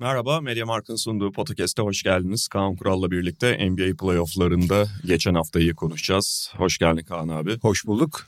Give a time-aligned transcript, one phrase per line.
[0.00, 2.48] Merhaba, Mediamarkt'ın sunduğu podcast'e hoş geldiniz.
[2.48, 6.52] Kaan Kural'la birlikte NBA playofflarında geçen haftayı konuşacağız.
[6.56, 7.58] Hoş geldin Kaan abi.
[7.62, 8.26] Hoş bulduk.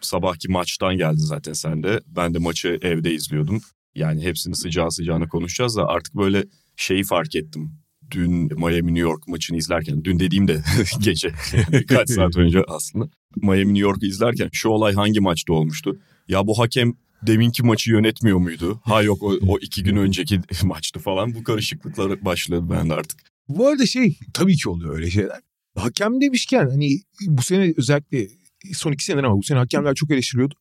[0.00, 2.00] Sabahki maçtan geldin zaten sen de.
[2.06, 3.60] Ben de maçı evde izliyordum.
[3.94, 6.44] Yani hepsini sıcağı sıcağına konuşacağız da artık böyle
[6.76, 7.70] şeyi fark ettim.
[8.10, 10.62] Dün Miami New York maçını izlerken, dün dediğimde
[11.00, 11.32] gece
[11.72, 13.08] birkaç saat önce aslında.
[13.36, 15.98] Miami New York'u izlerken şu olay hangi maçta olmuştu?
[16.28, 16.94] Ya bu hakem
[17.26, 18.80] deminki maçı yönetmiyor muydu?
[18.84, 21.34] Ha yok o, o iki gün önceki maçtı falan.
[21.34, 23.20] Bu karışıklıklar başladı bende artık.
[23.48, 25.40] Bu arada şey tabii ki oluyor öyle şeyler.
[25.76, 26.88] Hakem demişken hani
[27.26, 28.28] bu sene özellikle
[28.72, 30.54] son iki senedir ama bu sene hakemler çok eleştiriyordu.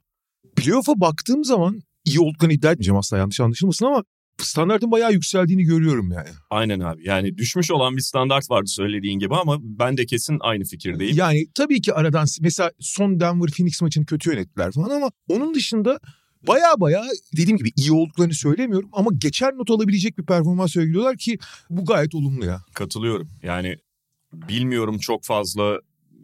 [0.56, 4.04] Playoff'a baktığım zaman iyi olduklarını iddia etmeyeceğim asla yanlış anlaşılmasın ama
[4.38, 6.30] standartın bayağı yükseldiğini görüyorum yani.
[6.50, 7.08] Aynen abi.
[7.08, 11.18] Yani düşmüş olan bir standart vardı söylediğin gibi ama ben de kesin aynı fikirdeyim.
[11.18, 16.00] Yani tabii ki aradan mesela son Denver Phoenix maçını kötü yönettiler falan ama onun dışında
[16.48, 17.04] baya baya
[17.38, 21.38] dediğim gibi iyi olduklarını söylemiyorum ama geçer not alabilecek bir performans sergiliyorlar ki
[21.70, 22.62] bu gayet olumlu ya.
[22.74, 23.30] Katılıyorum.
[23.44, 23.78] Yani
[24.34, 25.80] bilmiyorum çok fazla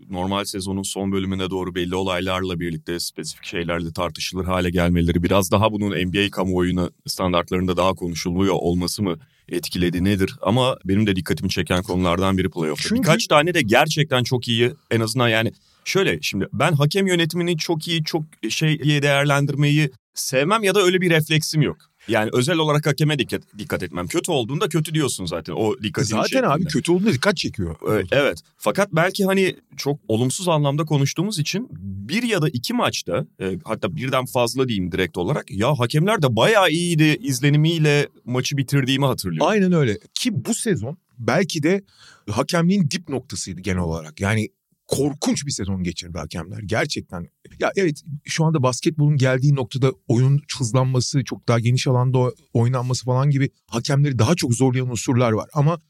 [0.09, 5.71] normal sezonun son bölümüne doğru belli olaylarla birlikte spesifik şeylerle tartışılır hale gelmeleri biraz daha
[5.71, 9.15] bunun NBA kamuoyuna standartlarında daha konuşuluyor olması mı
[9.49, 10.35] etkiledi nedir?
[10.41, 12.89] Ama benim de dikkatimi çeken konulardan biri playoff'ta.
[12.89, 15.51] Çünkü- Birkaç tane de gerçekten çok iyi en azından yani
[15.87, 21.01] şöyle şimdi ben hakem yönetimini çok iyi çok şey diye değerlendirmeyi sevmem ya da öyle
[21.01, 21.77] bir refleksim yok.
[22.07, 24.07] Yani özel olarak hakeme dikkat, dikkat etmem.
[24.07, 25.53] Kötü olduğunda kötü diyorsun zaten.
[25.53, 26.69] O dikkatini Zaten abi çektiğinde.
[26.69, 27.75] kötü olduğunda dikkat çekiyor.
[27.89, 28.39] Evet, evet.
[28.57, 33.95] Fakat belki hani çok olumsuz anlamda konuştuğumuz için bir ya da iki maçta e, hatta
[33.95, 39.47] birden fazla diyeyim direkt olarak ya hakemler de bayağı iyiydi izlenimiyle maçı bitirdiğimi hatırlıyorum.
[39.47, 39.97] Aynen öyle.
[40.13, 41.83] Ki bu sezon belki de
[42.29, 44.21] hakemliğin dip noktasıydı genel olarak.
[44.21, 44.49] Yani
[44.87, 46.59] korkunç bir sezon geçirdi hakemler.
[46.65, 47.27] Gerçekten.
[47.59, 53.29] Ya evet şu anda basketbolun geldiği noktada oyun hızlanması, çok daha geniş alanda oynanması falan
[53.29, 55.49] gibi hakemleri daha çok zorlayan unsurlar var.
[55.53, 55.81] Ama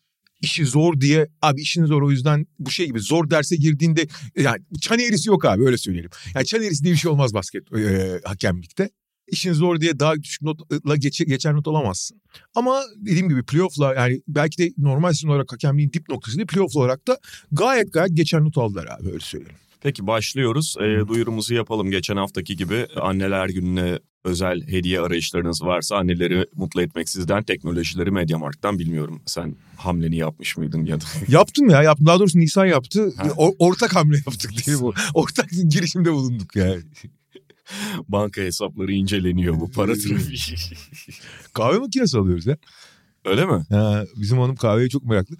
[0.41, 4.61] işi zor diye abi işin zor o yüzden bu şey gibi zor derse girdiğinde yani
[4.81, 6.09] çan eğrisi yok abi öyle söyleyelim.
[6.35, 8.89] Yani çan eğrisi diye bir şey olmaz basket e, hakemlikte.
[9.27, 12.21] İşin zor diye daha düşük notla geç, geçer not alamazsın.
[12.55, 16.75] Ama dediğim gibi playoff'la yani belki de normal sezon olarak hakemliğin dip noktası değil playoff
[16.75, 17.17] olarak da
[17.51, 19.55] gayet gayet geçer not aldılar abi öyle söyleyeyim.
[19.81, 20.75] Peki başlıyoruz.
[20.79, 27.09] E, duyurumuzu yapalım geçen haftaki gibi anneler gününe özel hediye arayışlarınız varsa anneleri mutlu etmek
[27.09, 29.21] sizden teknolojileri Mediamarkt'tan bilmiyorum.
[29.25, 33.13] Sen hamleni yapmış mıydın ya da Yaptım ya yaptım daha doğrusu Nisan yaptı.
[33.17, 33.27] Ha.
[33.37, 34.93] O- ortak hamle yaptık diye bu.
[35.13, 36.81] Ortak girişimde bulunduk yani.
[38.07, 40.39] banka hesapları inceleniyor bu para trafiği.
[41.53, 42.57] Kahve makinesi alıyoruz ya.
[43.25, 43.65] Öyle mi?
[43.69, 45.35] Ha, bizim hanım kahveye çok meraklı.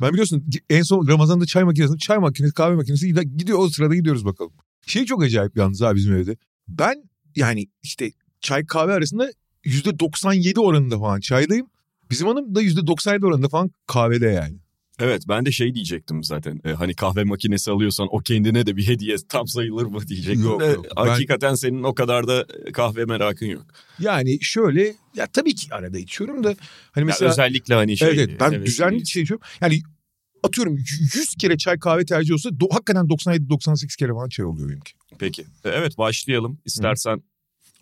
[0.00, 4.24] Ben biliyorsun en son Ramazan'da çay makinesi, çay makinesi, kahve makinesi gidiyor o sırada gidiyoruz
[4.24, 4.52] bakalım.
[4.86, 6.36] Şey çok acayip yalnız abi bizim evde.
[6.68, 7.02] Ben
[7.36, 9.30] yani işte çay kahve arasında
[9.64, 11.66] %97 oranında falan çaydayım.
[12.10, 14.56] Bizim hanım da %97 oranında falan kahvede yani.
[14.98, 16.60] Evet ben de şey diyecektim zaten.
[16.64, 20.44] E, hani kahve makinesi alıyorsan o kendine de bir hediye tam sayılır mı diyecektim.
[20.44, 20.86] Yok, de, yok.
[20.96, 23.66] Ben- Hakikaten senin o kadar da kahve merakın yok.
[23.98, 26.48] Yani şöyle ya tabii ki arada içiyorum da
[26.92, 28.08] hani Ya mesela özellikle hani şey.
[28.08, 29.46] evet, ben evet, düzenli şey içiyorum.
[29.60, 29.82] Yani
[30.42, 30.76] atıyorum
[31.14, 34.92] 100 kere çay kahve tercih olsa do- hakikaten 97-98 kere falan çay oluyor benimki.
[35.18, 35.42] Peki.
[35.42, 36.58] E, Evet başlayalım.
[36.64, 37.22] İstersen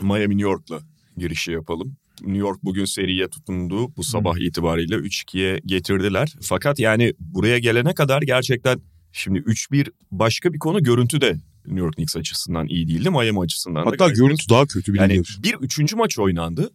[0.02, 0.80] Miami New York'la
[1.16, 1.96] girişi yapalım.
[2.20, 3.96] New York bugün seriye tutundu.
[3.96, 6.34] Bu sabah itibariyle 3-2'ye getirdiler.
[6.42, 8.80] Fakat yani buraya gelene kadar gerçekten
[9.12, 11.32] şimdi 3-1 başka bir konu görüntü de
[11.66, 13.10] New York Knicks açısından iyi değildi.
[13.10, 16.70] Miami açısından da Hatta görüntü daha kötü bir Yani bir üçüncü maç oynandı.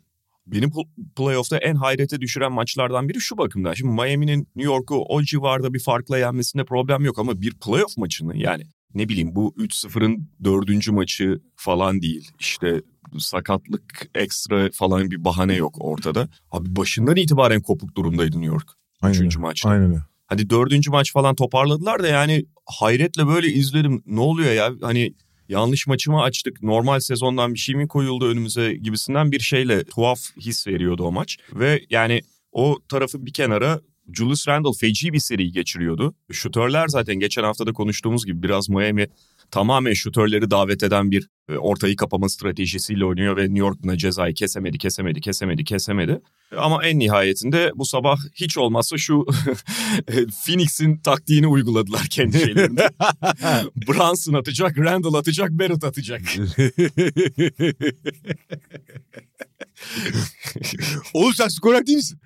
[0.47, 3.73] Benim pl- playoff'ta en hayrete düşüren maçlardan biri şu bakımdan.
[3.73, 8.37] Şimdi Miami'nin New York'u o civarda bir farkla yenmesinde problem yok ama bir playoff maçını
[8.37, 8.63] yani
[8.95, 12.31] ne bileyim bu 3-0'ın dördüncü maçı falan değil.
[12.39, 12.81] İşte
[13.17, 16.29] sakatlık ekstra falan bir bahane yok ortada.
[16.51, 18.69] Abi başından itibaren kopuk durumdaydı New York.
[19.01, 19.69] Aynen Üçüncü maçta.
[19.69, 20.01] Aynen öyle.
[20.27, 24.03] Hani dördüncü maç falan toparladılar da yani hayretle böyle izledim.
[24.05, 24.71] Ne oluyor ya?
[24.81, 25.13] Hani
[25.49, 26.63] yanlış maçımı açtık.
[26.63, 31.37] Normal sezondan bir şey mi koyuldu önümüze gibisinden bir şeyle tuhaf his veriyordu o maç.
[31.53, 32.21] Ve yani
[32.51, 33.81] o tarafı bir kenara
[34.13, 36.15] Julius Randle feci bir seri geçiriyordu.
[36.31, 39.07] Şutörler zaten geçen haftada konuştuğumuz gibi biraz Miami
[39.51, 44.77] tamamen şutörleri davet eden bir e, ortayı kapama stratejisiyle oynuyor ve New York'un cezayı kesemedi,
[44.77, 46.21] kesemedi, kesemedi, kesemedi.
[46.57, 49.25] Ama en nihayetinde bu sabah hiç olmazsa şu
[50.45, 52.89] Phoenix'in taktiğini uyguladılar kendi şeylerinde.
[53.87, 56.21] Brunson atacak, Randall atacak, Barrett atacak.
[61.13, 62.19] Oğlum sen skorer değil misin?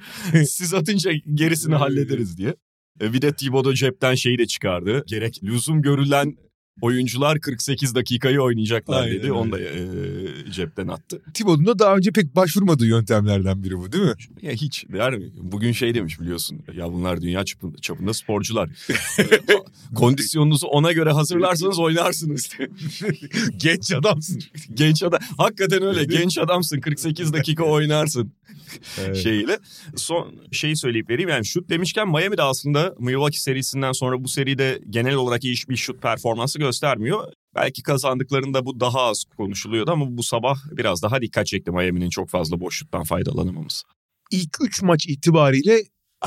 [0.47, 2.55] Siz atınca gerisini hallederiz diye.
[3.01, 5.03] E, Bir de Thibodeau cepten şeyi de çıkardı.
[5.07, 6.37] Gerek lüzum görülen
[6.81, 9.31] oyuncular 48 dakikayı oynayacaklar Aynen dedi.
[9.31, 9.87] Onu da e,
[10.51, 11.21] cepten attı.
[11.33, 14.13] Thibodeau'nun da daha önce pek başvurmadığı yöntemlerden biri bu değil mi?
[14.41, 15.31] Ya hiç der mi?
[15.37, 16.59] Bugün şey demiş biliyorsun.
[16.73, 18.69] Ya bunlar dünya çapında, çapında sporcular.
[19.95, 22.49] Kondisyonunuzu ona göre hazırlarsanız oynarsınız.
[23.57, 24.41] Genç adamsın.
[24.73, 25.19] Genç adam.
[25.37, 26.03] Hakikaten öyle.
[26.03, 26.79] Genç adamsın.
[26.79, 28.31] 48 dakika oynarsın.
[29.23, 29.59] şeyiyle.
[29.95, 34.81] Son şeyi söyleyip vereyim yani şut demişken Miami de aslında Milwaukee serisinden sonra bu seride
[34.89, 37.33] genel olarak iyi bir şut performansı göstermiyor.
[37.55, 42.29] Belki kazandıklarında bu daha az konuşuluyordu ama bu sabah biraz daha dikkat çekti Miami'nin çok
[42.29, 43.83] fazla boş şuttan faydalanamaması.
[44.31, 45.83] İlk üç maç itibariyle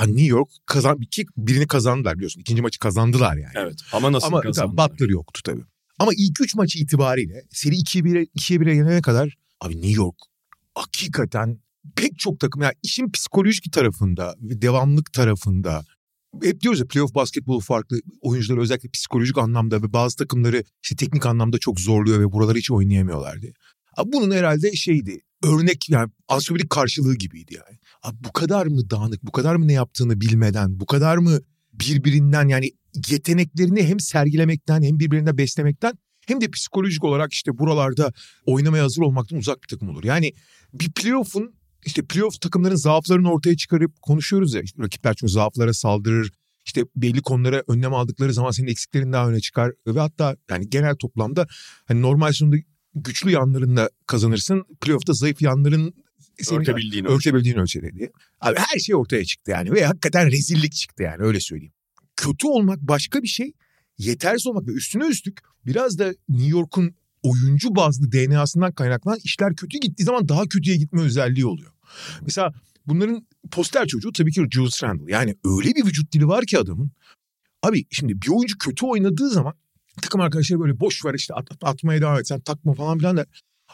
[0.06, 2.40] New York kazan iki birini kazandılar biliyorsun.
[2.40, 3.52] İkinci maçı kazandılar yani.
[3.54, 4.90] Evet ama nasıl Ama kazandılar?
[4.90, 5.64] Butler yoktu tabii.
[5.98, 10.16] Ama ilk üç maçı itibariyle seri 2'ye 1'e 2'ye 1'e gelene kadar abi New York
[10.74, 11.58] hakikaten
[11.96, 15.84] pek çok takım yani işin psikolojik tarafında ve devamlık tarafında
[16.42, 21.26] hep diyoruz ya playoff basketbolu farklı oyuncuları özellikle psikolojik anlamda ve bazı takımları işte teknik
[21.26, 23.52] anlamda çok zorluyor ve buraları hiç oynayamıyorlar diye.
[23.96, 27.78] Abi bunun herhalde şeydi örnek yani ansiyometrik karşılığı gibiydi yani.
[28.02, 31.40] Abi bu kadar mı dağınık bu kadar mı ne yaptığını bilmeden bu kadar mı
[31.72, 32.70] birbirinden yani
[33.08, 35.92] yeteneklerini hem sergilemekten hem birbirinden beslemekten
[36.26, 38.12] hem de psikolojik olarak işte buralarda
[38.46, 40.04] oynamaya hazır olmaktan uzak bir takım olur.
[40.04, 40.32] Yani
[40.72, 41.54] bir playoff'un
[41.88, 44.62] işte playoff takımların zaaflarını ortaya çıkarıp konuşuyoruz ya.
[44.62, 46.32] İşte rakipler çünkü zaaflara saldırır.
[46.64, 49.72] İşte belli konulara önlem aldıkları zaman senin eksiklerin daha öne çıkar.
[49.86, 51.46] Ve hatta yani genel toplamda
[51.86, 52.56] hani normal sonunda
[52.94, 54.64] güçlü yanlarınla kazanırsın.
[54.80, 55.94] Playoff'ta zayıf yanların
[56.42, 57.14] senin Örtebildiğin ölçü.
[57.14, 58.10] örtebildiğin ölçüde diye.
[58.40, 61.72] Abi her şey ortaya çıktı yani ve hakikaten rezillik çıktı yani öyle söyleyeyim.
[62.16, 63.52] Kötü olmak başka bir şey.
[63.98, 69.78] Yetersiz olmak ve üstüne üstlük biraz da New York'un oyuncu bazlı DNA'sından kaynaklanan işler kötü
[69.78, 71.72] gittiği zaman daha kötüye gitme özelliği oluyor.
[72.22, 72.52] Mesela
[72.86, 75.12] bunların poster çocuğu tabii ki Julius Randle.
[75.12, 76.90] Yani öyle bir vücut dili var ki adamın.
[77.62, 79.54] Abi şimdi bir oyuncu kötü oynadığı zaman
[80.02, 83.16] takım arkadaşları böyle boş ver işte at, at- atmaya devam et sen takma falan filan
[83.16, 83.26] der.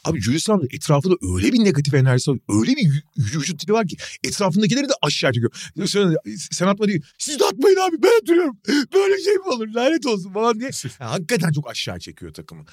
[0.05, 2.39] Abi Julius Randle etrafında öyle bir negatif enerjisi var.
[2.49, 5.71] Öyle bir vü- vücut dili var ki etrafındakileri de aşağı çekiyor.
[5.87, 6.15] Sen,
[6.51, 7.03] sen atma değil.
[7.19, 8.59] Siz de atmayın abi ben atıyorum.
[8.95, 10.71] Böyle şey mi olur lanet olsun falan diye.
[11.01, 12.65] Yani hakikaten çok aşağı çekiyor takımı.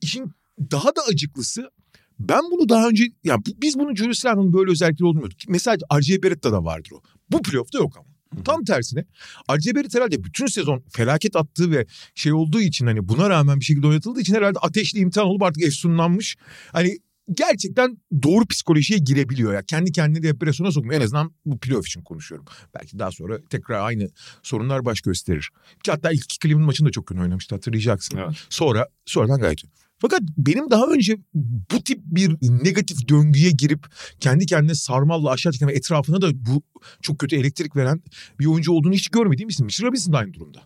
[0.00, 0.32] İşin
[0.70, 1.70] daha da acıklısı
[2.28, 5.38] ben bunu daha önce ya bu- biz bunu Julius böyle özellikleri olduğunu bilmiyorduk.
[5.48, 6.22] Mesela R.J.
[6.22, 7.00] Barrett'ta vardır o.
[7.30, 8.12] Bu playoff'ta yok ama.
[8.44, 9.04] Tam tersine
[9.50, 9.74] R.J.
[9.74, 13.86] Barrett herhalde bütün sezon felaket attığı ve şey olduğu için hani buna rağmen bir şekilde
[13.86, 16.36] oynatıldığı için herhalde ateşli imtihan olup artık efsunlanmış.
[16.72, 16.98] Hani
[17.32, 19.62] gerçekten doğru psikolojiye girebiliyor ya.
[19.62, 21.00] Kendi kendini depresyona sokmuyor.
[21.00, 22.46] En azından bu playoff için konuşuyorum.
[22.74, 24.08] Belki daha sonra tekrar aynı
[24.42, 25.50] sorunlar baş gösterir.
[25.86, 28.16] Hatta ilk iki Cleveland maçında çok kötü oynamıştı hatırlayacaksın.
[28.18, 28.36] Evet.
[28.50, 29.68] Sonra sonradan gayet iyi.
[30.02, 31.16] Fakat benim daha önce
[31.72, 33.86] bu tip bir negatif döngüye girip
[34.20, 36.62] kendi kendine sarmalla aşağı çeken ve etrafına da bu
[37.02, 38.02] çok kötü elektrik veren
[38.40, 39.66] bir oyuncu olduğunu hiç görmediğim isim.
[39.66, 40.62] Mitchell Robinson da aynı durumda.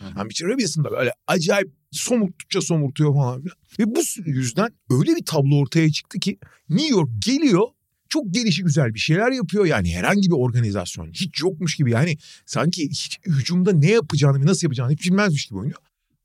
[0.00, 3.56] Yani Mitchell Robinson da böyle acayip somurttukça somurtuyor falan filan.
[3.78, 6.38] Ve bu yüzden öyle bir tablo ortaya çıktı ki
[6.68, 7.62] New York geliyor
[8.08, 12.88] çok gelişi güzel bir şeyler yapıyor yani herhangi bir organizasyon hiç yokmuş gibi yani sanki
[12.90, 15.78] hiç hücumda ne yapacağını ve nasıl yapacağını hiç bilmezmiş gibi oynuyor.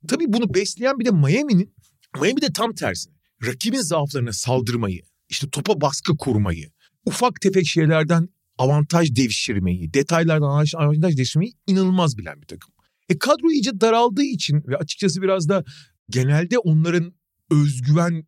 [0.07, 1.73] Tabii bunu besleyen bir de Miami'nin
[2.21, 3.09] Miami de tam tersi.
[3.45, 6.71] Rakibin zaaflarına saldırmayı, işte topa baskı kurmayı,
[7.05, 12.73] ufak tefek şeylerden avantaj devşirmeyi, detaylardan avantaj- devşirmeyi inanılmaz bilen bir takım.
[13.09, 15.63] E kadro iyice daraldığı için ve açıkçası biraz da
[16.09, 17.13] genelde onların
[17.51, 18.23] özgüven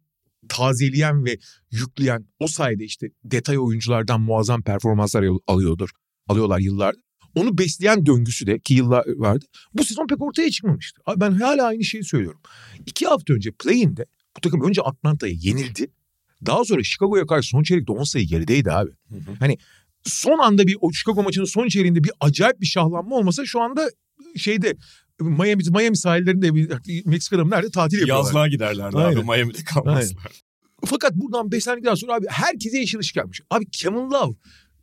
[0.49, 1.37] tazeleyen ve
[1.71, 5.89] yükleyen o sayede işte detay oyunculardan muazzam performanslar al- alıyordur.
[6.27, 6.95] Alıyorlar yıllar.
[7.35, 9.45] Onu besleyen döngüsü de ki yıllar vardı.
[9.73, 11.01] Bu sezon pek ortaya çıkmamıştı.
[11.05, 12.41] Abi ben hala aynı şeyi söylüyorum.
[12.85, 14.05] İki hafta önce play-in'de
[14.37, 15.87] bu takım önce Atlanta'ya yenildi.
[16.45, 18.91] Daha sonra Chicago'ya karşı son çeyrekte 10 sayı gerideydi abi.
[19.39, 19.57] Hani
[20.03, 23.89] son anda bir o Chicago maçının son çeyreğinde bir acayip bir şahlanma olmasa şu anda
[24.37, 24.75] şeyde
[25.19, 26.51] Miami, Miami sahillerinde
[27.05, 28.25] Meksika'da mı nerede tatil yapıyorlar.
[28.25, 29.17] Yazlığa giderlerdi Aynen.
[29.17, 30.31] abi Miami'de kalmazlar.
[30.85, 33.41] Fakat buradan beslendikten sonra abi herkese yeşil ışık gelmiş.
[33.49, 34.35] Abi Kevin Love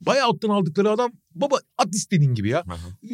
[0.07, 2.65] buyout'tan aldıkları adam baba at istediğin gibi ya.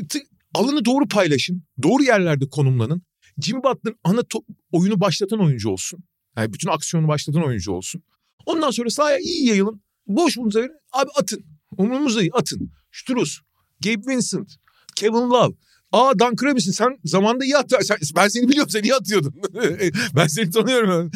[0.09, 1.63] T- Alanı doğru paylaşın.
[1.83, 3.03] Doğru yerlerde konumlanın.
[3.43, 6.01] Jimmy Butler ana to- oyunu başlatan oyuncu olsun.
[6.37, 8.03] Yani bütün aksiyonu başlatan oyuncu olsun.
[8.47, 9.83] Ondan sonra sahaya iyi yayılın.
[10.07, 10.73] Boş bulunuza verin.
[10.93, 11.45] Abi atın.
[11.79, 12.71] Umurumuzda değil atın.
[12.93, 13.41] Struz,
[13.81, 14.55] Gabe Vincent,
[14.97, 15.55] Kevin Love.
[15.93, 17.73] Aa Dan Kravis'in sen zamanda iyi at.
[17.83, 19.35] Sen, ben seni biliyorum sen iyi atıyordun.
[20.17, 21.11] ben seni tanıyorum.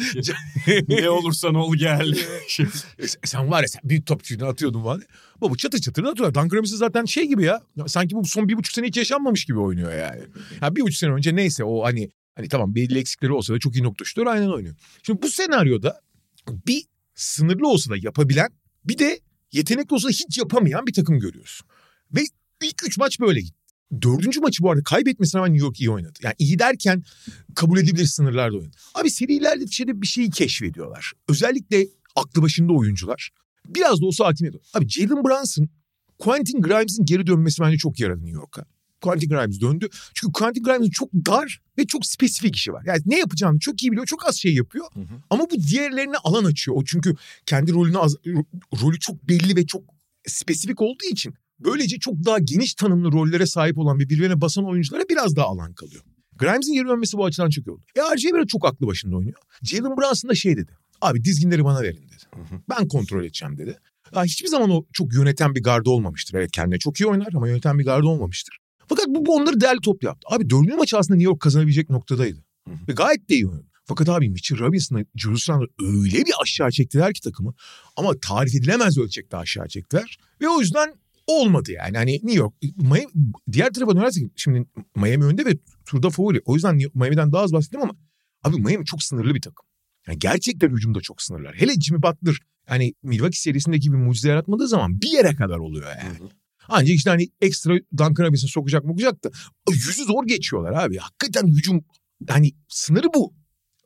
[0.87, 2.17] ne olursan ol gel.
[3.23, 5.01] sen var ya sen büyük topçuydu atıyordun falan.
[5.41, 6.35] Baba çatır çatır atıyorlar.
[6.35, 7.61] Dan Kravis'in zaten şey gibi ya.
[7.87, 10.21] Sanki bu son bir buçuk sene hiç yaşanmamış gibi oynuyor yani.
[10.61, 13.75] Ya bir buçuk sene önce neyse o hani Hani tamam belli eksikleri olsa da çok
[13.75, 14.75] iyi nokta şutör aynen oynuyor.
[15.03, 16.01] Şimdi bu senaryoda
[16.67, 16.83] bir
[17.15, 18.49] sınırlı olsa da yapabilen
[18.85, 19.19] bir de
[19.51, 21.61] yetenekli olsa da hiç yapamayan bir takım görüyoruz.
[22.15, 22.21] Ve
[22.63, 23.62] ilk üç maç böyle gitti.
[24.01, 26.19] Dördüncü maçı bu arada kaybetmesine rağmen New York iyi oynadı.
[26.23, 27.03] Yani iyi derken
[27.55, 28.75] kabul edilebilir sınırlarda oynadı.
[28.93, 31.11] Abi seri ilerledikçe bir şeyi keşfediyorlar.
[31.29, 33.29] Özellikle aklı başında oyuncular.
[33.67, 34.63] Biraz da olsa hakim ediyor.
[34.73, 35.69] Abi Jalen Brunson,
[36.19, 38.65] Quentin Grimes'in geri dönmesi bence çok yaradı New York'a.
[39.01, 39.87] Quentin Grimes döndü.
[40.13, 42.83] Çünkü Quentin Grimes'in çok dar ve çok spesifik işi var.
[42.85, 44.05] Yani ne yapacağını çok iyi biliyor.
[44.05, 44.85] Çok az şey yapıyor.
[44.93, 45.21] Hı hı.
[45.29, 46.77] Ama bu diğerlerine alan açıyor.
[46.77, 48.15] O çünkü kendi rolünü az,
[48.81, 49.83] rolü çok belli ve çok
[50.27, 55.03] spesifik olduğu için böylece çok daha geniş tanımlı rollere sahip olan ve birbirine basan oyunculara
[55.09, 56.03] biraz daha alan kalıyor.
[56.35, 57.81] Grimes'in geri dönmesi bu açıdan çok iyi oldu.
[57.95, 59.37] E RJ Barrett çok aklı başında oynuyor.
[59.61, 60.77] Jalen Brunson da şey dedi.
[61.01, 62.23] Abi dizginleri bana verin dedi.
[62.35, 62.61] Hı hı.
[62.69, 63.77] Ben kontrol edeceğim dedi.
[64.15, 66.37] Ya hiçbir zaman o çok yöneten bir gardı olmamıştır.
[66.37, 68.57] Evet kendine çok iyi oynar ama yöneten bir gardı olmamıştır.
[68.87, 70.27] Fakat bu, bu onları değerli toplu yaptı.
[70.31, 72.43] Abi dördüncü maç aslında New York kazanabilecek noktadaydı.
[72.67, 72.87] Hı hı.
[72.87, 73.67] Ve gayet de iyi oynadı.
[73.85, 77.53] Fakat abi Mitchell Robinson'la Julius Randle öyle bir aşağı çektiler ki takımı.
[77.95, 80.17] Ama tarif edilemez ölçekte aşağı çektiler.
[80.41, 80.93] Ve o yüzden
[81.27, 81.97] olmadı yani.
[81.97, 83.07] Hani New York, Miami,
[83.51, 84.65] diğer tarafa dönersek şimdi
[84.95, 86.41] Miami önde ve turda favori.
[86.45, 87.95] O yüzden Miami'den daha az bahsettim ama
[88.43, 89.65] abi Miami çok sınırlı bir takım.
[90.07, 91.55] Yani gerçekten hücumda çok sınırlar.
[91.55, 92.35] Hele Jimmy Butler
[92.69, 96.19] yani Milwaukee serisindeki bir mucize yaratmadığı zaman bir yere kadar oluyor yani.
[96.19, 96.29] Hı hı.
[96.69, 99.29] Ancak işte hani ekstra Duncan Robinson'ı sokacak mı da
[99.71, 100.97] yüzü zor geçiyorlar abi.
[100.97, 101.85] Hakikaten hücum
[102.29, 103.33] hani sınırı bu.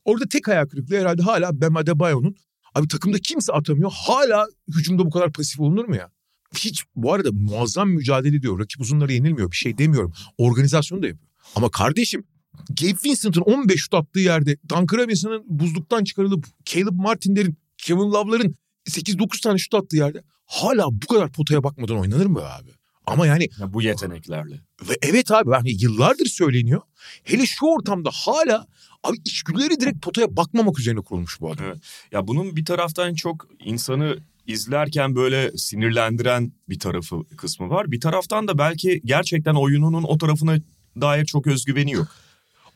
[0.06, 2.36] Orada tek ayak kırıklığı herhalde hala Bam Adebayo'nun
[2.76, 3.92] abi takımda kimse atamıyor.
[3.94, 6.12] Hala hücumda bu kadar pasif olunur mu ya?
[6.56, 8.60] Hiç bu arada muazzam mücadele ediyor.
[8.60, 9.52] Rakip uzunları yenilmiyor.
[9.52, 10.14] Bir şey demiyorum.
[10.38, 11.28] Organizasyonu da yapıyor.
[11.56, 12.24] Ama kardeşim
[12.70, 18.56] Gabe Vincent'ın 15 şut attığı yerde Duncan Robinson'ın buzluktan çıkarılıp Caleb Martin'lerin, Kevin Love'ların
[18.90, 22.72] 8-9 tane şut attığı yerde hala bu kadar potaya bakmadan oynanır mı abi?
[23.06, 23.50] Ama yani...
[23.60, 24.62] Ya bu yeteneklerle.
[24.90, 26.82] Ve evet abi yani yıllardır söyleniyor.
[27.24, 28.68] Hele şu ortamda hala
[29.04, 31.66] abi içgüdüleri direkt potaya bakmamak üzerine kurulmuş bu adam.
[31.66, 31.78] Evet.
[32.12, 37.92] Ya bunun bir taraftan çok insanı izlerken böyle sinirlendiren bir tarafı kısmı var.
[37.92, 40.58] Bir taraftan da belki gerçekten oyununun o tarafına
[41.02, 42.08] dair çok özgüveni yok.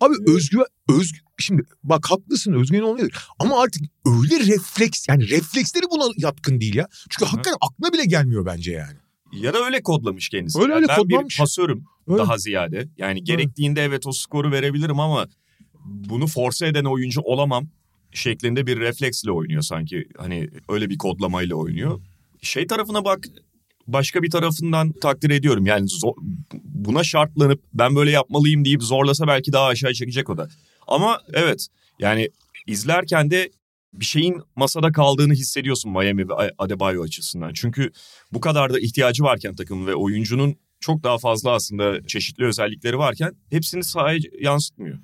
[0.01, 3.17] Abi özgüven, özgü, şimdi bak haklısın özgüven olmayabilir.
[3.39, 6.87] Ama artık öyle refleks yani refleksleri buna yatkın değil ya.
[7.09, 7.29] Çünkü Hı.
[7.29, 8.97] hakikaten aklına bile gelmiyor bence yani.
[9.31, 10.59] Ya da öyle kodlamış kendisi.
[10.61, 11.35] Öyle öyle ben kodlamış.
[11.35, 12.19] bir pasörüm öyle.
[12.19, 12.87] daha ziyade.
[12.97, 15.27] Yani gerektiğinde evet o skoru verebilirim ama
[15.85, 17.69] bunu force eden oyuncu olamam
[18.13, 20.07] şeklinde bir refleksle oynuyor sanki.
[20.17, 22.01] Hani öyle bir kodlamayla oynuyor.
[22.41, 23.19] Şey tarafına bak
[23.87, 25.65] başka bir tarafından takdir ediyorum.
[25.65, 26.13] Yani zor,
[26.63, 30.49] buna şartlanıp ben böyle yapmalıyım deyip zorlasa belki daha aşağı çekecek o da.
[30.87, 31.67] Ama evet
[31.99, 32.29] yani
[32.67, 33.51] izlerken de
[33.93, 37.53] bir şeyin masada kaldığını hissediyorsun Miami ve Adebayo açısından.
[37.53, 37.91] Çünkü
[38.31, 43.33] bu kadar da ihtiyacı varken takım ve oyuncunun çok daha fazla aslında çeşitli özellikleri varken
[43.49, 44.99] hepsini sahaya yansıtmıyor.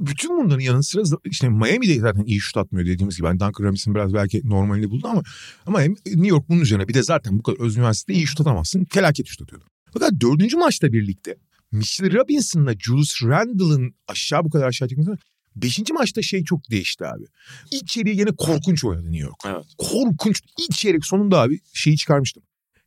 [0.00, 3.26] Bütün bunların yanı sıra işte Miami'de zaten iyi şut atmıyor dediğimiz gibi.
[3.26, 5.22] Yani Duncan Robinson biraz belki normalini buldu ama
[5.66, 8.84] ama New York bunun üzerine bir de zaten bu kadar özgüvensizde iyi şut atamazsın.
[8.84, 9.64] Felaket şut atıyordu.
[9.92, 11.36] Fakat dördüncü maçta birlikte
[11.72, 15.10] Mitchell Robinson'la Julius Randle'ın aşağı bu kadar aşağı çekmesi
[15.56, 17.24] Beşinci maçta şey çok değişti abi.
[17.70, 19.40] İlk çeyreği yine korkunç oynadı New York.
[19.46, 19.64] Evet.
[19.78, 20.42] Korkunç.
[20.58, 22.42] İlk çeyrek sonunda abi şeyi çıkarmıştım.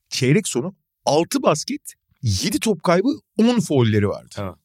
[0.09, 4.35] Çeyrek sonu 6 basket, 7 top kaybı, 10 foulleri vardı.
[4.37, 4.55] Evet.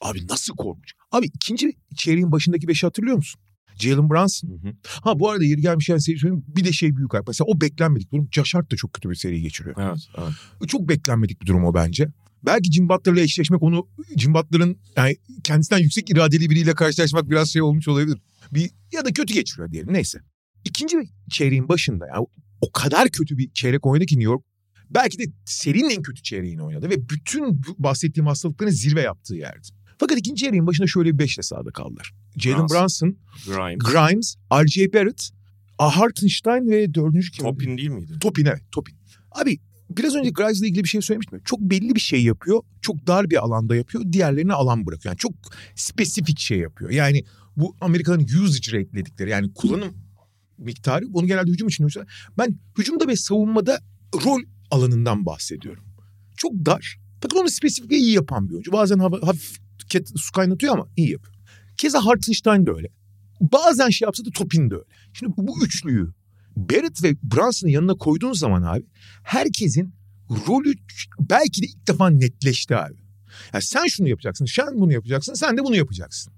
[0.00, 0.92] Abi nasıl korkunç.
[1.12, 3.40] Abi ikinci çeyreğin başındaki beşi hatırlıyor musun?
[3.76, 4.48] Jalen Brunson.
[4.48, 4.72] Hı hı.
[4.84, 6.44] Ha bu arada yeri gelmişken seri söyleyeyim.
[6.48, 8.28] Bir de şey büyük Mesela o beklenmedik durum.
[8.32, 9.76] Josh Hart da çok kötü bir seri geçiriyor.
[9.78, 10.68] Evet, evet.
[10.68, 12.08] Çok beklenmedik bir durum o bence.
[12.42, 17.62] Belki Jim Butler'la eşleşmek onu Jim Butler'ın yani kendisinden yüksek iradeli biriyle karşılaşmak biraz şey
[17.62, 18.18] olmuş olabilir.
[18.52, 20.18] Bir ya da kötü geçiriyor diyelim neyse.
[20.64, 20.96] İkinci
[21.30, 22.14] çeyreğin başında ya
[22.60, 24.44] o kadar kötü bir çeyrek oynadı ki New York.
[24.90, 29.68] Belki de serinin en kötü çeyreğini oynadı ve bütün bahsettiğim hastalıkların zirve yaptığı yerdi.
[30.00, 32.12] Fakat ikinci yarının başında şöyle bir beşle sahada kaldılar.
[32.36, 33.16] Jalen Brunson,
[33.46, 34.92] Grimes, Grimes R.J.
[34.92, 35.30] Barrett,
[35.78, 37.44] Hartenstein ve dördüncü kim?
[37.44, 38.12] Topin değil miydi?
[38.20, 38.96] Topin evet Topin.
[39.32, 39.58] Abi
[39.90, 41.40] biraz önce Grimes'la ilgili bir şey söylemiştim.
[41.44, 42.62] Çok belli bir şey yapıyor.
[42.82, 44.04] Çok dar bir alanda yapıyor.
[44.12, 45.12] Diğerlerine alan bırakıyor.
[45.12, 45.32] Yani çok
[45.74, 46.90] spesifik şey yapıyor.
[46.90, 47.24] Yani
[47.56, 49.94] bu Amerika'nın usage rate dedikleri yani kullanım
[50.58, 51.04] miktarı.
[51.08, 52.30] Bunu genelde hücum için düşünüyorlar.
[52.38, 53.80] Ben hücumda ve savunmada
[54.14, 54.40] rol
[54.70, 55.84] alanından bahsediyorum.
[56.36, 56.98] Çok dar.
[57.20, 58.72] Fakat onu spesifik iyi yapan bir oyuncu.
[58.72, 59.69] Bazen hafif
[60.16, 61.34] su kaynatıyor ama iyi yapıyor.
[61.76, 62.88] Keza Hartenstein de öyle.
[63.40, 64.84] Bazen şey yapsa da Topin de öyle.
[65.12, 66.12] Şimdi bu üçlüyü
[66.56, 68.86] Barrett ve Brunson'ın yanına koyduğun zaman abi
[69.22, 69.94] herkesin
[70.48, 70.72] rolü
[71.20, 72.98] belki de ilk defa netleşti abi.
[73.52, 76.32] Yani sen şunu yapacaksın, sen bunu yapacaksın, sen de bunu yapacaksın.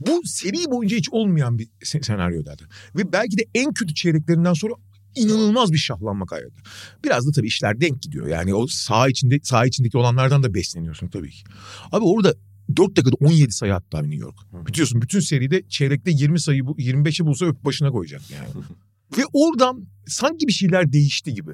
[0.00, 2.50] Bu seri boyunca hiç olmayan bir senaryoydu.
[2.96, 4.74] Ve belki de en kötü çeyreklerinden sonra
[5.14, 6.62] inanılmaz bir şahlanma kaybetti.
[7.04, 8.26] Biraz da tabii işler denk gidiyor.
[8.26, 11.44] Yani o sağ içinde sağ içindeki olanlardan da besleniyorsun tabii ki.
[11.92, 12.34] Abi orada
[12.76, 14.36] 4 dakikada 17 sayı hatta New York.
[14.66, 18.64] Biliyorsun bütün seride çeyrekte 20 sayı 25'i bulsa öp başına koyacak yani.
[19.18, 21.50] Ve oradan sanki bir şeyler değişti gibi.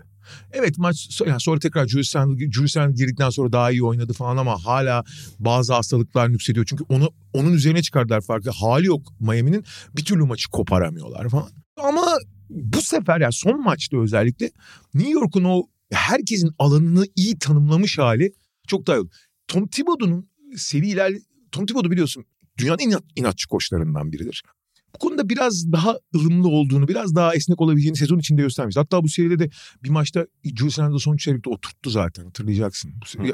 [0.53, 4.37] Evet maç yani sonra tekrar Julius Randle, Julius Randle girdikten sonra daha iyi oynadı falan
[4.37, 5.05] ama hala
[5.39, 6.67] bazı hastalıklar nüksediyor.
[6.69, 8.51] Çünkü onu onun üzerine çıkardılar farkı.
[8.51, 9.65] Hali yok Miami'nin
[9.97, 11.51] bir türlü maçı koparamıyorlar falan.
[11.77, 12.07] Ama
[12.51, 14.51] bu sefer yani son maçta özellikle
[14.95, 18.33] New York'un o herkesin alanını iyi tanımlamış hali
[18.67, 19.09] çok daha iyi.
[19.49, 21.19] Tom Thibodeau'nun seri ilerle...
[21.53, 22.25] Tom Thibodeau biliyorsun
[22.59, 24.43] dünyanın en inat, inatçı koçlarından biridir.
[24.95, 28.77] Bu konuda biraz daha ılımlı olduğunu, biraz daha esnek olabileceğini sezon içinde göstermiş.
[28.77, 29.51] Hatta bu seride de
[29.85, 32.93] bir maçta Julius Randle son çeyrekte oturttu zaten hatırlayacaksın.
[33.03, 33.33] Bu seri,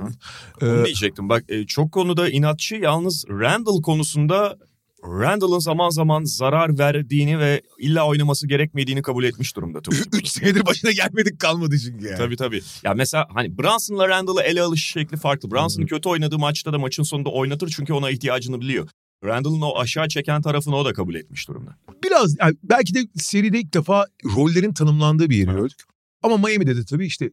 [0.63, 1.29] Onu diyecektim.
[1.29, 4.59] Bak e, çok konuda inatçı yalnız Randle konusunda
[5.05, 9.81] Randall'ın zaman zaman zarar verdiğini ve illa oynaması gerekmediğini kabul etmiş durumda.
[10.13, 12.17] Üç senedir başına gelmedik kalmadı çünkü yani.
[12.17, 12.63] Tabii tabii.
[12.85, 15.51] Ya mesela hani Brunson'la Randall'ı ele alış şekli farklı.
[15.51, 18.89] Brunson kötü oynadığı maçta da maçın sonunda oynatır çünkü ona ihtiyacını biliyor.
[19.25, 21.77] Randall'ın o aşağı çeken tarafını o da kabul etmiş durumda.
[22.05, 25.61] Biraz yani belki de seride ilk defa rollerin tanımlandığı bir yeri evet.
[25.61, 25.79] gördük.
[26.23, 27.31] Ama Miami'de de tabii işte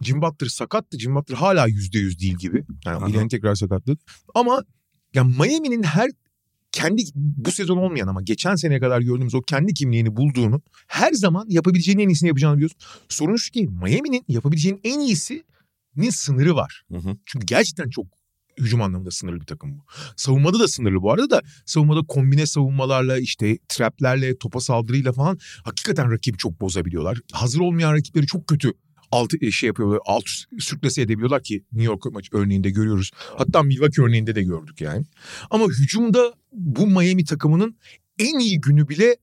[0.00, 0.98] Jim Butler sakattı.
[0.98, 2.64] Jim Butler hala yüzde yüz değil gibi.
[2.84, 3.98] Yani bileğini tekrar sakatladı.
[4.34, 4.64] Ama
[5.14, 6.10] yani Miami'nin her
[6.74, 11.46] kendi bu sezon olmayan ama geçen seneye kadar gördüğümüz o kendi kimliğini bulduğunu her zaman
[11.48, 12.78] yapabileceğinin en iyisini yapacağını biliyorsun.
[13.08, 16.82] Sorun şu ki Miami'nin yapabileceğinin en iyisinin sınırı var.
[16.92, 17.16] Hı hı.
[17.26, 18.06] Çünkü gerçekten çok
[18.58, 19.84] hücum anlamında sınırlı bir takım bu.
[20.16, 26.12] Savunmada da sınırlı bu arada da savunmada kombine savunmalarla işte traplerle topa saldırıyla falan hakikaten
[26.12, 27.18] rakibi çok bozabiliyorlar.
[27.32, 28.72] Hazır olmayan rakipleri çok kötü
[29.10, 30.24] alt e, şey yapıyorlar, alt
[30.58, 33.10] sürklese edebiliyorlar ki New York maç örneğinde görüyoruz.
[33.14, 35.04] Hatta Milwaukee örneğinde de gördük yani.
[35.50, 37.76] Ama hücumda bu Miami takımının
[38.18, 39.16] en iyi günü bile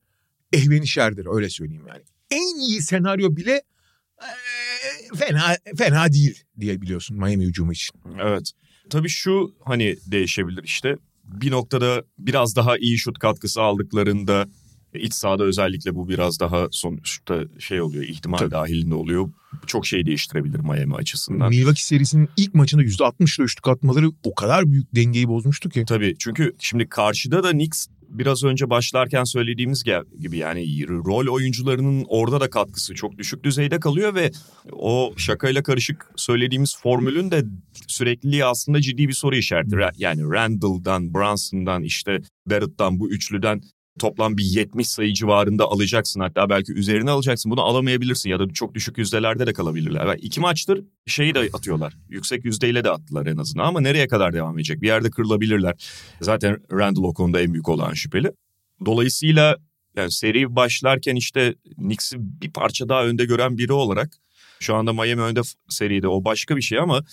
[0.52, 2.02] ehvenişerdir öyle söyleyeyim yani.
[2.30, 3.62] En iyi senaryo bile
[4.22, 8.00] e, fena fena değil diye biliyorsun Miami hücumu için.
[8.20, 8.52] Evet.
[8.90, 10.96] Tabii şu hani değişebilir işte.
[11.24, 14.48] Bir noktada biraz daha iyi şut katkısı aldıklarında
[14.94, 18.50] iç sahada özellikle bu biraz daha sonuçta şey oluyor ihtimal Tabii.
[18.50, 19.30] dahilinde oluyor.
[19.66, 21.48] Çok şey değiştirebilir Miami açısından.
[21.48, 25.84] Milwaukee serisinin ilk maçında %60'la üçlük atmaları o kadar büyük dengeyi bozmuştu ki.
[25.88, 29.84] Tabii çünkü şimdi karşıda da Knicks biraz önce başlarken söylediğimiz
[30.20, 34.30] gibi yani rol oyuncularının orada da katkısı çok düşük düzeyde kalıyor ve
[34.72, 37.44] o şakayla karışık söylediğimiz formülün de
[37.86, 39.76] sürekliliği aslında ciddi bir soru işareti.
[39.98, 43.60] Yani Randall'dan, Brunson'dan işte Barrett'tan bu üçlüden
[43.98, 46.20] toplam bir 70 sayı civarında alacaksın.
[46.20, 47.52] Hatta belki üzerine alacaksın.
[47.52, 50.06] Bunu alamayabilirsin ya da çok düşük yüzdelerde de kalabilirler.
[50.06, 51.94] Yani iki maçtır şeyi de atıyorlar.
[52.08, 54.82] Yüksek yüzdeyle de attılar en azından ama nereye kadar devam edecek?
[54.82, 55.74] Bir yerde kırılabilirler.
[56.20, 58.32] Zaten Randall o konuda en büyük olan şüpheli.
[58.86, 59.56] Dolayısıyla
[59.96, 64.12] yani seri başlarken işte Knicks'i bir parça daha önde gören biri olarak
[64.60, 67.04] şu anda Miami önde seride o başka bir şey ama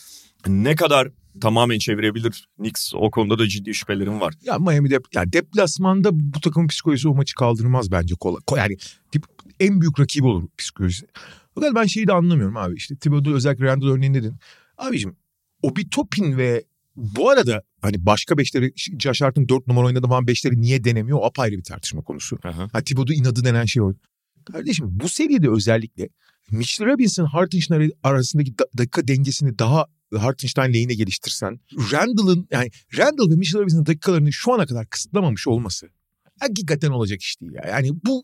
[0.47, 2.93] ne kadar tamamen çevirebilir Knicks.
[2.95, 4.33] O konuda da ciddi şüphelerim var.
[4.43, 8.41] Ya Miami'de yani deplasmanda bu takımın psikolojisi o maçı kaldırmaz bence kolay.
[8.57, 8.77] Yani
[9.11, 9.25] tip,
[9.59, 11.07] en büyük rakibi olur psikolojisi.
[11.55, 12.75] Fakat ben şeyi de anlamıyorum abi.
[12.75, 14.37] İşte Thibodeau özellikle Randall örneğinde dedin.
[14.77, 15.15] Abicim
[15.61, 16.63] o bir topin ve
[16.95, 21.25] bu arada hani başka beşleri Josh Hart'ın dört numara oynadığı falan beşleri niye denemiyor o
[21.25, 22.39] apayrı bir tartışma konusu.
[22.43, 22.67] Aha.
[22.71, 23.99] Ha, Thibodeau inadı denen şey orada.
[24.51, 26.09] Kardeşim bu seride özellikle
[26.51, 29.85] Mitchell Robinson Hartenstein arasındaki dakika dengesini daha
[30.17, 31.59] Hartenstein lehine geliştirsen
[31.91, 35.89] Randall'ın yani Randall ve Mitchell Robinson'ın dakikalarını şu ana kadar kısıtlamamış olması
[36.39, 37.69] hakikaten olacak iş değil ya.
[37.69, 38.23] Yani bu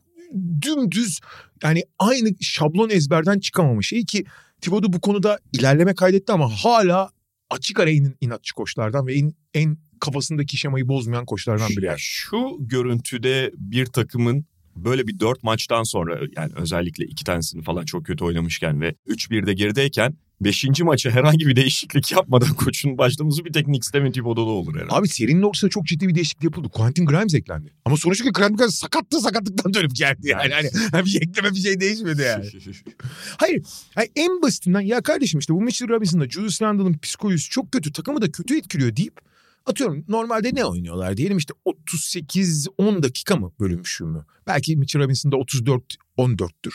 [0.62, 1.20] dümdüz
[1.64, 4.26] yani aynı şablon ezberden çıkamamış şey ki
[4.62, 7.10] Thibodeau bu konuda ilerleme kaydetti ama hala
[7.50, 7.90] açık ara
[8.22, 11.86] inatçı koçlardan ve en, en kafasındaki şemayı bozmayan koçlardan biri.
[11.86, 12.00] Yani.
[12.00, 14.46] Şu görüntüde bir takımın
[14.76, 19.54] böyle bir dört maçtan sonra yani özellikle iki tanesini falan çok kötü oynamışken ve 3-1'de
[19.54, 24.76] gerideyken Beşinci maça herhangi bir değişiklik yapmadan koçun başlaması bir tek Knicks Devin Thibodeau'da olur
[24.76, 24.94] herhalde.
[24.94, 26.70] Abi serinin ortasında çok ciddi bir değişiklik yapıldı.
[26.70, 27.74] Quentin Grimes eklendi.
[27.86, 30.54] Ama sonuçta Quentin Grimes sakattı sakatlıktan dönüp geldi yani.
[30.54, 32.46] Hani, hani bir ekleme bir şey değişmedi yani.
[33.38, 33.64] Hayır.
[33.98, 37.92] Yani en basitinden ya kardeşim işte bu Mitchell Robinson'da Julius Randle'ın psikolojisi çok kötü.
[37.92, 39.20] Takımı da kötü etkiliyor deyip
[39.66, 44.26] atıyorum normalde ne oynuyorlar diyelim işte 38-10 dakika mı bölünmüşüm mü?
[44.48, 46.74] Belki Mitchell Robinson'da 34-14'tür.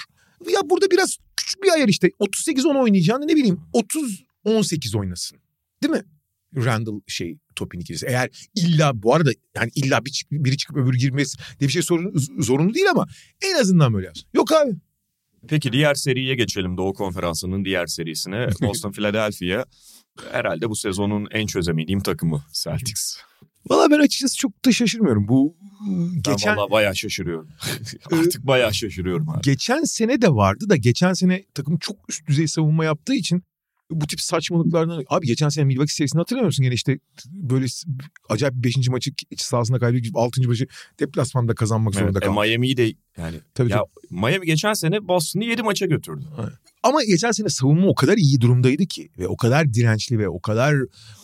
[0.52, 3.60] Ya burada biraz küçük bir ayar işte 38-10 oynayacağını ne bileyim
[4.44, 5.38] 30-18 oynasın.
[5.82, 6.04] Değil mi?
[6.56, 8.06] Randall şey topin ikilisi.
[8.06, 12.14] Eğer illa bu arada yani illa bir, biri çıkıp öbürü girmesi diye bir şey sorun,
[12.38, 13.06] zorunlu değil ama
[13.42, 14.28] en azından böyle yapsın.
[14.34, 14.72] Yok abi.
[15.48, 18.48] Peki diğer seriye geçelim Doğu Konferansı'nın diğer serisine.
[18.62, 19.64] Boston Philadelphia.
[20.32, 23.16] Herhalde bu sezonun en çözemediğim takımı Celtics.
[23.70, 25.28] Valla ben açıkçası çok da şaşırmıyorum.
[25.28, 25.56] Bu
[25.88, 27.48] Ben geçen valla bayağı şaşırıyorum.
[28.12, 29.40] Artık bayağı şaşırıyorum abi.
[29.42, 33.42] geçen sene de vardı da geçen sene takım çok üst düzey savunma yaptığı için
[33.90, 36.62] bu tip saçmalıklardan abi geçen sene Milwaukee serisini hatırlamıyor musun?
[36.62, 37.66] Gene işte böyle
[38.28, 38.88] acayip bir 5.
[38.88, 40.48] maçı iç sahasında kaybedip 6.
[40.48, 40.66] maçı
[41.00, 42.40] deplasmanda kazanmak Evet, zorunda e, kaldı.
[42.40, 42.82] Miami'yi de
[43.18, 44.20] yani Tabii, ya tabii.
[44.20, 46.24] Miami geçen sene Boston'ı 7 maça götürdü.
[46.82, 50.40] Ama geçen sene savunma o kadar iyi durumdaydı ki ve o kadar dirençli ve o
[50.40, 50.74] kadar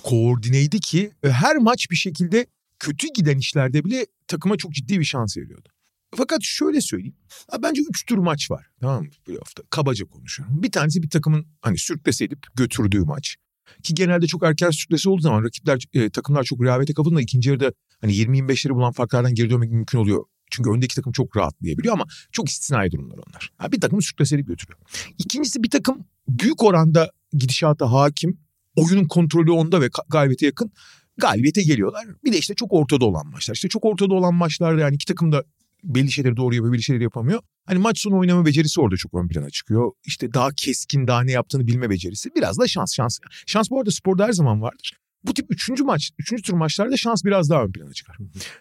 [0.03, 2.47] koordineydi ki e, her maç bir şekilde
[2.79, 5.69] kötü giden işlerde bile takıma çok ciddi bir şans veriyordu.
[6.17, 7.17] Fakat şöyle söyleyeyim.
[7.51, 8.67] Ha, Bence üç tür maç var.
[8.81, 9.11] Tamam mı?
[9.27, 9.63] Playoff'ta.
[9.71, 10.63] Kabaca konuşuyorum.
[10.63, 13.37] Bir tanesi bir takımın hani sürklese edip götürdüğü maç.
[13.83, 17.73] Ki genelde çok erken sürklese olduğu zaman rakipler, e, takımlar çok rehavete kapıldığında ikinci yarıda
[18.01, 20.25] hani 20-25'leri bulan farklardan geri dönmek mümkün oluyor.
[20.51, 23.51] Çünkü öndeki takım çok rahatlayabiliyor ama çok istisnai durumlar onlar.
[23.57, 24.79] Ha, bir takım sürklese edip götürüyor.
[25.19, 28.41] İkincisi bir takım büyük oranda gidişata hakim.
[28.77, 30.73] Oyunun kontrolü onda ve galibiyete yakın.
[31.19, 32.07] Galibiyete geliyorlar.
[32.25, 33.55] Bir de işte çok ortada olan maçlar.
[33.55, 35.45] İşte çok ortada olan maçlarda yani iki takım da
[35.94, 37.40] belli şeyleri doğru yapıyor, belli şeyleri yapamıyor.
[37.66, 39.92] Hani maç sonu oynama becerisi orada çok ön plana çıkıyor.
[40.07, 42.35] İşte daha keskin, daha ne yaptığını bilme becerisi.
[42.35, 43.18] Biraz da şans, şans.
[43.46, 44.92] Şans bu arada sporda her zaman vardır.
[45.25, 48.16] Bu tip üçüncü maç, üçüncü tur maçlarda şans biraz daha ön plana çıkar.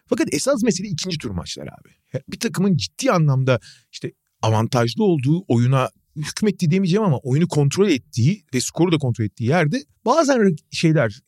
[0.05, 2.21] Fakat esas mesele ikinci tur maçlar abi.
[2.31, 3.59] Bir takımın ciddi anlamda
[3.91, 4.11] işte
[4.41, 9.83] avantajlı olduğu oyuna hükmettiği demeyeceğim ama oyunu kontrol ettiği ve skoru da kontrol ettiği yerde
[10.05, 11.19] bazen şeyler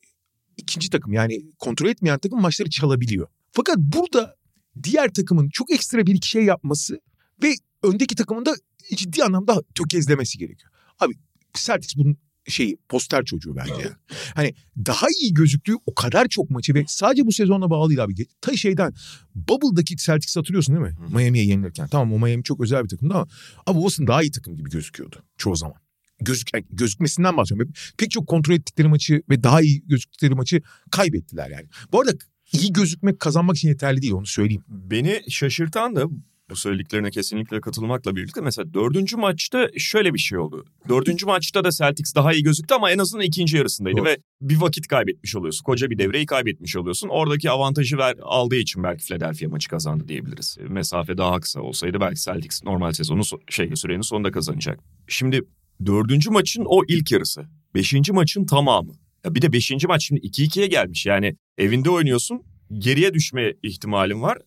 [0.56, 3.28] ikinci takım yani kontrol etmeyen takım maçları çalabiliyor.
[3.52, 4.36] Fakat burada
[4.82, 7.00] diğer takımın çok ekstra bir iki şey yapması
[7.42, 8.54] ve öndeki takımın da
[8.96, 10.72] ciddi anlamda tökezlemesi gerekiyor.
[11.00, 11.14] Abi
[11.54, 12.16] Celtics bunun
[12.48, 13.72] şeyi poster çocuğu bence.
[13.72, 13.92] yani.
[14.34, 14.54] Hani
[14.86, 18.14] daha iyi gözüktüğü o kadar çok maçı ve sadece bu sezonla bağlı değil abi.
[18.40, 18.92] Ta şeyden
[19.34, 20.96] Bubble'daki Celtics hatırlıyorsun değil mi?
[21.14, 21.88] Miami'ye yenilirken.
[21.88, 23.26] Tamam o Miami çok özel bir takımdı ama
[23.66, 25.76] abi Boston daha iyi takım gibi gözüküyordu çoğu zaman.
[26.20, 27.72] Gözük, yani gözükmesinden bahsediyorum.
[27.98, 31.66] Pek çok kontrol ettikleri maçı ve daha iyi gözüktükleri maçı kaybettiler yani.
[31.92, 32.12] Bu arada
[32.52, 34.64] iyi gözükmek kazanmak için yeterli değil onu söyleyeyim.
[34.68, 36.04] Beni şaşırtan da
[36.50, 40.64] bu söylediklerine kesinlikle katılmakla birlikte mesela dördüncü maçta şöyle bir şey oldu.
[40.88, 44.06] Dördüncü maçta da Celtics daha iyi gözüktü ama en azından ikinci yarısındaydı Doğru.
[44.06, 45.64] ve bir vakit kaybetmiş oluyorsun.
[45.64, 47.08] Koca bir devreyi kaybetmiş oluyorsun.
[47.08, 50.56] Oradaki avantajı ver, aldığı için belki Philadelphia maçı kazandı diyebiliriz.
[50.68, 54.80] Mesafe daha kısa olsaydı belki Celtics normal sezonu so- şey sürenin sonunda kazanacak.
[55.08, 55.42] Şimdi
[55.86, 57.42] dördüncü maçın o ilk yarısı.
[57.74, 58.92] Beşinci maçın tamamı.
[59.24, 61.06] Ya bir de beşinci maç şimdi 2-2'ye gelmiş.
[61.06, 62.42] Yani evinde oynuyorsun.
[62.78, 64.38] Geriye düşme ihtimalin var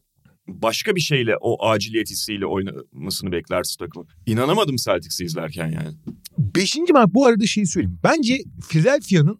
[0.47, 4.05] başka bir şeyle o aciliyet hissiyle oynamasını beklersin takımı.
[4.25, 5.89] İnanamadım Celtics'i izlerken yani.
[6.37, 7.99] Beşinci maç bu arada şeyi söyleyeyim.
[8.03, 8.37] Bence
[8.69, 9.39] Philadelphia'nın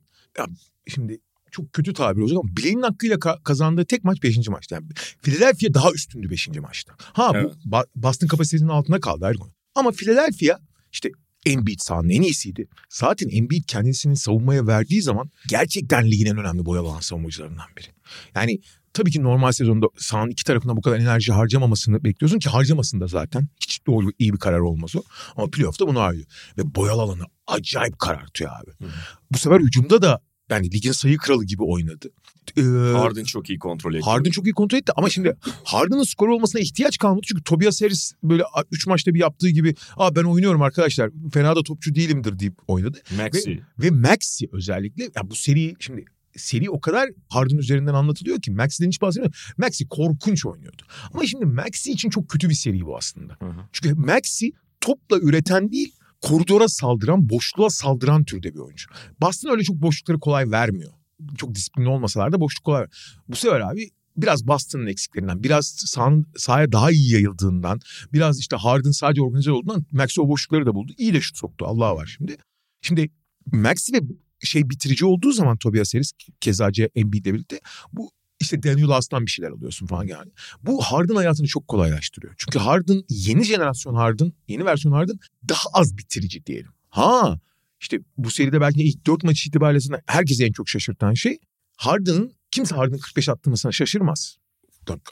[0.88, 1.20] şimdi
[1.52, 4.76] çok kötü tabir olacak ama bileğinin hakkıyla ka- kazandığı tek maç beşinci maçtı.
[4.76, 4.86] Yani
[5.22, 6.94] Philadelphia daha üstündü beşinci maçta.
[7.00, 7.52] Ha Evet.
[7.66, 9.52] bu Ba- Boston kapasitesinin altında kaldı ayrı konu.
[9.76, 10.60] Ama Philadelphia
[10.92, 11.10] işte
[11.46, 12.68] Embiid sahanın en iyisiydi.
[12.90, 17.88] Zaten Embiid kendisini savunmaya verdiği zaman gerçekten ligin en önemli boy alan savunmacılarından biri.
[18.36, 18.60] Yani
[18.94, 23.08] tabii ki normal sezonda sahanın iki tarafında bu kadar enerji harcamamasını bekliyorsun ki harcamasın da
[23.08, 23.48] zaten.
[23.62, 25.04] Hiç doğru iyi bir karar olmaz o.
[25.36, 26.28] Ama playoff'ta bunu harcıyor.
[26.58, 28.72] Ve boyal alanı acayip karartıyor abi.
[28.86, 28.92] Hı.
[29.32, 32.10] Bu sefer hücumda da yani ligin sayı kralı gibi oynadı.
[32.58, 32.62] Ee,
[32.98, 34.06] Harden çok iyi kontrol etti.
[34.06, 37.22] Harden çok iyi kontrol etti ama şimdi Harden'ın skoru olmasına ihtiyaç kalmadı.
[37.28, 41.64] Çünkü Tobias Harris böyle 3 maçta bir yaptığı gibi Aa ben oynuyorum arkadaşlar fena da
[41.64, 43.02] topçu değilimdir deyip oynadı.
[43.18, 43.62] Maxi.
[43.80, 48.88] Ve Maxi özellikle ya bu seri şimdi seri o kadar Harden üzerinden anlatılıyor ki Maxi'den
[48.88, 49.40] hiç bahsetmiyorum.
[49.58, 50.82] Maxi korkunç oynuyordu.
[51.14, 53.38] Ama şimdi Maxi için çok kötü bir seri bu aslında.
[53.40, 53.62] Hı hı.
[53.72, 58.90] Çünkü Maxi topla üreten değil koridora saldıran, boşluğa saldıran türde bir oyuncu.
[59.22, 60.92] Boston öyle çok boşlukları kolay vermiyor.
[61.38, 62.90] Çok disiplinli olmasalar da boşluk kolay ver-
[63.28, 67.80] Bu sefer abi biraz Boston'ın eksiklerinden, biraz sahanın sahaya daha iyi yayıldığından,
[68.14, 70.94] biraz işte Harden sadece organize olduğundan Maxi o boşlukları da buldu.
[70.98, 71.66] İyi de şut soktu.
[71.66, 72.38] Allah var şimdi.
[72.82, 73.10] Şimdi
[73.52, 74.00] Maxi ve
[74.44, 77.60] şey bitirici olduğu zaman Tobias Harris keza Embiid'le birlikte
[77.94, 80.32] bu işte Daniel Aslan bir şeyler alıyorsun falan yani.
[80.64, 82.34] Bu Harden hayatını çok kolaylaştırıyor.
[82.38, 86.72] Çünkü Harden yeni jenerasyon Harden, yeni versiyon Harden daha az bitirici diyelim.
[86.90, 87.40] Ha
[87.82, 91.40] işte bu seride belki ilk dört maç itibariyle herkesi en çok şaşırtan şey
[91.78, 94.38] Harden'ın kimse Harden'ın 45 attırmasına şaşırmaz.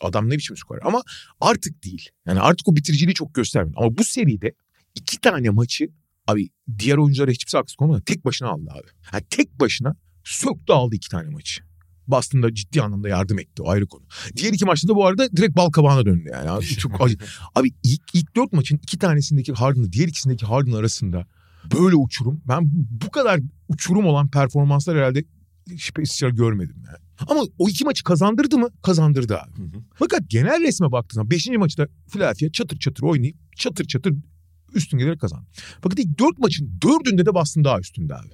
[0.02, 1.02] Adam ne biçim skor ama
[1.42, 2.10] artık değil.
[2.26, 3.82] Yani artık o bitiriciliği çok göstermiyor.
[3.82, 4.54] Ama bu seride
[4.96, 5.90] iki tane maçı
[6.28, 8.88] abi diğer oyunculara hiçbir şey olmadan tek başına aldı abi.
[9.14, 11.64] Yani tek başına söktü aldı iki tane maçı.
[12.08, 14.04] Boston'da ciddi anlamda yardım etti o ayrı konu.
[14.36, 16.66] Diğer iki maçta da bu arada direkt bal kabağına döndü yani.
[16.66, 17.18] Çok acı.
[17.56, 21.28] Abi ilk, ilk dört maçın iki tanesindeki Harden'la diğer ikisindeki Harden arasında
[21.74, 22.42] böyle uçurum.
[22.48, 22.70] Ben
[23.06, 25.24] bu kadar uçurum olan performanslar herhalde
[25.72, 26.98] hiç görmedim yani.
[27.28, 28.70] Ama o iki maçı kazandırdı mı?
[28.84, 29.58] Kazandırdı abi.
[29.58, 29.82] Hı hı.
[29.94, 31.48] Fakat genel resme baktığın zaman 5.
[31.48, 34.14] maçta Philadelphia çatır çatır oynayıp çatır çatır
[34.74, 35.46] üstün gelerek kazandı.
[35.82, 38.28] Fakat ilk dört maçın dördünde de Boston daha üstünde abi.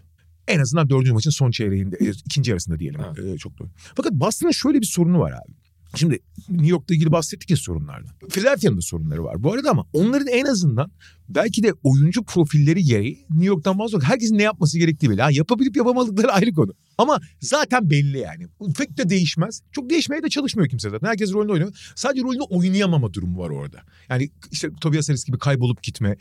[0.48, 3.02] En azından dördüncü maçın son çeyreğinde, ikinci yarısında diyelim.
[3.18, 3.36] Evet.
[3.36, 3.70] E, çok doğru.
[3.96, 5.54] Fakat Boston'ın şöyle bir sorunu var abi.
[5.96, 8.16] Şimdi New York'ta ilgili bahsettik ya sorunlardan.
[8.30, 10.92] Philadelphia'nın da sorunları var bu arada ama onların en azından
[11.30, 14.04] belki de oyuncu profilleri gereği New York'tan bahsediyor.
[14.04, 15.22] Herkesin ne yapması gerektiği belli.
[15.22, 16.74] Ha, yapabilip yapamadıkları ayrı konu.
[16.98, 18.48] Ama zaten belli yani.
[18.78, 19.62] Pek de değişmez.
[19.72, 21.08] Çok değişmeye de çalışmıyor kimse zaten.
[21.08, 21.92] Herkes rolünü oynuyor.
[21.96, 23.78] Sadece rolünü oynayamama durumu var orada.
[24.10, 26.16] Yani işte Tobias Harris gibi kaybolup gitme.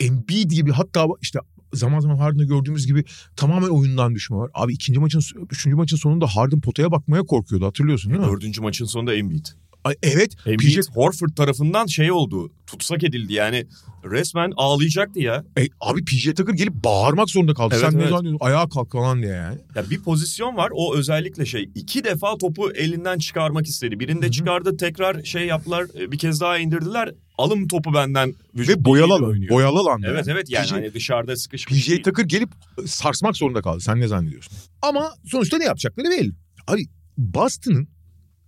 [0.00, 1.38] Embiid gibi hatta işte
[1.72, 3.04] zaman zaman Harden'da gördüğümüz gibi
[3.36, 4.50] tamamen oyundan düşme var.
[4.54, 8.28] Abi ikinci maçın, üçüncü maçın sonunda Harden potaya bakmaya korkuyordu hatırlıyorsun değil mi?
[8.28, 9.46] Dördüncü maçın sonunda Embiid.
[9.84, 10.36] Ay, evet.
[10.46, 12.50] Embiid PJ Horford tarafından şey oldu.
[12.66, 13.66] Tutsak edildi yani.
[14.04, 15.44] Resmen ağlayacaktı ya.
[15.58, 17.74] E, abi PJ Tucker gelip bağırmak zorunda kaldı.
[17.78, 18.10] Evet, Sen ne evet.
[18.10, 18.46] zannediyorsun?
[18.46, 19.58] Ayağa kalk falan diye yani.
[19.74, 24.00] Ya bir pozisyon var o özellikle şey iki defa topu elinden çıkarmak istedi.
[24.00, 24.32] Birinde Hı hı.
[24.32, 27.14] çıkardı tekrar şey yaptılar e, bir kez daha indirdiler.
[27.38, 28.34] Alın topu benden.
[28.54, 29.50] vücut Ve boyalı oynuyor.
[29.50, 30.08] Boyalı alanda.
[30.10, 31.80] Evet evet yani PJ hani dışarıda sıkışmış.
[31.80, 32.02] PJ değil.
[32.02, 32.50] Tucker gelip
[32.86, 33.80] sarsmak zorunda kaldı.
[33.80, 34.52] Sen ne zannediyorsun?
[34.82, 36.32] Ama sonuçta ne yapacakları belli.
[36.66, 36.86] Abi
[37.18, 37.88] Boston'ın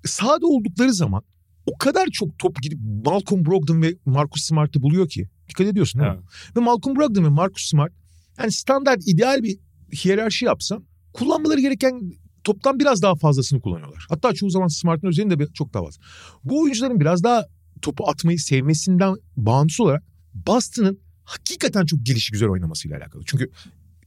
[0.05, 1.23] sahada oldukları zaman
[1.67, 5.29] o kadar çok top gidip Malcolm Brogdon ve Marcus Smart'ı buluyor ki.
[5.49, 6.19] Dikkat ediyorsun değil mi?
[6.57, 7.93] Ve Malcolm Brogdon ve Marcus Smart
[8.39, 9.59] yani standart ideal bir
[10.05, 12.13] hiyerarşi yapsam kullanmaları gereken
[12.45, 14.07] toptan biraz daha fazlasını kullanıyorlar.
[14.09, 16.03] Hatta çoğu zaman Smart'ın üzerinde bir- çok daha fazla.
[16.45, 17.47] Bu oyuncuların biraz daha
[17.83, 20.03] topu atmayı sevmesinden bağımsız olarak
[20.35, 23.23] Boston'ın hakikaten çok gelişi güzel oynamasıyla alakalı.
[23.27, 23.51] Çünkü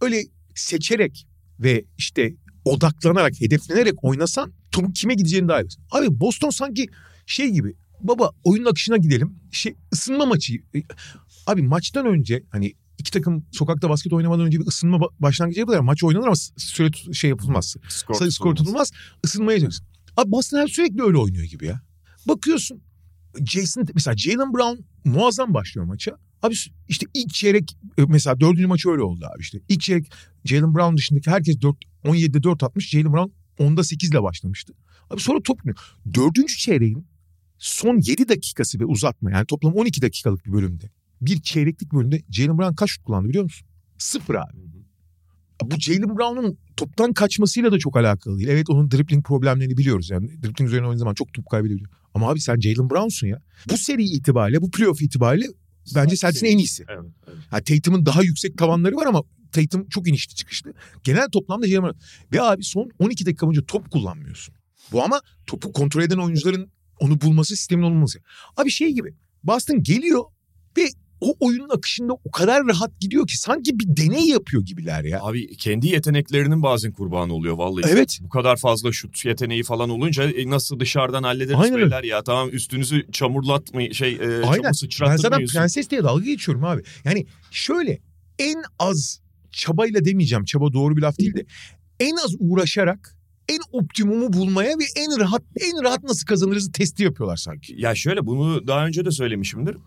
[0.01, 0.23] öyle
[0.55, 1.27] seçerek
[1.59, 2.33] ve işte
[2.65, 5.67] odaklanarak, hedeflenerek oynasan topun kime gideceğini daha iyi.
[5.91, 6.87] Abi Boston sanki
[7.25, 9.39] şey gibi baba oyunun akışına gidelim.
[9.51, 10.53] Şey ısınma maçı.
[10.75, 10.83] E,
[11.47, 15.79] Abi maçtan önce hani iki takım sokakta basket oynamadan önce bir ısınma ba- başlangıcı yapılır.
[15.79, 17.75] Maç oynanır ama süre şey yapılmaz.
[17.89, 18.91] Skor Sayı skor tutulmaz.
[19.23, 19.85] Isınmaya çalışsın.
[20.17, 21.81] Abi Boston her sürekli öyle oynuyor gibi ya.
[22.27, 22.81] Bakıyorsun
[23.45, 26.17] Jason mesela Jalen Brown muazzam başlıyor maça.
[26.41, 26.55] Abi
[26.87, 29.59] işte ilk çeyrek e, mesela dördüncü maçı öyle oldu abi işte.
[29.69, 30.11] İlk çeyrek
[30.45, 32.89] Jalen Brown dışındaki herkes 4, 17'de 4 atmış.
[32.89, 34.73] Jalen Brown 10'da 8 ile başlamıştı.
[35.09, 35.59] Abi sonra top.
[36.13, 37.05] Dördüncü çeyreğin
[37.57, 40.89] son 7 dakikası ve uzatma yani toplam 12 dakikalık bir bölümde.
[41.21, 43.67] Bir çeyreklik bölümde Jalen Brown kaç şut kullandı biliyor musun?
[43.97, 44.65] Sıfır abi.
[45.63, 48.49] Bu Jalen Brown'un toptan kaçmasıyla da çok alakalı değil.
[48.49, 50.09] Evet onun dribbling problemlerini biliyoruz.
[50.09, 51.89] Yani dribbling üzerine oynadığı zaman çok top kaybedebiliyor.
[52.13, 53.41] Ama abi sen Jalen Brown'sun ya.
[53.69, 55.47] Bu seri itibariyle, bu playoff itibariyle
[55.95, 56.85] bence Celtics'in en iyisi.
[56.89, 57.37] Evet, evet.
[57.49, 59.23] Ha, Tatum'un daha yüksek tavanları var ama
[59.55, 60.73] Tatum çok inişli çıkışlı.
[61.03, 61.93] Genel toplamda Jalen.
[62.33, 64.55] Ve abi son 12 dakika boyunca top kullanmıyorsun.
[64.91, 68.19] Bu ama topu kontrol eden oyuncuların onu bulması, sistemin olması.
[68.57, 69.13] Abi şey gibi
[69.43, 70.23] Boston geliyor
[70.77, 70.85] ve
[71.21, 75.21] o oyunun akışında o kadar rahat gidiyor ki sanki bir deney yapıyor gibiler ya.
[75.21, 77.85] Abi kendi yeteneklerinin bazen kurbanı oluyor vallahi.
[77.89, 78.19] Evet.
[78.21, 82.23] Bu kadar fazla şut yeteneği falan olunca e, nasıl dışarıdan hallederiz Aynen beyler ya.
[82.23, 84.41] Tamam üstünüzü çamurlatmayın şey e, Aynen.
[84.41, 85.21] çamur Ben sıçrattırmayın.
[85.21, 86.83] zaten prenses diye dalga geçiyorum abi.
[87.05, 87.99] Yani şöyle
[88.39, 89.21] en az
[89.55, 90.45] çabayla demeyeceğim.
[90.45, 91.45] Çaba doğru bir laf değil de
[91.99, 93.15] en az uğraşarak
[93.49, 97.75] en optimumu bulmaya ve en rahat en rahat nasıl kazanırız testi yapıyorlar sanki.
[97.77, 99.77] Ya şöyle bunu daha önce de söylemişimdir.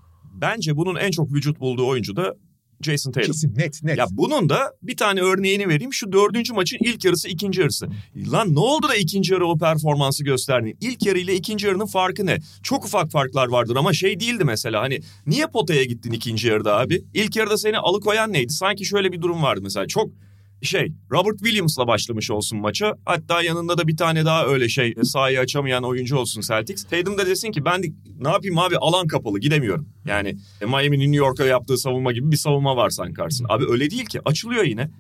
[0.41, 2.37] Bence bunun en çok vücut bulduğu oyuncu da
[2.83, 3.33] Jason Tatum.
[3.33, 3.99] Kesin net net.
[3.99, 5.93] Ya bunun da bir tane örneğini vereyim.
[5.93, 7.89] Şu dördüncü maçın ilk yarısı ikinci yarısı.
[8.33, 10.77] Lan ne oldu da ikinci yarı o performansı gösterdin?
[10.81, 12.39] İlk yarı ile ikinci yarının farkı ne?
[12.63, 14.83] Çok ufak farklar vardır ama şey değildi mesela.
[14.83, 17.05] Hani niye potaya gittin ikinci yarıda abi?
[17.15, 18.53] İlk yarıda seni alıkoyan neydi?
[18.53, 19.87] Sanki şöyle bir durum vardı mesela.
[19.87, 20.11] Çok
[20.63, 22.95] şey Robert Williams'la başlamış olsun maça.
[23.05, 26.85] Hatta yanında da bir tane daha öyle şey sahayı açamayan oyuncu olsun Celtics.
[26.85, 27.87] Tatum da desin ki ben de
[28.21, 29.89] ne yapayım abi alan kapalı gidemiyorum.
[30.07, 33.49] Yani e, Miami'nin New York'a yaptığı savunma gibi bir savunma var sanki karşısında.
[33.53, 34.91] Abi öyle değil ki açılıyor yine.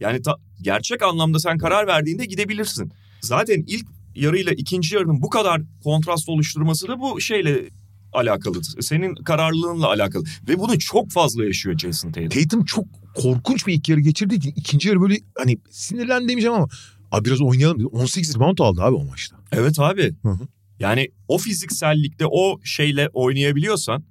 [0.00, 2.92] Yani ta- gerçek anlamda sen karar verdiğinde gidebilirsin.
[3.20, 7.60] Zaten ilk yarıyla ikinci yarının bu kadar kontrast oluşturması da bu şeyle
[8.12, 8.64] alakalı.
[8.80, 10.24] Senin kararlılığınla alakalı.
[10.48, 12.28] Ve bunu çok fazla yaşıyor Jason Tatum.
[12.28, 16.68] Tatum çok korkunç bir ilk yarı geçirdiği için ikinci yarı böyle hani sinirlen demeyeceğim ama
[17.10, 17.78] abi biraz oynayalım.
[17.78, 17.86] dedi.
[17.86, 19.36] 18 rebound aldı abi o maçta.
[19.52, 20.14] Evet abi.
[20.22, 20.48] Hı hı.
[20.80, 24.04] Yani o fiziksellikte o şeyle oynayabiliyorsan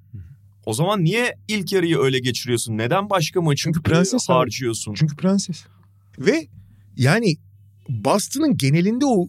[0.66, 2.78] o zaman niye ilk yarıyı öyle geçiriyorsun?
[2.78, 4.36] Neden başka maçı Çünkü prenses abi.
[4.36, 4.94] harcıyorsun?
[4.94, 5.64] Çünkü prenses.
[6.20, 6.48] Ve
[6.96, 7.36] yani
[7.90, 9.28] Boston'ın genelinde o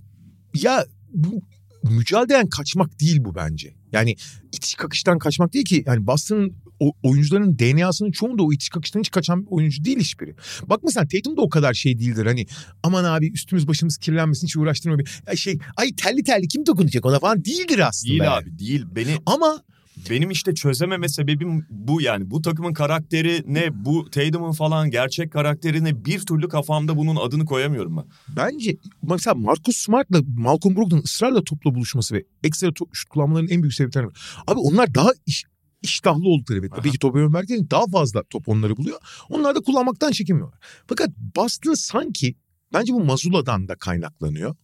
[0.54, 1.42] ya bu
[1.82, 3.74] mücadeleden kaçmak değil bu bence.
[3.92, 4.16] Yani
[4.52, 5.82] itiş kakıştan kaçmak değil ki.
[5.86, 10.34] Yani Boston'ın o oyuncuların DNA'sının çoğunda o itiş kakıştan hiç kaçan bir oyuncu değil hiçbiri.
[10.66, 12.26] Bak mesela Tatum da o kadar şey değildir.
[12.26, 12.46] Hani
[12.82, 14.98] aman abi üstümüz başımız kirlenmesin hiç uğraştırma.
[14.98, 18.10] bir- Ya şey ay telli telli kim dokunacak ona falan değildir aslında.
[18.10, 18.34] Değil yani.
[18.34, 18.84] abi değil.
[18.96, 19.62] Beni Ama
[20.10, 22.30] benim işte çözememe sebebim bu yani.
[22.30, 23.84] Bu takımın karakteri ne?
[23.84, 26.04] Bu Tatum'un falan gerçek karakteri ne?
[26.04, 28.04] Bir türlü kafamda bunun adını koyamıyorum ben.
[28.36, 33.62] Bence mesela Marcus Smart'la Malcolm Brogdon'un ısrarla topla buluşması ve ekstra top, şut kullanmalarının en
[33.62, 34.12] büyük sebeplerinden.
[34.46, 35.44] Abi onlar daha iş,
[35.82, 36.70] iştahlı oldukları evet.
[36.76, 38.98] Tabii ki top oyun merkezinde daha fazla top onları buluyor.
[39.30, 40.58] Onlar da kullanmaktan çekinmiyorlar.
[40.86, 42.34] Fakat Boston sanki
[42.72, 44.56] bence bu Mazula'dan da kaynaklanıyor.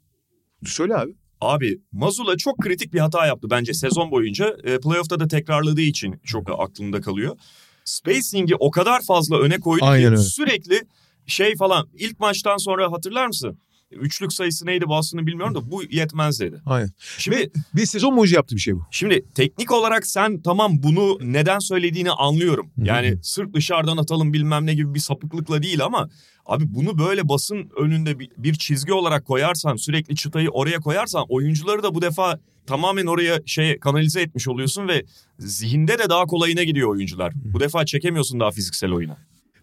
[0.65, 1.13] Söyle abi.
[1.41, 4.57] Abi Mazula çok kritik bir hata yaptı bence sezon boyunca.
[4.65, 7.37] E, playoff'ta da tekrarladığı için çok aklımda kalıyor.
[7.85, 10.17] Spacing'i o kadar fazla öne koydu Aynen ki öyle.
[10.17, 10.81] sürekli
[11.27, 13.59] şey falan ilk maçtan sonra hatırlar mısın?
[13.97, 16.61] Üçlük sayısı neydi Boston'ı bilmiyorum da bu yetmez dedi.
[16.67, 16.91] Aynen.
[17.19, 18.83] Şimdi Bir sezon boyunca yaptığı bir şey bu.
[18.91, 22.71] Şimdi teknik olarak sen tamam bunu neden söylediğini anlıyorum.
[22.77, 26.09] Yani sırf dışarıdan atalım bilmem ne gibi bir sapıklıkla değil ama
[26.47, 31.83] abi bunu böyle basın önünde bir, bir çizgi olarak koyarsan sürekli çıtayı oraya koyarsan oyuncuları
[31.83, 35.05] da bu defa tamamen oraya şey kanalize etmiş oluyorsun ve
[35.39, 37.33] zihinde de daha kolayına gidiyor oyuncular.
[37.35, 39.17] Bu defa çekemiyorsun daha fiziksel oyuna.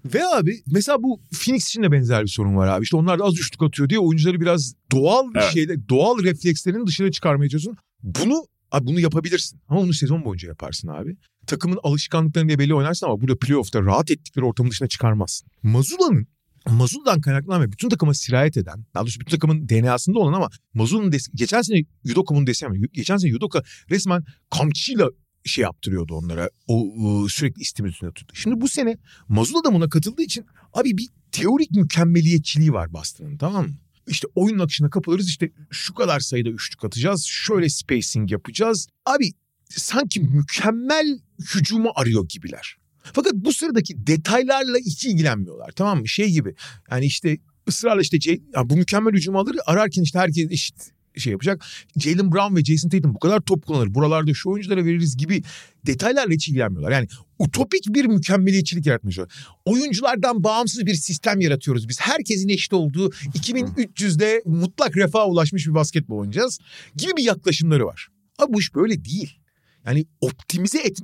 [0.06, 2.84] Ve abi mesela bu Phoenix için de benzer bir sorun var abi.
[2.84, 5.52] İşte onlar da az üçlük atıyor diye oyuncuları biraz doğal bir Evet.
[5.54, 7.84] şeyle, doğal reflekslerini dışarı çıkarmaya çalışıyorsun.
[8.04, 9.60] Bunu abi bunu yapabilirsin.
[9.68, 11.18] Ama bunu sezon boyunca yaparsın abi.
[11.48, 15.48] Takımın alışkanlıklarını diye belli oynarsın ama burada playoff'ta rahat ettikleri ortamın dışına çıkarmazsın.
[15.64, 16.28] Mazula'nın
[16.70, 21.12] Mazula'dan kaynaklanan ve bütün takıma sirayet eden, daha doğrusu bütün takımın DNA'sında olan ama Mazula'nın
[21.12, 25.10] des- geçen sene Yudoka bunu desem, geçen sene Yudoka resmen kamçıyla
[25.46, 26.50] şey yaptırıyordu onlara.
[26.68, 28.36] O, sürekli istim üstünde tuttu.
[28.36, 33.68] Şimdi bu sene Mazula da buna katıldığı için abi bir teorik mükemmeliyetçiliği var Boston'ın tamam
[33.68, 33.74] mı?
[34.08, 37.24] İşte oyunun akışına kapılırız işte şu kadar sayıda üçlük atacağız.
[37.24, 38.88] Şöyle spacing yapacağız.
[39.06, 39.32] Abi
[39.70, 41.20] sanki mükemmel
[41.56, 42.78] hücumu arıyor gibiler.
[43.14, 46.08] Fakat bu sıradaki detaylarla hiç ilgilenmiyorlar tamam mı?
[46.08, 46.56] Şey gibi
[46.92, 51.66] yani işte ısrarla işte ya bu mükemmel hücumu alır ararken işte herkes eşit şey yapacak.
[51.98, 53.94] Jalen Brown ve Jason Tatum bu kadar top kullanır.
[53.94, 55.44] Buralarda şu oyunculara veririz gibi
[55.86, 56.92] detaylarla hiç ilgilenmiyorlar.
[56.92, 57.08] Yani
[57.40, 59.30] utopik bir mükemmeliyetçilik yaratmışlar.
[59.66, 62.02] Oyunculardan bağımsız bir sistem yaratıyoruz biz.
[62.02, 66.60] Herkesin eşit olduğu 2300'de mutlak refaha ulaşmış bir basketbol oynayacağız
[66.96, 68.08] gibi bir yaklaşımları var.
[68.38, 69.40] Ama bu iş böyle değil.
[69.86, 70.98] Yani optimize et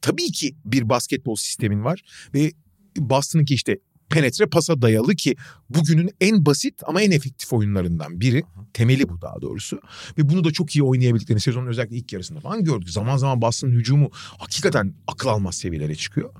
[0.00, 2.02] tabii ki bir basketbol sistemin var
[2.34, 2.52] ve
[2.96, 3.78] Boston'ınki işte
[4.10, 5.36] penetre pasa dayalı ki
[5.70, 8.42] bugünün en basit ama en efektif oyunlarından biri.
[8.72, 9.80] Temeli bu daha doğrusu.
[10.18, 12.90] Ve bunu da çok iyi oynayabildiklerini sezonun özellikle ilk yarısında falan gördük.
[12.90, 16.30] Zaman zaman Boston'ın hücumu hakikaten akıl almaz seviyelere çıkıyor.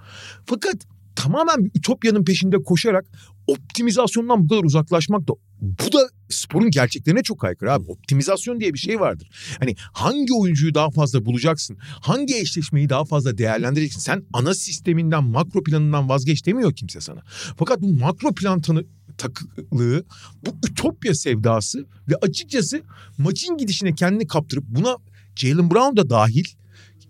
[0.47, 0.77] Fakat
[1.21, 3.07] tamamen bir ütopyanın peşinde koşarak
[3.47, 7.85] optimizasyondan bu kadar uzaklaşmak da bu da sporun gerçeklerine çok aykırı abi.
[7.85, 9.31] Optimizasyon diye bir şey vardır.
[9.59, 11.79] Hani hangi oyuncuyu daha fazla bulacaksın?
[11.81, 14.01] Hangi eşleşmeyi daha fazla değerlendireceksin?
[14.01, 17.23] Sen ana sisteminden, makro planından vazgeç demiyor kimse sana.
[17.57, 18.85] Fakat bu makro plan tanı
[19.19, 20.05] takılığı,
[20.47, 22.83] bu ütopya sevdası ve açıkçası
[23.19, 24.97] maçın gidişine kendini kaptırıp buna
[25.37, 26.45] Jalen Brown da dahil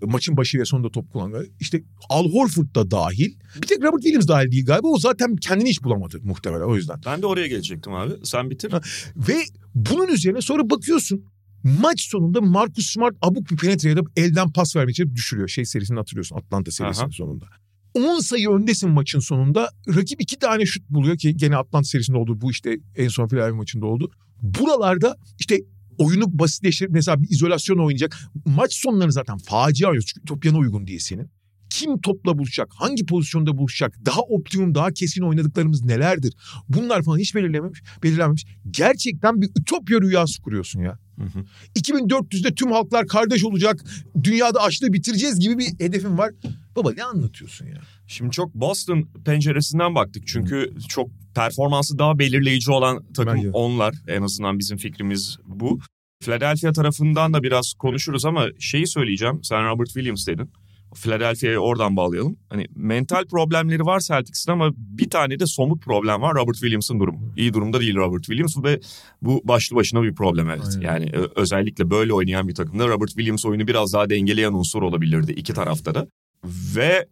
[0.02, 3.34] maçın başı ve sonunda top kullanan işte Al Horford da dahil.
[3.62, 4.88] Bir tek Robert Williams dahil değil galiba.
[4.88, 7.00] O zaten kendini hiç bulamadı muhtemelen o yüzden.
[7.06, 8.12] Ben de oraya gelecektim abi.
[8.24, 8.72] Sen bitir.
[9.16, 9.36] Ve
[9.74, 11.24] bunun üzerine sonra bakıyorsun
[11.64, 15.48] maç sonunda Marcus Smart abuk bir penetre edip elden pas vermeye çalışıp düşürüyor.
[15.48, 17.12] Şey serisini hatırlıyorsun Atlanta serisinin Aha.
[17.12, 17.46] sonunda.
[17.94, 19.70] 10 sayı öndesin maçın sonunda.
[19.88, 22.40] Rakip iki tane şut buluyor ki gene Atlanta serisinde oldu.
[22.40, 24.10] Bu işte en son Philadelphia maçında oldu.
[24.42, 25.58] Buralarda işte
[26.00, 28.18] oyunu basitleştirip mesela bir izolasyon oynayacak.
[28.46, 30.04] Maç sonları zaten facia oynuyor.
[30.06, 31.30] Çünkü Ütopya'na uygun diye senin.
[31.70, 32.68] Kim topla buluşacak?
[32.74, 33.94] Hangi pozisyonda buluşacak?
[34.06, 36.34] Daha optimum, daha kesin oynadıklarımız nelerdir?
[36.68, 38.46] Bunlar falan hiç belirlememiş, belirlenmemiş.
[38.70, 40.98] Gerçekten bir ütopya rüyası kuruyorsun ya.
[41.20, 41.44] Hı hı.
[41.76, 43.84] 2400'de tüm halklar kardeş olacak.
[44.22, 46.30] Dünyada açlığı bitireceğiz gibi bir hedefim var.
[46.76, 47.80] Baba ne anlatıyorsun ya?
[48.06, 50.26] Şimdi çok Boston penceresinden baktık.
[50.26, 53.94] Çünkü çok performansı daha belirleyici olan takım Bence onlar.
[54.08, 55.78] En azından bizim fikrimiz bu.
[56.22, 59.40] Philadelphia tarafından da biraz konuşuruz ama şeyi söyleyeceğim.
[59.42, 60.50] Sen Robert Williams dedin.
[60.94, 62.36] Philadelphia'yı oradan bağlayalım.
[62.48, 67.32] Hani mental problemleri var Celtics'in ama bir tane de somut problem var Robert Williams'ın durumu.
[67.36, 68.80] İyi durumda değil Robert Williams ve
[69.22, 70.76] bu başlı başına bir problem evet.
[70.76, 70.86] Aynen.
[70.86, 75.54] Yani özellikle böyle oynayan bir takımda Robert Williams oyunu biraz daha dengeleyen unsur olabilirdi iki
[75.54, 76.06] tarafta da.
[76.44, 77.06] Ve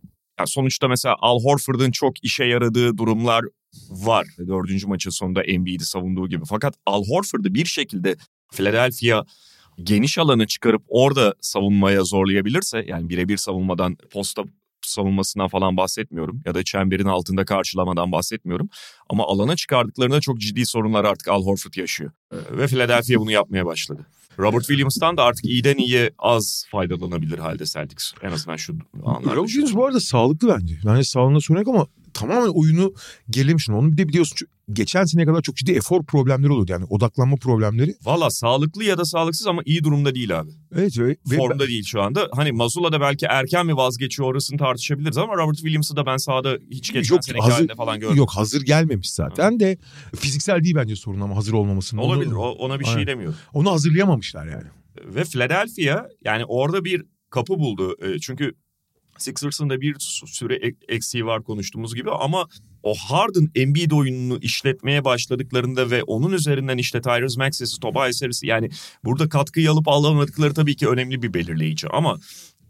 [0.46, 3.44] sonuçta mesela Al Horford'un çok işe yaradığı durumlar
[3.90, 4.26] var.
[4.38, 6.44] Dördüncü maçın sonunda Embiid'i savunduğu gibi.
[6.48, 8.16] Fakat Al Horford'u bir şekilde
[8.52, 9.24] Philadelphia
[9.82, 14.44] geniş alanı çıkarıp orada savunmaya zorlayabilirse yani birebir savunmadan posta
[14.82, 18.68] savunmasından falan bahsetmiyorum ya da çemberin altında karşılamadan bahsetmiyorum
[19.08, 23.66] ama alana çıkardıklarında çok ciddi sorunlar artık Al Horford yaşıyor Ee, ve Philadelphia bunu yapmaya
[23.66, 24.06] başladı.
[24.38, 29.36] Robert Williams'tan da artık iyiden iyiye az faydalanabilir halde Celtics en azından şu anlarda.
[29.36, 30.78] Robert Williams bu arada sağlıklı bence.
[30.84, 32.94] Yani sağlığına sorun yok ama tamamen oyunu
[33.30, 33.70] gerilemiş.
[33.70, 36.72] Onu bir de biliyorsun çünkü geçen seneye kadar çok ciddi efor problemleri oluyordu.
[36.72, 37.94] Yani odaklanma problemleri.
[38.04, 40.50] Valla sağlıklı ya da sağlıksız ama iyi durumda değil abi.
[40.76, 42.28] Evet ve, Formda değil şu anda.
[42.32, 46.58] Hani Mazula da belki erken mi vazgeçiyor orasını tartışabiliriz ama Robert Williams'ı da ben sahada
[46.70, 48.18] hiç geçen Yok, seneki hazır- halinde falan görmedim.
[48.18, 49.78] Yok hazır gelmemiş zaten de
[50.16, 52.00] fiziksel değil bence sorun ama hazır olmamasının.
[52.02, 53.06] Olabilir Onu, ona bir şey Aynen.
[53.06, 53.36] demiyorum.
[53.52, 54.66] onu hazırlayamamışlar yani.
[55.04, 57.96] Ve Philadelphia yani orada bir kapı buldu.
[58.02, 58.54] E, Çünkü
[59.22, 59.96] Sixers'ın da bir
[60.26, 62.46] süre eksiği var konuştuğumuz gibi ama
[62.82, 68.70] o Harden Embiid oyununu işletmeye başladıklarında ve onun üzerinden işte Tyrese Maxey'si, Tobias Harris'i yani
[69.04, 72.18] burada katkıyı alıp alamadıkları tabii ki önemli bir belirleyici ama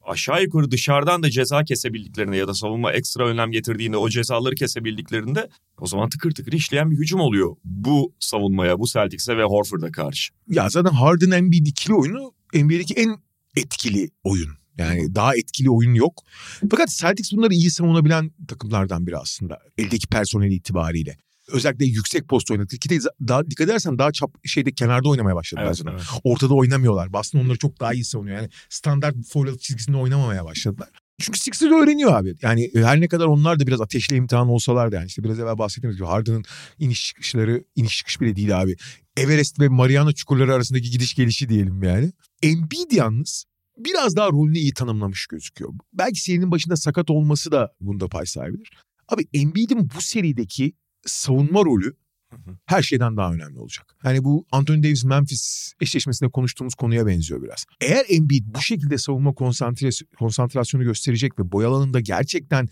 [0.09, 5.49] aşağı yukarı dışarıdan da ceza kesebildiklerinde ya da savunma ekstra önem getirdiğinde o cezaları kesebildiklerinde
[5.81, 10.33] o zaman tıkır tıkır işleyen bir hücum oluyor bu savunmaya, bu Celtics'e ve Horford'a karşı.
[10.49, 13.17] Ya zaten Harden Embiid ikili oyunu NBA'deki en
[13.57, 14.51] etkili oyun.
[14.79, 16.23] Yani daha etkili oyun yok.
[16.71, 19.59] Fakat Celtics bunları iyi savunabilen takımlardan biri aslında.
[19.79, 21.17] Eldeki personel itibariyle.
[21.53, 22.77] Özellikle yüksek post oynadı.
[22.77, 22.99] Ki de
[23.29, 25.93] daha dikkat edersen daha çap şeyde kenarda oynamaya başladılar Evet, zaten.
[25.93, 26.03] evet.
[26.25, 27.13] Ortada oynamıyorlar.
[27.13, 28.37] Boston onları çok daha iyi savunuyor.
[28.37, 30.89] Yani standart foul çizgisinde oynamamaya başladılar.
[31.21, 32.35] Çünkü Sixers öğreniyor abi.
[32.43, 35.59] Yani her ne kadar onlar da biraz ateşli imtihan olsalar da yani işte biraz evvel
[35.59, 36.45] bahsettiğimiz gibi Harden'ın
[36.79, 38.77] iniş çıkışları iniş çıkış bile değil abi.
[39.17, 42.13] Everest ve Mariana çukurları arasındaki gidiş gelişi diyelim yani.
[42.43, 43.45] Embiid yalnız
[43.79, 45.73] biraz daha rolünü iyi tanımlamış gözüküyor.
[45.93, 48.71] Belki serinin başında sakat olması da bunda pay sahibidir.
[49.09, 50.73] Abi Embiid'in bu serideki
[51.07, 51.97] savunma rolü
[52.67, 53.97] her şeyden daha önemli olacak.
[54.05, 57.65] Yani bu Anthony Davis Memphis eşleşmesinde konuştuğumuz konuya benziyor biraz.
[57.81, 62.69] Eğer Embiid bu şekilde savunma konsantresi- konsantrasyonu gösterecek ve boy alanında gerçekten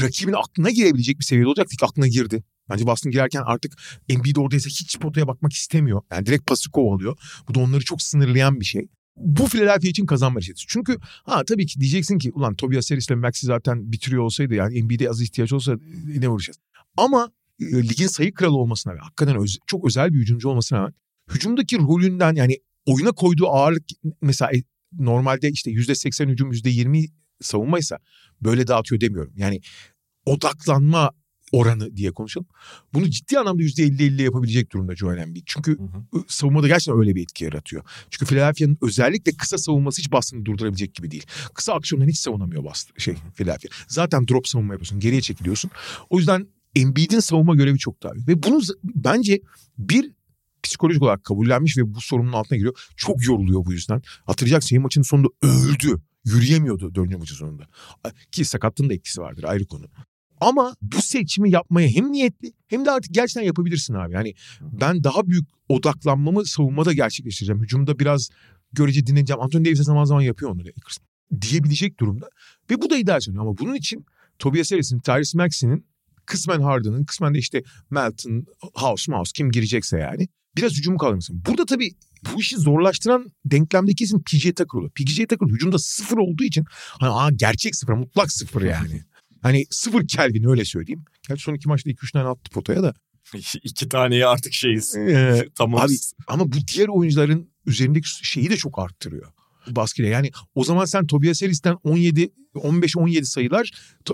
[0.00, 2.44] rakibin aklına girebilecek bir seviyede olacak ki aklına girdi.
[2.70, 3.76] Bence Boston girerken artık
[4.08, 6.02] Embiid oradaysa hiç potaya bakmak istemiyor.
[6.12, 7.16] Yani direkt pası kovalıyor.
[7.48, 8.88] Bu da onları çok sınırlayan bir şey.
[9.16, 10.64] Bu Philadelphia için kazanma reçetesi.
[10.68, 14.78] Çünkü ha tabii ki diyeceksin ki ulan Tobias Harris ile Max'i zaten bitiriyor olsaydı yani
[14.78, 16.58] Embiid'e az ihtiyaç olsa e, ne uğraşacağız.
[16.96, 20.94] Ama e, ligin sayı kralı olmasına ve hakikaten öz- çok özel bir hücumcu olmasına rağmen
[21.34, 23.84] hücumdaki rolünden yani oyuna koyduğu ağırlık
[24.22, 24.62] mesela e,
[24.98, 27.10] normalde işte %80 hücum %20
[27.40, 27.98] savunmaysa
[28.40, 29.32] böyle dağıtıyor demiyorum.
[29.36, 29.60] Yani
[30.26, 31.10] odaklanma
[31.54, 32.46] oranı diye konuşalım.
[32.94, 35.42] Bunu ciddi anlamda %50-50 yapabilecek durumda Joel Embiid.
[35.46, 37.82] Çünkü ı, savunmada gerçekten öyle bir etki yaratıyor.
[38.10, 41.26] Çünkü Philadelphia'nın özellikle kısa savunması hiç Boston'ı durdurabilecek gibi değil.
[41.54, 43.68] Kısa aksiyondan hiç savunamıyor Boston, şey Philadelphia.
[43.88, 45.70] Zaten drop savunma yapıyorsun, geriye çekiliyorsun.
[46.10, 48.28] O yüzden Embiid'in savunma görevi çok daha büyük.
[48.28, 49.40] Ve bunu bence
[49.78, 50.10] bir
[50.62, 52.88] psikolojik olarak kabullenmiş ve bu sorunun altına giriyor.
[52.96, 54.02] Çok yoruluyor bu yüzden.
[54.26, 56.00] Hatırlayacaksın maçın sonunda öldü.
[56.24, 57.68] Yürüyemiyordu dördüncü maçın sonunda.
[58.32, 59.86] Ki sakatlığın da etkisi vardır ayrı konu.
[60.44, 64.14] Ama bu seçimi yapmaya hem niyetli hem de artık gerçekten yapabilirsin abi.
[64.14, 67.62] Yani ben daha büyük odaklanmamı savunmada gerçekleştireceğim.
[67.62, 68.28] Hücumda biraz
[68.72, 69.42] görece dinleneceğim.
[69.42, 70.62] Anthony Davis zaman zaman yapıyor onu.
[71.40, 72.28] Diyebilecek durumda.
[72.70, 73.42] Ve bu da ideal sanıyor.
[73.42, 74.06] Ama bunun için
[74.38, 75.86] Tobias Harris'in, Tyrese Maxey'nin
[76.26, 81.42] kısmen Harden'ın, kısmen de işte Melton, House, Mouse kim girecekse yani biraz hücumu kaldırmasın.
[81.48, 81.90] Burada tabii
[82.32, 84.90] bu işi zorlaştıran denklemdeki isim PJ Tucker oluyor.
[84.90, 89.02] PJ Tucker hücumda sıfır olduğu için hani aa, gerçek sıfır, mutlak sıfır yani.
[89.44, 91.04] Hani sıfır Kelvin öyle söyleyeyim.
[91.28, 92.94] Gerçi son iki maçta 2-3 tane attı potaya da.
[93.64, 94.96] İki taneye artık şeyiz.
[94.96, 95.80] Ee, tamam.
[95.80, 95.92] Abi
[96.26, 99.32] ama bu diğer oyuncuların üzerindeki şeyi de çok arttırıyor.
[99.70, 103.70] Baskıyla yani o zaman sen Tobias Harris'ten 17 15-17 sayılar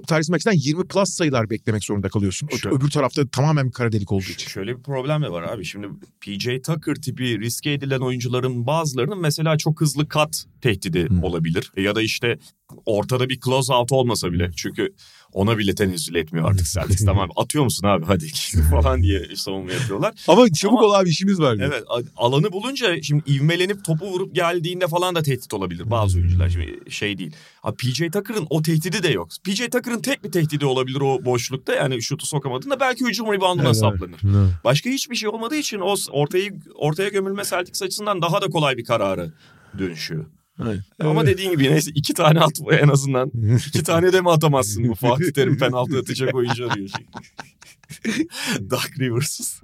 [0.09, 2.49] Tyrese Maxey'den 20 plus sayılar beklemek zorunda kalıyorsun.
[2.49, 4.49] Şöyle- Öbür tarafta tamamen bir kara delik olduğu için.
[4.49, 5.64] Şöyle bir problem de var abi.
[5.64, 5.89] Şimdi
[6.20, 11.22] PJ Tucker tipi riske edilen oyuncuların bazılarının mesela çok hızlı kat tehdidi Hmm.
[11.24, 11.72] olabilir.
[11.76, 12.39] Ya da işte
[12.87, 14.51] ortada bir close out olmasa bile.
[14.57, 14.95] Çünkü
[15.33, 17.05] ona bile tenezzül etmiyor artık Celtics.
[17.05, 18.26] tamam atıyor musun abi hadi
[18.70, 20.14] falan diye savunma yapıyorlar.
[20.28, 21.59] Ama çabuk Ama- ol abi işimiz var.
[21.59, 21.72] diyor.
[21.72, 21.85] Evet
[22.16, 26.49] alanı bulunca şimdi ivmelenip topu vurup geldiğinde falan da tehdit olabilir bazı oyuncular.
[26.49, 27.33] Şimdi şey değil.
[27.62, 29.28] Abi PJ Tucker'ın o tehdidi de yok.
[29.45, 31.74] PJ Tucker'ın tek bir tehdidi olabilir o boşlukta.
[31.74, 34.20] Yani şutu sokamadığında belki hücum rebounduna Evet, saplanır.
[34.24, 34.51] evet.
[34.64, 38.85] Başka hiçbir şey olmadığı için o ortayı ortaya gömülme Celtics açısından daha da kolay bir
[38.85, 39.26] karara
[39.78, 40.24] dönüşüyor.
[41.00, 43.30] Ama dediğin gibi neyse iki tane at en azından.
[43.66, 46.88] İki tane de mi atamazsın bu Fatih Terim penaltı atacak oyuncu arıyor.
[46.88, 47.06] Şey.
[48.70, 49.61] Doug Rivers.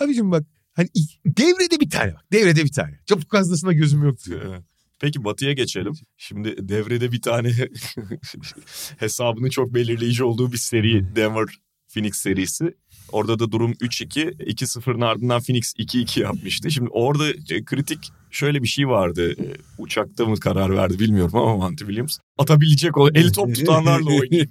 [0.00, 0.88] Abicim bak hani
[1.26, 2.24] devrede bir tane bak.
[2.32, 3.00] Devrede bir tane.
[3.06, 4.62] Çok fazlasına gözüm yok diyor.
[5.00, 5.92] Peki Batı'ya geçelim.
[6.16, 7.52] Şimdi devrede bir tane
[8.98, 11.46] hesabının çok belirleyici olduğu bir seri Denver
[11.88, 12.74] Phoenix serisi.
[13.12, 14.36] Orada da durum 3-2.
[14.36, 16.70] 2-0'ın ardından Phoenix 2-2 yapmıştı.
[16.70, 17.98] Şimdi orada e, kritik
[18.30, 19.32] şöyle bir şey vardı.
[19.32, 22.18] E, Uçakta mı karar verdi bilmiyorum ama Monty Williams.
[22.38, 24.48] Atabilecek o eli top tutanlarla oynayayım.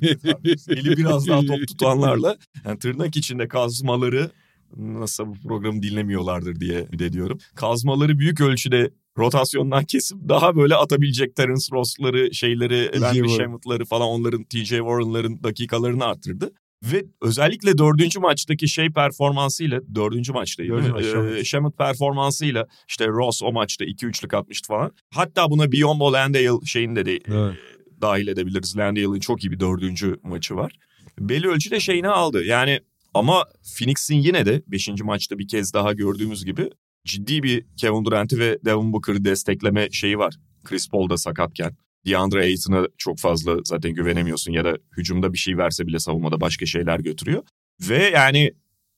[0.70, 2.38] eli biraz daha top tutanlarla.
[2.66, 4.32] Yani tırnak içinde kazmaları
[4.78, 7.39] nasıl bu programı dinlemiyorlardır diye bir de diyorum.
[7.55, 13.38] Kazmaları büyük ölçüde rotasyondan kesip daha böyle atabilecek Terence Ross'ları, şeyleri, Landry Warren.
[13.38, 16.51] Shamet'ları falan onların TJ Warren'ların dakikalarını arttırdı.
[16.93, 20.97] Ve özellikle dördüncü maçtaki şey performansıyla, dördüncü maçtaydı Dördüncü değil mi?
[20.97, 21.45] maç, Ee, Shamet.
[21.45, 24.91] Shamet performansıyla işte Ross o maçta 2-3'lük atmıştı falan.
[25.13, 27.55] Hatta buna Biyombo Landale şeyini de, Evet.
[28.01, 28.77] dahil edebiliriz.
[28.77, 30.71] Landale'ın çok iyi bir dördüncü maçı var.
[31.19, 32.43] Belli ölçüde şeyini aldı.
[32.45, 32.79] Yani
[33.13, 33.45] ama
[33.77, 34.89] Phoenix'in yine de 5.
[35.03, 36.69] maçta bir kez daha gördüğümüz gibi
[37.05, 40.35] ciddi bir Kevin Durant'i ve Devin Booker'ı destekleme şeyi var.
[40.63, 41.77] Chris Paul da sakatken.
[42.08, 46.66] DeAndre Ayton'a çok fazla zaten güvenemiyorsun ya da hücumda bir şey verse bile savunmada başka
[46.66, 47.43] şeyler götürüyor.
[47.89, 48.51] Ve yani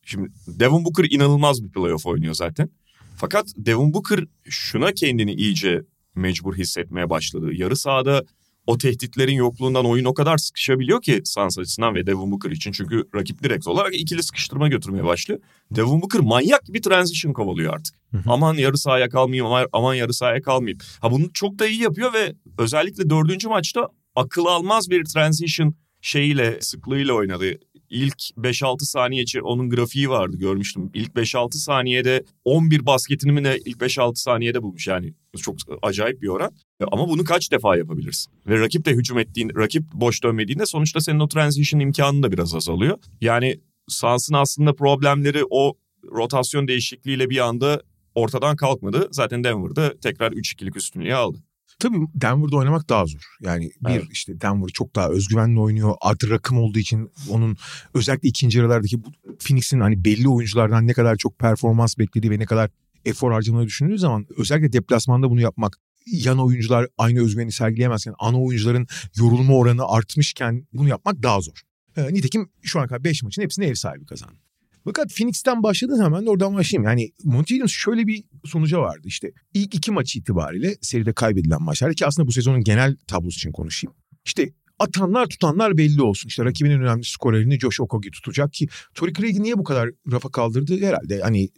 [0.05, 2.69] şimdi Devin Booker inanılmaz bir playoff oynuyor zaten.
[3.17, 5.81] Fakat Devin Booker şuna kendini iyice
[6.15, 7.53] mecbur hissetmeye başladı.
[7.53, 8.23] Yarı sahada
[8.67, 12.71] o tehditlerin yokluğundan oyun o kadar sıkışabiliyor ki Suns açısından ve Devin Booker için.
[12.71, 15.39] Çünkü rakip direkt olarak ikili sıkıştırma götürmeye başlıyor.
[15.71, 17.95] Devin Booker manyak bir transition kovalıyor artık.
[18.27, 20.79] aman yarı sahaya kalmayayım, aman, aman yarı sahaya kalmayayım.
[21.01, 26.61] Ha bunu çok da iyi yapıyor ve özellikle dördüncü maçta akıl almaz bir transition şeyiyle,
[26.61, 27.45] sıklığıyla oynadı.
[27.89, 30.91] İlk 5-6 saniye için onun grafiği vardı görmüştüm.
[30.93, 35.13] İlk 5-6 saniyede 11 basketini mi de ilk 5-6 saniyede bulmuş yani.
[35.37, 36.51] Çok acayip bir oran.
[36.91, 38.33] Ama bunu kaç defa yapabilirsin?
[38.47, 42.55] Ve rakip de hücum ettiğin, rakip boş dönmediğinde sonuçta senin o transition imkanın da biraz
[42.55, 42.97] azalıyor.
[43.21, 45.77] Yani Suns'ın aslında problemleri o
[46.11, 47.81] rotasyon değişikliğiyle bir anda
[48.15, 49.07] ortadan kalkmadı.
[49.11, 51.37] Zaten Denver'da tekrar 3-2'lik üstünlüğü aldı.
[51.79, 53.21] Tabii Denver'da oynamak daha zor.
[53.41, 54.05] Yani bir evet.
[54.11, 55.95] işte Denver çok daha özgüvenli oynuyor.
[56.01, 57.57] Artı rakım olduğu için onun
[57.93, 58.97] özellikle ikinci yarılardaki
[59.39, 62.69] Phoenix'in hani belli oyunculardan ne kadar çok performans beklediği ve ne kadar
[63.05, 68.87] efor harcamayı düşündüğü zaman özellikle deplasmanda bunu yapmak yan oyuncular aynı özgüveni sergileyemezken ana oyuncuların
[69.17, 71.61] yorulma oranı artmışken bunu yapmak daha zor.
[71.97, 74.48] E, nitekim şu ana kadar 5 maçın hepsini ev sahibi kazandı.
[74.89, 76.89] Fakat Phoenix'ten başladın hemen oradan başlayayım.
[76.89, 79.31] Yani Monty Williams şöyle bir sonuca vardı işte.
[79.53, 83.95] İlk iki maç itibariyle seride kaybedilen maçlar ki aslında bu sezonun genel tablosu için konuşayım.
[84.25, 86.27] İşte atanlar tutanlar belli olsun.
[86.27, 90.81] İşte rakibinin önemli skorerini Josh Okogie tutacak ki Torrey Craig'i niye bu kadar rafa kaldırdı
[90.81, 91.49] herhalde hani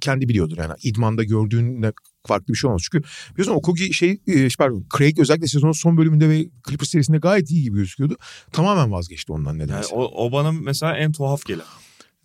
[0.00, 1.92] kendi biliyordur yani idmanda gördüğünde
[2.26, 2.82] farklı bir şey olmaz.
[2.90, 7.50] Çünkü biliyorsun Okogi şey e, pardon Craig özellikle sezonun son bölümünde ve Clippers serisinde gayet
[7.50, 8.16] iyi gibi gözüküyordu.
[8.52, 9.94] Tamamen vazgeçti ondan nedense.
[9.94, 11.64] Yani o, o bana mesela en tuhaf gelen.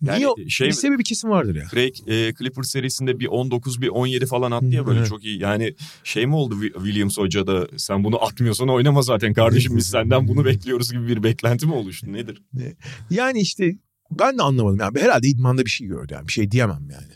[0.04, 0.48] Yani Niye?
[0.48, 1.64] Şey, bir sebebi kesin vardır ya.
[1.70, 5.08] Craig e, Clippers serisinde bir 19 bir 17 falan attı ya böyle evet.
[5.08, 5.40] çok iyi.
[5.40, 5.74] Yani
[6.04, 10.44] şey mi oldu Williams Hoca da sen bunu atmıyorsan oynama zaten kardeşim biz senden bunu
[10.44, 12.42] bekliyoruz gibi bir beklenti mi oluştu nedir?
[13.10, 13.74] Yani işte
[14.10, 14.78] ben de anlamadım.
[14.80, 16.26] Yani herhalde idmanda bir şey gördü yani.
[16.28, 17.12] Bir şey diyemem yani.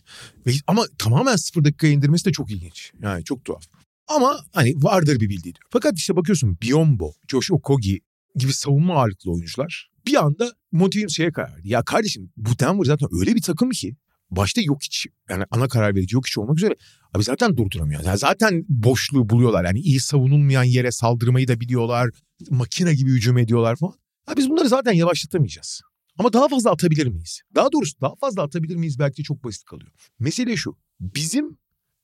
[0.46, 2.92] Ve, ama tamamen sıfır dakika indirmesi de çok ilginç.
[3.02, 3.62] Yani çok tuhaf.
[4.08, 5.54] Ama hani vardır bir bildiği.
[5.70, 8.00] Fakat işte bakıyorsun Biombo, Josh Okogi
[8.36, 11.68] gibi savunma ağırlıklı oyuncular bir anda motivim şeye karar verdi.
[11.68, 13.96] Ya kardeşim bu Denver zaten öyle bir takım ki
[14.30, 16.76] başta yok hiç yani ana karar verici yok hiç olmak üzere
[17.14, 18.04] abi zaten durduramıyor.
[18.04, 19.64] Yani zaten boşluğu buluyorlar.
[19.64, 22.10] Yani iyi savunulmayan yere saldırmayı da biliyorlar.
[22.50, 23.94] Makine gibi hücum ediyorlar falan.
[24.26, 25.80] Abi biz bunları zaten yavaşlatamayacağız.
[26.18, 27.40] Ama daha fazla atabilir miyiz?
[27.54, 29.92] Daha doğrusu daha fazla atabilir miyiz belki de çok basit kalıyor.
[30.18, 30.76] Mesele şu.
[31.00, 31.58] Bizim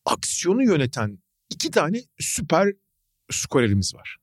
[0.05, 1.18] aksiyonu yöneten
[1.50, 2.72] iki tane süper
[3.30, 4.16] skorerimiz var.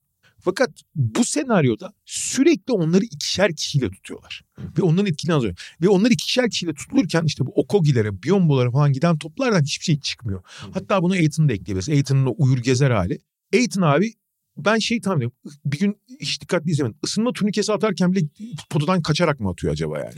[0.43, 4.41] Fakat bu senaryoda sürekli onları ikişer kişiyle tutuyorlar.
[4.77, 5.75] Ve onların etkini azalıyor.
[5.81, 10.41] Ve onlar ikişer kişiyle tutulurken işte bu Okogi'lere, Biyombo'lara falan giden toplardan hiçbir şey çıkmıyor.
[10.73, 11.89] Hatta bunu Aiton'u da ekleyebiliriz.
[11.89, 13.19] Aiton'un o uyur gezer hali.
[13.53, 14.13] Aiton abi
[14.57, 15.37] ben şey tahmin ediyorum.
[15.65, 16.97] Bir gün hiç dikkatli izlemedim.
[17.03, 18.25] Isınma turnikesi atarken bile
[18.69, 20.13] potadan kaçarak mı atıyor acaba yani?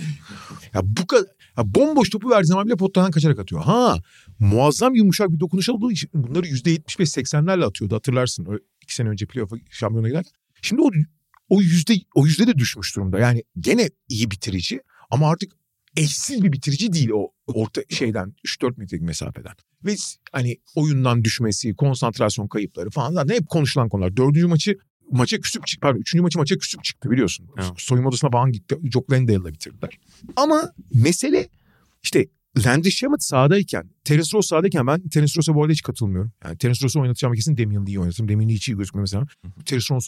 [0.74, 1.26] ya bu kadar
[1.58, 3.62] ya bomboş topu verdiği zaman bile potadan kaçarak atıyor.
[3.62, 3.98] Ha
[4.40, 8.60] muazzam yumuşak bir dokunuş olduğu için bunları %75-80'lerle atıyordu hatırlarsın.
[8.84, 10.34] İki sene önce playoff'a şampiyona giderken.
[10.62, 10.92] Şimdi o
[11.50, 13.20] o yüzde o yüzde de düşmüş durumda.
[13.20, 14.82] Yani gene iyi bitirici
[15.12, 15.52] ama artık
[15.98, 19.54] eşsiz bir bitirici değil o orta şeyden 3-4 metrelik mesafeden.
[19.86, 19.96] Ve
[20.32, 24.18] hani oyundan düşmesi, konsantrasyon kayıpları falan zaten hep konuşulan konular.
[24.18, 24.78] Dördüncü maçı
[25.12, 25.82] maça küsüp çıktı.
[25.82, 27.50] Pardon üçüncü maçı maça küsüp çıktı biliyorsun.
[27.58, 27.72] Evet.
[27.78, 28.78] Soyunma odasına falan gitti.
[28.94, 30.00] Jock Landale'la bitirdiler.
[30.36, 31.50] Ama mesele
[32.04, 32.28] işte
[32.58, 36.32] Landry Shamet sahadayken, Terence Ross sahadayken ben Terence Ross'a bu arada hiç katılmıyorum.
[36.44, 38.30] Yani Terence Ross'u oynatacağım kesin Damian Lee'yi oynatırım.
[38.30, 39.26] Damian Lee hiç iyi gözükmüyor mesela.
[39.66, 40.08] Terence Ross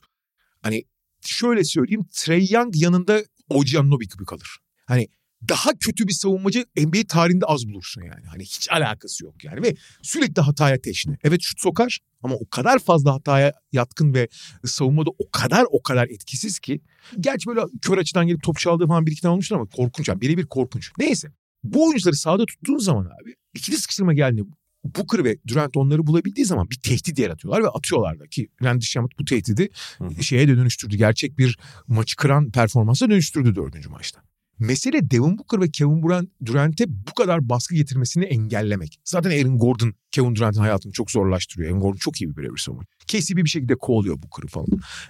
[0.62, 0.84] hani
[1.22, 4.58] şöyle söyleyeyim Trey Young yanında Anunoby gibi kalır.
[4.86, 5.08] Hani
[5.50, 8.26] daha kötü bir savunmacı NBA tarihinde az bulursun yani.
[8.26, 11.18] Hani hiç alakası yok yani ve sürekli hataya teşne.
[11.24, 14.28] Evet şut sokar ama o kadar fazla hataya yatkın ve
[14.66, 16.82] savunmada o kadar o kadar etkisiz ki.
[17.20, 20.22] Gerçi böyle kör açıdan gelip top çaldığı falan bir iki tane olmuştur ama korkunç yani
[20.22, 20.92] birebir korkunç.
[21.00, 21.28] Neyse
[21.74, 24.50] bu oyuncuları sahada tuttuğun zaman abi ikili sıkıştırma geldiğinde
[24.86, 29.20] Booker ve Durant onları bulabildiği zaman bir tehdit yaratıyorlar ve atıyorlar da ki Randy Shamet
[29.20, 30.24] bu tehdidi Hı.
[30.24, 30.98] şeye de dönüştürdü.
[30.98, 31.58] Gerçek bir
[31.88, 34.22] maçı kıran performansa dönüştürdü dördüncü maçta.
[34.60, 39.00] Mesele Devin Booker ve Kevin Durant'e bu kadar baskı getirmesini engellemek.
[39.04, 41.70] Zaten Aaron Gordon Kevin Durant'in hayatını çok zorlaştırıyor.
[41.70, 42.84] Aaron Gordon çok iyi bir birebir savunma.
[43.08, 44.68] KCP bir şekilde kovalıyor Booker'ı falan.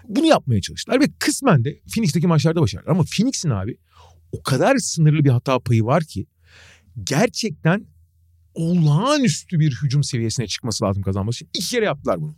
[0.08, 2.92] Bunu yapmaya çalıştılar ve kısmen de Phoenix'teki maçlarda başardılar.
[2.92, 3.78] Ama Phoenix'in abi
[4.32, 6.26] o kadar sınırlı bir hata payı var ki
[7.04, 7.86] gerçekten
[8.54, 11.50] olağanüstü bir hücum seviyesine çıkması lazım kazanması için.
[11.54, 12.36] İki kere yaptılar bunu.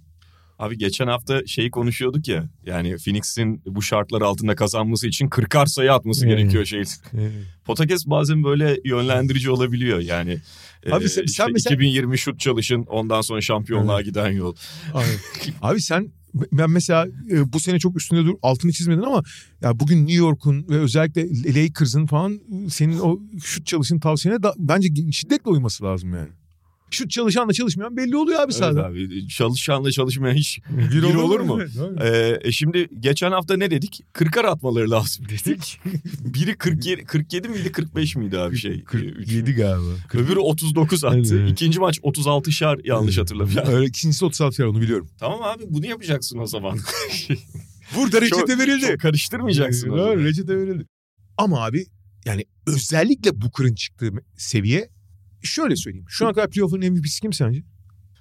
[0.60, 2.50] Abi geçen hafta şeyi konuşuyorduk ya.
[2.66, 6.30] Yani Phoenix'in bu şartlar altında kazanması için 40'ar sayı atması hmm.
[6.30, 6.84] gerekiyor şey.
[7.12, 7.20] Hmm.
[7.66, 10.38] Potakes bazen böyle yönlendirici olabiliyor yani.
[10.92, 11.74] Abi sen, işte sen mesela...
[11.74, 14.56] 2020 şut çalışın ondan sonra şampiyonluğa giden yol.
[14.94, 15.06] Abi,
[15.62, 16.12] abi sen
[16.52, 19.24] Ben mesela e, bu sene çok üstünde dur altını çizmedin ama
[19.62, 25.12] ya bugün New York'un ve özellikle Lakers'ın falan senin o şut çalışın tavsiyene da, bence
[25.12, 26.30] şiddetle uyması lazım yani.
[26.92, 28.86] Şut çalışanla çalışmayan belli oluyor abi Evet sahada.
[28.86, 31.60] abi çalışanla çalışmayan hiç Bir Bir olur mu?
[31.62, 32.02] Evet.
[32.02, 34.02] Ee, e şimdi geçen hafta ne dedik?
[34.14, 35.80] 40'ar atmaları lazım dedik.
[36.20, 38.84] Biri 47, 47 miydi 45 miydi abi şey?
[38.84, 39.88] 47 galiba.
[40.14, 41.18] Öbürü 39 attı.
[41.18, 41.52] Evet, evet.
[41.52, 43.74] İkinci maç 36 şar yanlış hatırlamıyorum.
[43.74, 45.10] Öyle ikincisi 36 yer onu biliyorum.
[45.20, 46.78] tamam abi bunu yapacaksın o zaman.
[47.96, 48.88] Burada Çok- reçete verildi.
[48.88, 50.18] Çok karıştırmayacaksın zaman.
[50.18, 50.86] reçete verildi.
[51.38, 51.86] Ama abi
[52.26, 54.90] yani özellikle Booker'ın çıktığı seviye
[55.48, 56.06] şöyle söyleyeyim.
[56.10, 57.64] Şu ana kadar playoff'un MVP'si kim sence?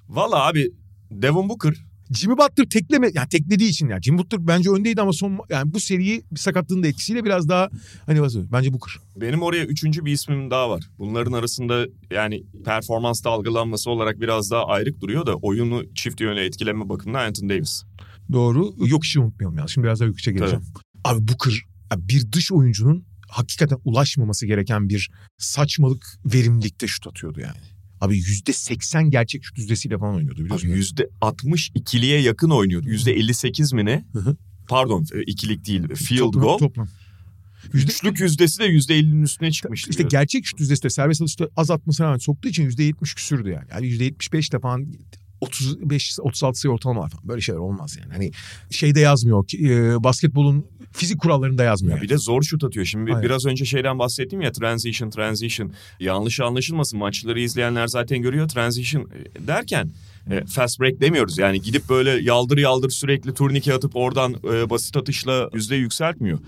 [0.08, 0.70] Valla abi
[1.10, 1.74] Devon Booker
[2.14, 5.80] Jimmy Butler tekleme yani teklediği için yani Jimmy Butler bence öndeydi ama son yani bu
[5.80, 7.68] seriyi bir sakatlığın da etkisiyle biraz daha
[8.06, 8.94] hani nasıl bence Booker.
[9.16, 10.84] benim oraya üçüncü bir ismim daha var.
[10.98, 16.88] Bunların arasında yani performans dalgalanması olarak biraz daha ayrık duruyor da oyunu çift yönlü etkileme
[16.88, 17.82] bakımından Anthony Davis.
[18.32, 18.74] Doğru.
[18.86, 19.66] Yok işi unutmayalım ya.
[19.66, 20.64] Şimdi biraz daha yükseğe geleceğim.
[21.04, 21.54] Abi Booker
[21.96, 27.60] bir dış oyuncunun hakikaten ulaşmaması gereken bir saçmalık verimlilikte şut atıyordu yani.
[28.00, 30.68] Abi yüzde seksen gerçek şut yüzdesiyle falan oynuyordu biliyorsun.
[30.68, 32.88] Yüzde 60 ikiliye yakın oynuyordu.
[32.88, 34.04] Yüzde 58 mi ne?
[34.12, 34.36] Hı hı.
[34.68, 36.58] Pardon e, ikilik değil field Toplam- goal.
[36.58, 36.88] Toplam.
[37.72, 39.90] Yüzde, Üçlük yüzdesi de yüzde 50'nin üstüne çıkmıştı.
[39.90, 43.50] işte gerçek şut yüzdesi de serbest atışta az atmasına rağmen soktuğu için yüzde yetmiş küsürdü
[43.50, 43.66] yani.
[43.70, 44.86] Yani yüzde yetmiş beş de falan
[45.40, 47.28] 35 36 sayı ortalama var falan.
[47.28, 48.12] Böyle şeyler olmaz yani.
[48.12, 48.30] Hani
[48.70, 49.46] şeyde yazmıyor.
[49.46, 51.96] ki, e, basketbolun fizik kurallarında yazmıyor.
[51.96, 52.86] Ya bir de zor şut atıyor.
[52.86, 53.22] Şimdi Aynen.
[53.22, 55.72] biraz önce şeyden bahsettim ya transition transition.
[56.00, 59.90] Yanlış anlaşılmasın maçları izleyenler zaten görüyor transition e, derken
[60.30, 61.38] e, fast break demiyoruz.
[61.38, 66.38] Yani gidip böyle yaldır yaldır sürekli turnike atıp oradan e, basit atışla yüzde yükseltmiyor.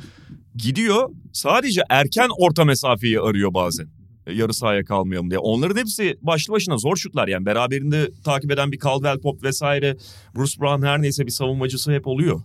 [0.57, 3.98] Gidiyor sadece erken orta mesafeyi arıyor bazen.
[4.35, 5.39] Yarı sahaya kalmayalım diye.
[5.39, 7.47] Onların hepsi başlı başına zor şutlar yani.
[7.47, 9.97] Beraberinde takip eden bir Caldwell Pop vesaire,
[10.37, 12.41] Bruce Brown her neyse bir savunmacısı hep oluyor.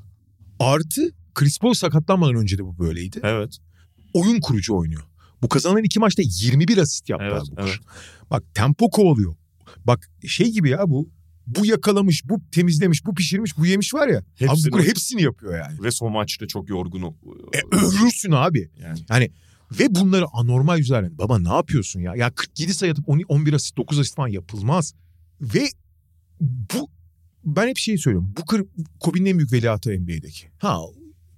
[0.60, 1.02] Artı
[1.36, 3.20] Chris Paul sakatlanmadan önce de bu böyleydi.
[3.24, 3.58] Evet.
[4.14, 5.02] Oyun kurucu oynuyor.
[5.42, 7.64] Bu kazanan iki maçta 21 asist yaptı Evet, Booker.
[7.64, 7.76] evet.
[8.32, 9.36] Bak tempo kovalıyor.
[9.86, 11.10] Bak şey gibi ya bu
[11.48, 14.24] bu yakalamış, bu temizlemiş, bu pişirmiş, bu yemiş var ya.
[14.36, 15.84] Hepsini- abi Booker hepsini yapıyor yani.
[15.84, 17.04] Ve son maçta çok yorgun.
[17.54, 18.70] E, övürsün abi.
[19.10, 19.32] Yani.
[19.80, 21.18] Ve bunları anormal yüzler.
[21.18, 22.16] Baba ne yapıyorsun ya?
[22.16, 24.94] Ya 47 sayı atıp 10 11 asist 9 asist falan yapılmaz.
[25.42, 25.70] Ve
[26.42, 26.90] bu
[27.46, 28.34] ben hep şeyi söylüyorum.
[28.38, 28.62] Booker
[29.00, 30.48] Kobe'nin en büyük veliahtı NBA'deki.
[30.58, 30.80] Ha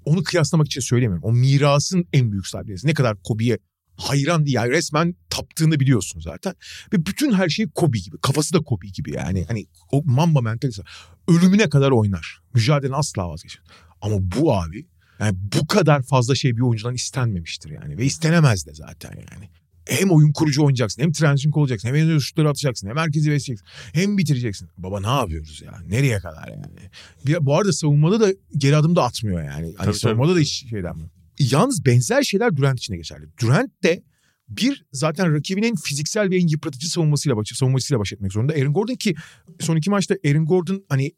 [0.06, 1.24] onu kıyaslamak için söylemiyorum.
[1.24, 2.76] O mirasın en büyük sahibi.
[2.84, 3.58] Ne kadar Kobe'ye
[3.98, 4.56] hayran değil.
[4.56, 6.54] Yani resmen taptığını biliyorsun zaten.
[6.94, 8.18] Ve bütün her şey Kobe gibi.
[8.18, 9.46] Kafası da Kobe gibi yani.
[9.48, 10.82] Hani o Mamba mentalitesi.
[11.28, 12.40] Ölümüne kadar oynar.
[12.54, 13.62] Mücadeleden asla vazgeçer.
[14.02, 14.88] Ama bu abi
[15.20, 17.98] yani bu kadar fazla şey bir oyuncudan istenmemiştir yani.
[17.98, 19.50] Ve istenemez de zaten yani.
[19.88, 24.70] Hem oyun kurucu oynayacaksın, hem transition olacaksın, hem şutları atacaksın, hem herkesi besleyeceksin, hem bitireceksin.
[24.78, 25.80] Baba ne yapıyoruz ya?
[25.88, 26.90] Nereye kadar yani?
[27.26, 29.74] Bir, bu arada savunmada da geri adım da atmıyor yani.
[29.78, 30.40] Hani Tabii, savunmada tabii.
[30.40, 31.04] da hiç şeyden mi?
[31.40, 33.26] Yalnız benzer şeyler Durant için de geçerli.
[33.42, 34.04] Durant de
[34.50, 38.54] bir zaten rakibinin fiziksel ve en yıpratıcı savunmasıyla baş, savunmasıyla baş etmek zorunda.
[38.54, 39.16] Aaron Gordon ki
[39.60, 41.12] son iki maçta Aaron Gordon hani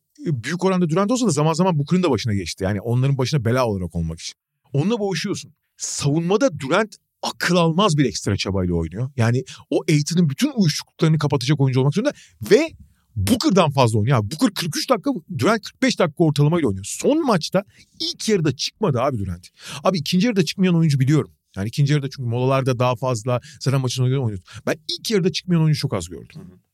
[0.44, 2.64] büyük oranda Durant olsa da zaman zaman Booker'ın da başına geçti.
[2.64, 4.34] Yani onların başına bela olarak olmak için.
[4.74, 5.54] Onunla boğuşuyorsun.
[5.78, 9.12] Savunmada Durant akıl almaz bir ekstra çabayla oynuyor.
[9.18, 12.14] Yani o Aiton'un bütün uyuşukluklarını kapatacak oyuncu olmak zorunda
[12.52, 12.70] ve
[13.16, 14.18] Booker'dan fazla oynuyor.
[14.18, 16.86] Abi Booker 43 dakika, Durant 45 dakika ortalamayla oynuyor.
[16.86, 17.64] Son maçta
[18.00, 19.48] ilk yarıda çıkmadı abi Durant.
[19.84, 21.32] Abi ikinci yarıda çıkmayan oyuncu biliyorum.
[21.56, 24.40] Yani ikinci yarıda çünkü molalarda daha fazla zaten maçın oynuyor.
[24.66, 26.28] Ben ilk yarıda çıkmayan oyuncu çok az gördüm.
[26.36, 26.67] Ger-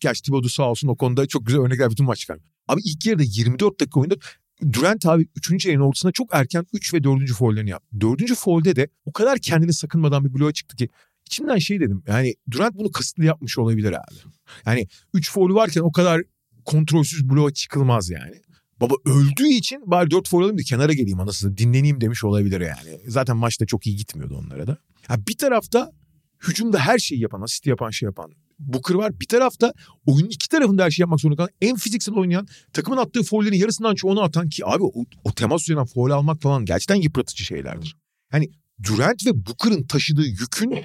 [0.00, 2.38] Gerçi Thibodeau sağ olsun o konuda çok güzel örnekler bütün maç çıkar.
[2.68, 4.14] Abi ilk yarıda 24 dakika oyunda
[4.72, 5.66] Durant abi 3.
[5.66, 7.32] yarının ortasında çok erken 3 ve 4.
[7.32, 8.00] foullerini yaptı.
[8.00, 8.34] 4.
[8.34, 10.88] foulde de o kadar kendini sakınmadan bir bloğa çıktı ki
[11.26, 14.32] içimden şey dedim yani Durant bunu kasıtlı yapmış olabilir abi.
[14.66, 16.22] Yani 3 foul'ü varken o kadar
[16.64, 18.34] kontrolsüz bloğa çıkılmaz yani.
[18.80, 23.00] Baba öldüğü için bari 4 foul alayım da kenara geleyim anasını dinleneyim demiş olabilir yani.
[23.06, 24.76] Zaten maçta çok iyi gitmiyordu onlara da.
[25.06, 25.92] Ha, bir tarafta
[26.48, 28.32] hücumda her şeyi yapan, asist yapan, şey yapan
[28.66, 29.20] Booker var.
[29.20, 29.72] Bir tarafta
[30.06, 33.94] oyunun iki tarafında her şeyi yapmak zorunda kalan en fiziksel oynayan takımın attığı foullerin yarısından
[33.94, 37.96] çoğunu atan ki abi o, o temas üzerinden foul almak falan gerçekten yıpratıcı şeylerdir.
[38.32, 38.50] Yani
[38.82, 40.78] Durant ve Booker'ın taşıdığı yükün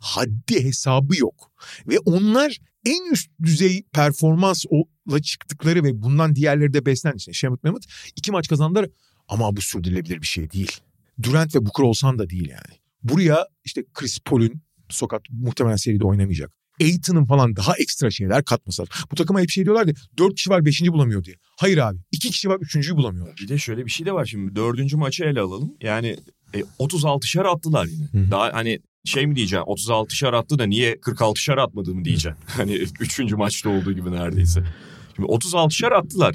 [0.00, 1.52] haddi hesabı yok.
[1.88, 7.32] Ve onlar en üst düzey performansla çıktıkları ve bundan diğerleri de beslen işte.
[7.32, 7.84] Şemit Mehmet
[8.16, 8.86] iki maç kazandılar
[9.28, 10.72] ama bu sürdürülebilir bir şey değil.
[11.22, 12.78] Durant ve Booker olsan da değil yani.
[13.02, 14.62] Buraya işte Chris Paul'ün
[14.92, 16.52] Sokat muhtemelen seride oynamayacak.
[16.80, 18.94] Aiton'un falan daha ekstra şeyler katması lazım.
[19.10, 21.36] Bu takıma hep şey diyorlar ya dört kişi var beşinci bulamıyor diye.
[21.56, 23.36] Hayır abi iki kişi var üçüncüyü bulamıyorlar.
[23.42, 25.74] Bir de şöyle bir şey de var şimdi dördüncü maçı ele alalım.
[25.80, 26.16] Yani
[26.54, 28.04] e, 36'şar attılar yine.
[28.12, 28.30] Hı hı.
[28.30, 32.36] Daha hani şey mi diyeceğim 36'şar attı da niye 46'şar atmadı mı diyeceğim.
[32.46, 34.64] hani üçüncü maçta olduğu gibi neredeyse.
[35.16, 36.34] Şimdi 36'şar attılar.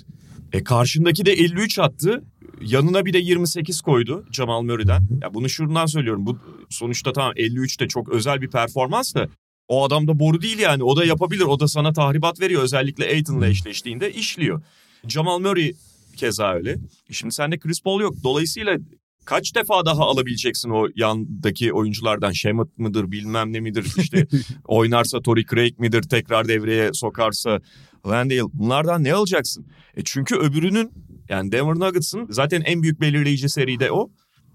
[0.53, 2.23] E karşındaki de 53 attı.
[2.61, 5.07] Yanına bir de 28 koydu Jamal Murray'den.
[5.21, 6.25] Ya bunu şuradan söylüyorum.
[6.25, 9.27] Bu sonuçta tamam 53 de çok özel bir performans da
[9.68, 10.84] o adam da boru değil yani.
[10.84, 11.43] O da yapabilir.
[11.43, 12.63] O da sana tahribat veriyor.
[12.63, 14.61] Özellikle Aiton'la eşleştiğinde işliyor.
[15.07, 15.74] Jamal Murray
[16.15, 16.78] keza öyle.
[17.11, 18.15] Şimdi sende Chris Paul yok.
[18.24, 18.78] Dolayısıyla
[19.26, 22.32] kaç defa daha alabileceksin o yandaki oyunculardan?
[22.32, 24.28] Şemat mıdır bilmem ne midir işte
[24.65, 27.61] oynarsa Tory Craig midir tekrar devreye sokarsa
[28.07, 29.65] Landale bunlardan ne alacaksın?
[29.97, 30.91] E çünkü öbürünün
[31.30, 34.09] yani Denver Nuggets'ın zaten en büyük belirleyici seride o.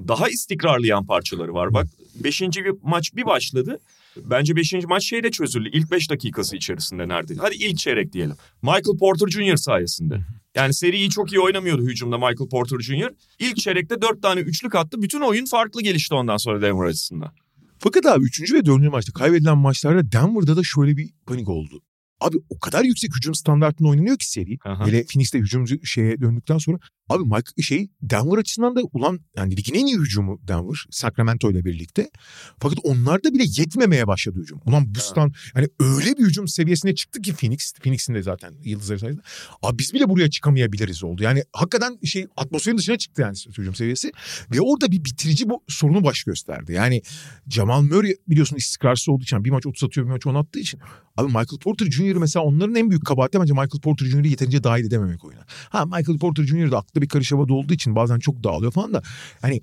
[0.08, 1.74] Daha istikrarlı yan parçaları var.
[1.74, 1.86] Bak
[2.24, 2.42] 5.
[2.42, 3.78] bir maç bir başladı.
[4.16, 4.74] Bence 5.
[4.88, 5.68] maç şeyde çözüldü.
[5.72, 7.40] İlk 5 dakikası içerisinde neredeydi?
[7.42, 8.36] Hadi ilk çeyrek diyelim.
[8.62, 9.56] Michael Porter Jr.
[9.56, 10.20] sayesinde.
[10.54, 13.10] Yani seriyi çok iyi oynamıyordu hücumda Michael Porter Jr.
[13.38, 15.02] İlk çeyrekte 4 tane üçlük attı.
[15.02, 17.32] Bütün oyun farklı gelişti ondan sonra Denver açısından.
[17.78, 18.52] Fakat abi 3.
[18.52, 18.82] ve 4.
[18.82, 21.82] maçta kaybedilen maçlarda Denver'da da şöyle bir panik oldu.
[22.20, 24.58] Abi o kadar yüksek hücum standartında oynanıyor ki seri.
[24.64, 24.86] Aha.
[24.86, 26.78] Hele Phoenix'te hücumcu şeye döndükten sonra
[27.12, 31.64] abi Mike şey Denver açısından da ulan yani ligin en iyi hücumu Denver Sacramento ile
[31.64, 32.10] birlikte.
[32.58, 34.60] Fakat onlarda bile yetmemeye başladı hücum.
[34.66, 37.72] Ulan bu stand yani öyle bir hücum seviyesine çıktı ki Phoenix.
[37.82, 39.22] Phoenix'in de zaten yıldızları sayesinde.
[39.62, 41.22] Abi biz bile buraya çıkamayabiliriz oldu.
[41.22, 44.12] Yani hakikaten şey atmosferin dışına çıktı yani hücum seviyesi.
[44.50, 46.72] Ve orada bir bitirici bu sorunu baş gösterdi.
[46.72, 47.02] Yani
[47.48, 50.80] Jamal Murray biliyorsun istikrarsız olduğu için bir maç 30 atıyor bir maç 10 attığı için.
[51.16, 52.16] Abi Michael Porter Jr.
[52.16, 55.40] mesela onların en büyük kabahati bence Michael Porter Jr.'ı yeterince dahil edememek oyuna.
[55.48, 56.70] Ha Michael Porter Jr.
[56.70, 59.02] da aklı bir karış havada olduğu için bazen çok dağılıyor falan da.
[59.42, 59.60] Hani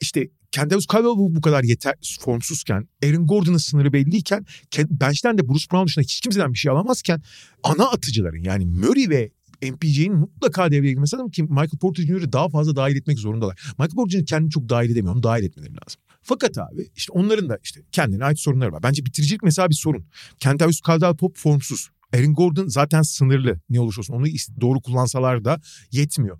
[0.00, 5.48] işte Kentavius Caldwell bu, bu kadar yeter formsuzken, Aaron Gordon'ın sınırı belliyken, Ken- bench'ten de
[5.48, 7.22] Bruce Brown dışında hiç kimseden bir şey alamazken
[7.62, 9.30] ana atıcıların yani Murray ve
[9.62, 13.74] MPJ'nin mutlaka devreye girmesi lazım ki Michael Porter Jr.'ı daha fazla dahil etmek zorundalar.
[13.78, 14.26] Michael Porter Jr.
[14.26, 15.14] kendini çok dahil edemiyor.
[15.14, 16.00] Onu dahil etmeleri lazım.
[16.22, 18.82] Fakat abi işte onların da işte kendine ait sorunları var.
[18.82, 20.06] Bence bitiricilik mesela bir sorun.
[20.38, 21.88] Kentavius Caldwell Pop formsuz.
[22.14, 24.14] Aaron Gordon zaten sınırlı ne olursa olsun.
[24.14, 24.26] Onu
[24.60, 25.60] doğru kullansalar da
[25.90, 26.38] yetmiyor.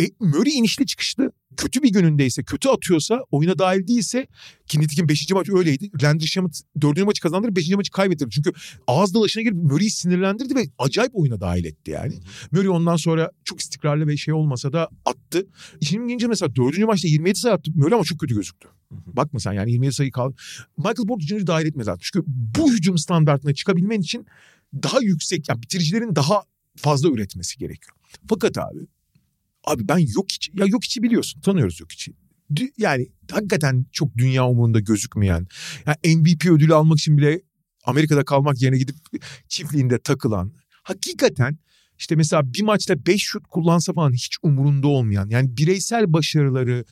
[0.00, 1.32] E, Murray inişli çıkışlı.
[1.56, 4.26] Kötü bir günündeyse, kötü atıyorsa, oyuna dahil değilse
[4.66, 5.30] ki nitekim 5.
[5.30, 5.90] maç öyleydi.
[6.02, 7.04] Landry Shamet 4.
[7.04, 7.70] maçı kazandırıp 5.
[7.70, 8.30] maçı kaybettirdi.
[8.30, 8.52] Çünkü
[8.86, 12.14] ağız dalaşına girip Murray'i sinirlendirdi ve acayip oyuna dahil etti yani.
[12.52, 15.46] Murray ondan sonra çok istikrarlı ve şey olmasa da attı.
[15.80, 16.78] İşin ilginci mesela 4.
[16.78, 18.68] maçta 27 sayı attı Murray ama çok kötü gözüktü.
[18.90, 20.34] Bakma sen yani 27 sayı kaldı.
[20.76, 21.46] Michael Porter Jr.
[21.46, 22.00] dahil etmez zaten.
[22.02, 24.26] Çünkü bu hücum standartına çıkabilmen için
[24.74, 26.42] daha yüksek, yani bitiricilerin daha
[26.76, 27.96] fazla üretmesi gerekiyor.
[28.28, 28.78] Fakat abi,
[29.64, 32.12] abi ben yok içi, ya yok içi biliyorsun, tanıyoruz yok içi.
[32.78, 35.46] Yani hakikaten çok dünya umurunda gözükmeyen,
[35.86, 37.40] yani MVP ödülü almak için bile
[37.84, 38.96] Amerika'da kalmak yerine gidip
[39.48, 40.52] çiftliğinde takılan,
[40.82, 41.58] hakikaten
[41.98, 46.84] işte mesela bir maçta 5 şut kullansa falan hiç umurunda olmayan, yani bireysel başarıları,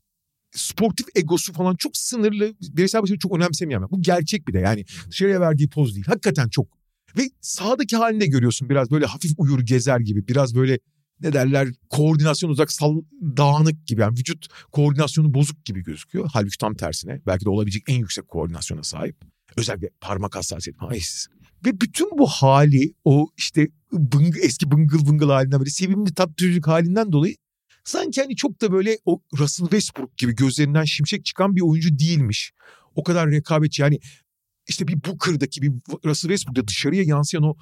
[0.52, 3.82] sportif egosu falan çok sınırlı, bireysel başarı çok önemsemeyen.
[3.90, 6.06] Bu gerçek bir de yani dışarıya verdiği poz değil.
[6.06, 6.77] Hakikaten çok
[7.16, 10.78] ve sağdaki halini de görüyorsun biraz böyle hafif uyur gezer gibi biraz böyle
[11.20, 13.02] ne derler koordinasyon uzak sal,
[13.36, 16.30] dağınık gibi yani vücut koordinasyonu bozuk gibi gözüküyor.
[16.32, 19.16] Halbuki tam tersine belki de olabilecek en yüksek koordinasyona sahip.
[19.56, 21.26] Özellikle parmak hassasiyeti haiz.
[21.64, 27.12] Ve bütün bu hali o işte bıng, eski bıngıl bıngıl halinden böyle sevimli tatlı halinden
[27.12, 27.34] dolayı
[27.84, 32.52] sanki hani çok da böyle o Russell Westbrook gibi gözlerinden şimşek çıkan bir oyuncu değilmiş.
[32.94, 33.98] O kadar rekabetçi yani
[34.68, 35.72] işte bir Booker'daki bir
[36.04, 37.56] Russell Westbrook'ta dışarıya yansıyan o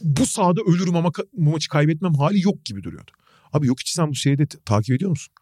[0.00, 3.10] bu sahada ölürüm ama maçı kaybetmem hali yok gibi duruyordu.
[3.52, 5.34] Abi yok hiç sen bu seride takip ediyor musun?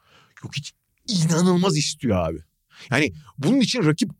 [0.44, 0.72] Yok hiç
[1.08, 2.38] inanılmaz istiyor abi.
[2.90, 4.10] Yani bunun için rakip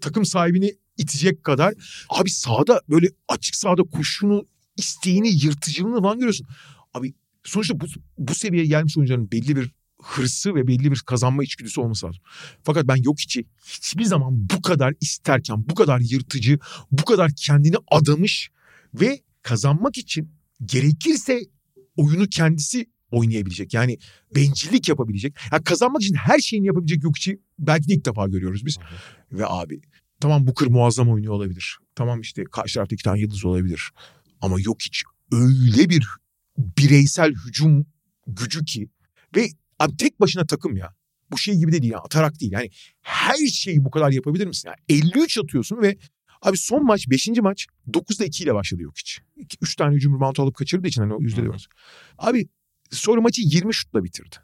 [0.00, 1.74] takım sahibini itecek kadar
[2.08, 6.46] abi sahada böyle açık sahada koşunu isteğini yırtıcılığını falan görüyorsun.
[6.94, 7.14] Abi
[7.44, 7.86] sonuçta bu,
[8.18, 9.70] bu seviyeye gelmiş oyuncuların belli bir
[10.02, 12.22] hırsı ve belli bir kazanma içgüdüsü olması lazım.
[12.62, 16.58] Fakat ben yok içi hiçbir zaman bu kadar isterken, bu kadar yırtıcı,
[16.90, 18.50] bu kadar kendini adamış
[18.94, 20.32] ve kazanmak için
[20.64, 21.40] gerekirse
[21.96, 23.74] oyunu kendisi oynayabilecek.
[23.74, 23.98] Yani
[24.34, 25.36] bencillik yapabilecek.
[25.52, 28.78] Yani kazanmak için her şeyini yapabilecek yok içi belki de ilk defa görüyoruz biz.
[29.32, 29.80] Ve abi
[30.20, 31.78] tamam bu kır muazzam oynuyor olabilir.
[31.94, 33.90] Tamam işte karşı tarafta iki tane yıldız olabilir.
[34.40, 36.06] Ama yok hiç öyle bir
[36.58, 37.86] bireysel hücum
[38.26, 38.88] gücü ki
[39.36, 39.48] ve
[39.78, 40.94] Abi tek başına takım ya.
[41.30, 42.52] Bu şey gibi de değil ya atarak değil.
[42.52, 42.70] Yani
[43.02, 44.68] her şeyi bu kadar yapabilir misin?
[44.68, 45.96] Yani 53 atıyorsun ve
[46.42, 47.28] abi son maç 5.
[47.40, 49.20] maç 9'da 2 ile başladı yok hiç.
[49.62, 51.66] 3 tane hücum rebound alıp kaçırdığı için hani o yüzde de var.
[52.18, 52.48] Abi
[52.90, 54.36] sonra maçı 20 şutla bitirdi.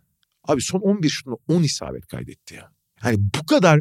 [0.49, 2.71] Abi son 11 şutunda 10 isabet kaydetti ya.
[3.05, 3.81] Yani bu kadar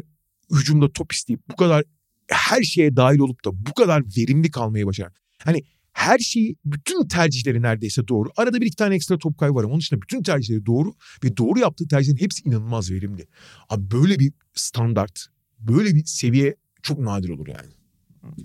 [0.50, 1.84] hücumda top isteyip bu kadar
[2.28, 5.12] her şeye dahil olup da bu kadar verimli kalmayı başaran.
[5.38, 5.62] Hani
[5.94, 8.28] her şeyi, bütün tercihleri neredeyse doğru.
[8.36, 11.36] Arada bir iki tane ekstra top kaybı var ama onun dışında bütün tercihleri doğru ve
[11.36, 13.26] doğru yaptığı tercihlerin hepsi inanılmaz verimli.
[13.68, 15.26] Abi böyle bir standart,
[15.58, 17.70] böyle bir seviye çok nadir olur yani.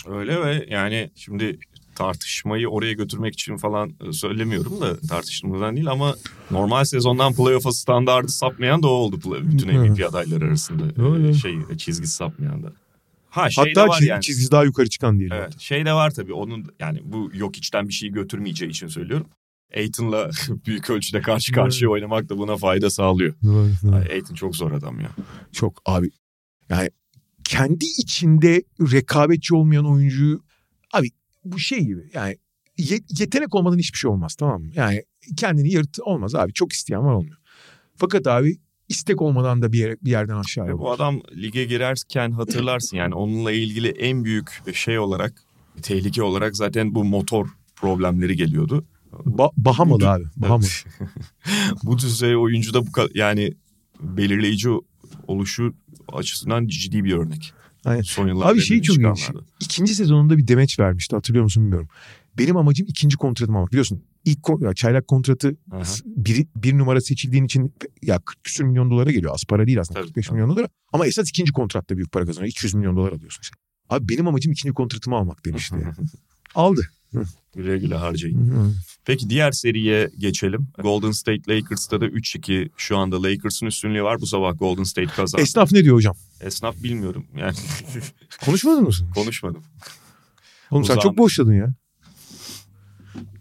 [0.07, 1.59] Öyle ve yani şimdi
[1.95, 6.15] tartışmayı oraya götürmek için falan e, söylemiyorum da tartışmadan değil ama
[6.51, 9.79] normal sezondan playoff'a standardı sapmayan da o oldu bütün.
[9.79, 11.03] MVP adayları arasında.
[11.13, 11.29] Öyle.
[11.29, 12.73] E, Şey çizgisi sapmayan da.
[13.29, 14.21] Ha şey Hatta de var yani.
[14.21, 15.37] çizgisi daha yukarı çıkan diyelim.
[15.37, 19.27] Evet, şey de var tabii onun yani bu yok içten bir şey götürmeyeceği için söylüyorum.
[19.77, 20.29] Aiton'la
[20.65, 23.33] büyük ölçüde karşı karşıya oynamak da buna fayda sağlıyor.
[23.43, 25.09] Doğru, Aiton çok zor adam ya.
[25.51, 26.09] Çok abi
[26.69, 26.89] yani
[27.43, 30.43] kendi içinde rekabetçi olmayan oyuncuyu
[30.93, 31.09] abi
[31.45, 32.37] bu şey gibi yani
[32.77, 34.69] ye- yetenek olmadan hiçbir şey olmaz tamam mı?
[34.73, 35.03] Yani
[35.37, 37.37] kendini yırt olmaz abi çok isteyen var olmuyor.
[37.95, 38.57] Fakat abi
[38.89, 43.51] istek olmadan da bir, yere, bir yerden aşağıya bu adam lige girerken hatırlarsın yani onunla
[43.51, 45.43] ilgili en büyük şey olarak
[45.81, 48.85] tehlike olarak zaten bu motor problemleri geliyordu.
[49.11, 50.23] Ba- Bahamalı abi.
[50.37, 50.67] Bahamalı.
[51.83, 53.53] bu düzey oyuncu da bu yani
[53.99, 54.69] belirleyici
[55.27, 55.73] oluşu
[56.13, 57.53] açısından ciddi bir örnek.
[57.85, 58.01] Aynen.
[58.01, 59.29] Son yıllarda Abi şey çok ilginç.
[59.59, 61.89] İkinci sezonunda bir demeç vermişti hatırlıyor musun bilmiyorum.
[62.37, 63.71] Benim amacım ikinci kontratımı almak.
[63.71, 65.81] Biliyorsun ilk ya çaylak kontratı Aha.
[66.05, 69.33] bir, bir numara seçildiğin için ya 40 küsür milyon dolara geliyor.
[69.33, 70.35] Az para değil aslında Tabii, 45 tabii.
[70.35, 70.69] milyon dolara.
[70.93, 72.49] Ama esas ikinci kontratta büyük para kazanıyor.
[72.51, 73.55] 200 milyon dolar alıyorsun işte.
[73.89, 75.75] Abi benim amacım ikinci kontratımı almak demişti.
[75.75, 75.93] ya.
[76.55, 76.81] Aldı.
[77.55, 78.75] Güle güle harcayın.
[79.05, 80.67] Peki diğer seriye geçelim.
[80.77, 84.21] Golden State Lakers'ta da 3-2 şu anda Lakers'ın üstünlüğü var.
[84.21, 85.41] Bu sabah Golden State kazandı.
[85.43, 86.15] Esnaf ne diyor hocam?
[86.41, 87.55] Esnaf bilmiyorum yani
[88.45, 88.93] Konuşmadın mı?
[88.93, 89.11] sen?
[89.13, 89.63] konuşmadım.
[90.71, 90.99] Oğlum sen Uzağım.
[90.99, 91.73] çok boşladın ya.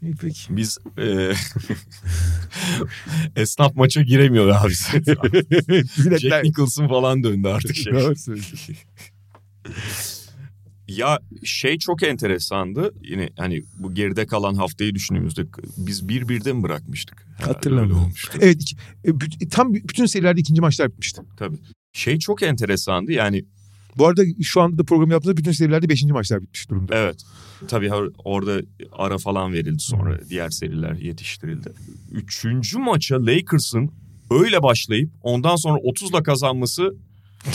[0.02, 0.56] İyi peki.
[0.56, 1.32] Biz e,
[3.42, 4.72] esnaf maça giremiyor abi.
[6.18, 7.92] Jack Nicholson falan döndü artık şey.
[10.88, 12.94] Ya şey çok enteresandı.
[13.02, 15.46] Yine hani bu geride kalan haftayı düşündüğümüzde
[15.76, 17.26] biz bir birde mi bırakmıştık?
[17.40, 18.12] Hatırlamıyorum.
[18.40, 18.72] Evet
[19.04, 21.22] e, tam bütün serilerde ikinci maçlar bitmişti.
[21.36, 21.56] Tabii.
[21.92, 23.44] Şey çok enteresandı yani
[23.98, 26.96] Bu arada şu anda da programı yaptığımızda bütün serilerde beşinci maçlar bitmiş durumda.
[26.96, 27.16] evet
[27.68, 27.90] tabii
[28.24, 28.60] orada
[28.92, 31.72] ara falan verildi sonra diğer seriler yetiştirildi.
[32.12, 33.90] Üçüncü maça Lakers'ın
[34.30, 36.94] öyle başlayıp ondan sonra 30'la kazanması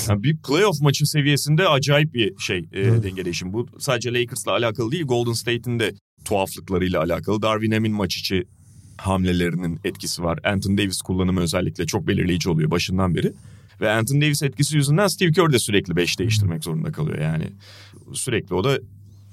[0.10, 3.04] yani bir playoff maçı seviyesinde acayip bir şey e, Evet.
[3.04, 3.54] dengeleşim.
[3.54, 5.94] Bu sadece Lakers'la alakalı değil Golden State'in de
[6.26, 7.42] tuhaflıklarıyla alakalı.
[7.42, 8.44] Darvin Ham'in maç içi
[8.98, 10.40] hamlelerinin etkisi var.
[10.44, 13.34] Anthony Davis kullanımı özellikle çok belirleyici oluyor başından beri.
[13.84, 17.46] Ve Anthony Davis etkisi yüzünden Steve Kerr de sürekli beş değiştirmek zorunda kalıyor yani.
[18.14, 18.80] Sürekli o da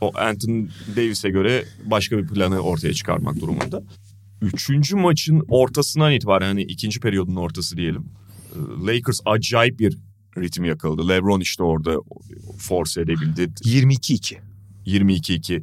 [0.01, 3.83] o Anthony Davis'e göre başka bir planı ortaya çıkarmak durumunda.
[4.43, 8.05] Üçüncü maçın ortasından itibaren hani ikinci periyodun ortası diyelim.
[8.55, 9.99] e, Lakers acayip bir
[10.39, 11.09] ritim yakaladı.
[11.09, 11.97] LeBron işte orada
[12.59, 13.43] force edebildi.
[13.43, 14.37] 22-2.
[14.87, 15.63] 22-2.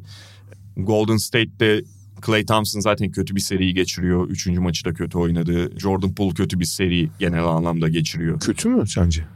[0.76, 1.82] Golden State'de
[2.26, 4.28] Clay Thompson zaten kötü bir seriyi geçiriyor.
[4.28, 5.78] Üçüncü maçı da kötü oynadı.
[5.78, 8.40] Jordan Poole kötü bir seri genel anlamda geçiriyor.
[8.40, 9.26] Kötü mü sence?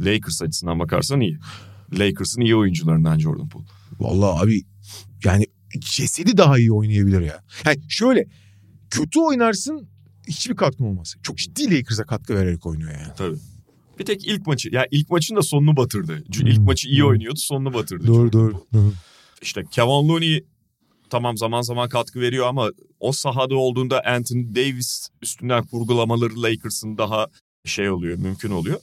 [0.00, 1.38] Lakers açısından bakarsan iyi.
[1.92, 3.64] Lakers'ın iyi oyuncularından Jordan Poole.
[4.00, 4.62] Vallahi abi
[5.24, 5.46] yani
[5.78, 7.42] cesedi daha iyi oynayabilir ya.
[7.66, 8.26] Yani şöyle
[8.90, 9.88] kötü oynarsın
[10.28, 11.14] hiçbir katkın olmaz.
[11.22, 13.12] Çok ciddi Lakers'a katkı vererek oynuyor yani.
[13.16, 13.36] Tabii.
[13.98, 14.68] Bir tek ilk maçı.
[14.72, 16.24] Ya ilk maçın da sonunu batırdı.
[16.32, 16.64] Çünkü ilk Hmm.
[16.64, 17.08] maçı iyi Hmm.
[17.08, 18.06] oynuyordu, sonunu batırdı.
[18.06, 18.64] Doğru doğru.
[18.74, 18.92] doğru.
[19.42, 20.44] İşte Kevin Looney
[21.12, 27.26] tamam zaman zaman katkı veriyor ama o sahada olduğunda Anthony Davis üstünden kurgulamaları Lakers'ın daha
[27.64, 28.80] şey oluyor, mümkün oluyor.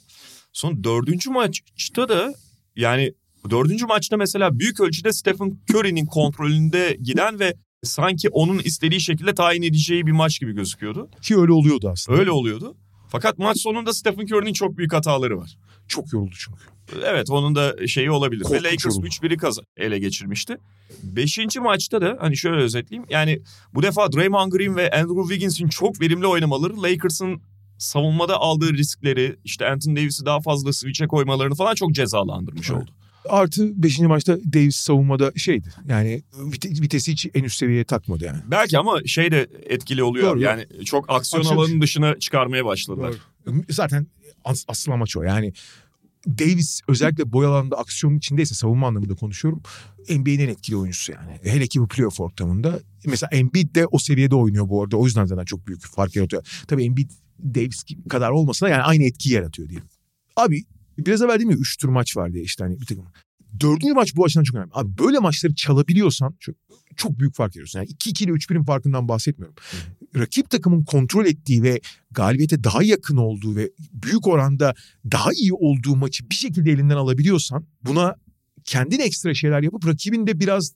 [0.53, 2.33] Son dördüncü maçta da
[2.75, 3.13] yani
[3.49, 7.53] dördüncü maçta mesela büyük ölçüde Stephen Curry'nin kontrolünde giden ve
[7.83, 11.09] sanki onun istediği şekilde tayin edeceği bir maç gibi gözüküyordu.
[11.21, 12.19] Ki öyle oluyordu aslında.
[12.19, 12.75] Öyle oluyordu.
[13.11, 15.57] Fakat maç sonunda Stephen Curry'nin çok büyük hataları var.
[15.87, 16.59] Çok yoruldu çünkü.
[17.05, 18.45] Evet onun da şeyi olabilir.
[18.51, 19.05] Ve Lakers oldu.
[19.07, 20.57] 3-1'i kaza- ele geçirmişti.
[21.03, 23.07] Beşinci maçta da hani şöyle özetleyeyim.
[23.09, 23.41] Yani
[23.73, 27.41] bu defa Draymond Green ve Andrew Wiggins'in çok verimli oynamaları Lakers'ın
[27.77, 32.81] savunmada aldığı riskleri işte Anthony Davis'i daha fazla switch'e koymalarını falan çok cezalandırmış Evet.
[32.81, 32.91] oldu.
[33.29, 33.99] Artı 5.
[33.99, 35.69] maçta Davis savunmada şeydi.
[35.87, 38.39] Yani vite- vitesi hiç en üst seviyeye takmadı yani.
[38.51, 40.29] Belki ama şey de etkili oluyor.
[40.31, 43.15] Doğru, yani çok aksiyon Aksiyon- alanının dışına çıkarmaya başladılar.
[43.69, 44.07] Zaten
[44.45, 45.23] as- asıl amaç o.
[45.23, 45.53] Yani
[46.27, 49.61] Davis özellikle boy alanında aksiyonun içindeyse savunma anlamında konuşuyorum.
[50.09, 51.39] NBA'nin en etkili oyuncusu yani.
[51.43, 52.79] Hele ki bu playoff ortamında.
[53.05, 54.97] Mesela Embiid de o seviyede oynuyor bu arada.
[54.97, 56.63] O yüzden zaten çok büyük fark yaratıyor.
[56.67, 57.09] Tabii Embiid
[57.55, 59.87] Davis kadar olmasa da yani aynı etkiyi yaratıyor diyelim.
[60.35, 60.63] Abi
[61.05, 63.05] biraz evvel değil mi 3 tur maç var diye işte hani bir takım.
[63.59, 64.71] Dördüncü maç bu açıdan çok önemli.
[64.73, 66.55] Abi böyle maçları çalabiliyorsan çok,
[66.95, 67.79] çok büyük fark yarıyorsun.
[67.79, 69.55] Yani 2-2 ile 3-1'in farkından bahsetmiyorum.
[70.15, 71.81] Rakip takımın kontrol ettiği ve
[72.11, 74.73] galibiyete daha yakın olduğu ve büyük oranda
[75.11, 78.15] daha iyi olduğu maçı bir şekilde elinden alabiliyorsan buna
[78.63, 80.71] kendin ekstra şeyler yapıp rakibin de biraz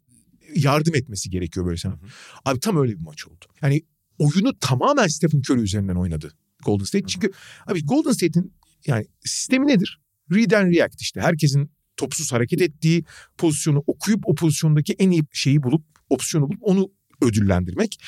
[0.56, 2.00] yardım etmesi gerekiyor böyle sana.
[2.46, 3.46] Abi tam öyle bir maç oldu.
[3.62, 3.82] Yani
[4.18, 6.34] oyunu tamamen Stephen Curry üzerinden oynadı
[6.66, 7.06] Golden State.
[7.08, 7.32] Çünkü
[7.68, 8.54] abi Golden State'in
[8.88, 10.03] yani sistemi nedir?
[10.32, 11.22] Read and react işte.
[11.22, 13.04] Herkesin topsuz hareket ettiği
[13.38, 18.00] pozisyonu okuyup o pozisyondaki en iyi şeyi bulup opsiyonu bulup onu ödüllendirmek.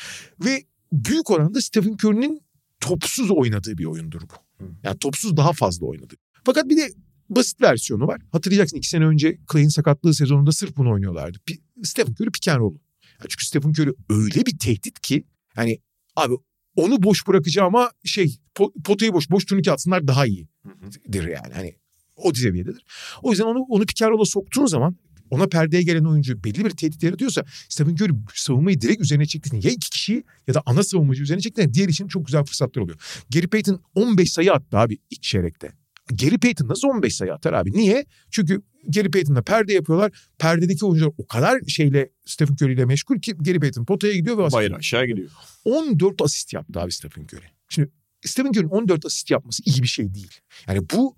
[0.45, 2.41] Ve büyük oranda Stephen Curry'nin
[2.79, 4.65] topsuz oynadığı bir oyundur bu.
[4.83, 6.15] Yani topsuz daha fazla oynadı.
[6.45, 6.89] Fakat bir de
[7.29, 8.21] basit versiyonu var.
[8.31, 11.37] Hatırlayacaksın iki sene önce Clay'in sakatlığı sezonunda sırf bunu oynuyorlardı.
[11.45, 12.73] P- Stephen Curry pick and roll.
[13.19, 15.23] Yani çünkü Stephen Curry öyle bir tehdit ki
[15.55, 15.79] hani
[16.15, 16.33] abi
[16.75, 21.53] onu boş bırakacağım ama şey po- potayı boş boş turnike atsınlar daha iyidir yani.
[21.53, 21.75] Hani
[22.15, 22.85] o seviyededir.
[23.21, 24.95] O yüzden onu onu roll'a soktuğun zaman
[25.29, 29.73] ona perdeye gelen oyuncu belli bir tehdit yaratıyorsa Stephen Curry savunmayı direkt üzerine çektiğinde ya
[29.73, 33.23] iki kişiyi ya da ana savunmacı üzerine çektiğinde diğer için çok güzel fırsatlar oluyor.
[33.33, 35.71] Gary Payton 15 sayı attı abi ilk çeyrekte.
[36.11, 37.71] Gary Payton nasıl 15 sayı atar abi?
[37.71, 38.05] Niye?
[38.31, 40.11] Çünkü Gary Payton'la perde yapıyorlar.
[40.39, 44.41] Perdedeki oyuncular o kadar şeyle Stephen Curry ile meşgul ki Gary Payton potaya gidiyor ve
[44.41, 45.29] asist Bayır aşağı gidiyor.
[45.65, 47.45] 14 asist yaptı abi Stephen Curry.
[47.69, 47.91] Şimdi
[48.25, 50.31] Stephen Curry'nin 14 asist yapması iyi bir şey değil.
[50.67, 51.15] Yani bu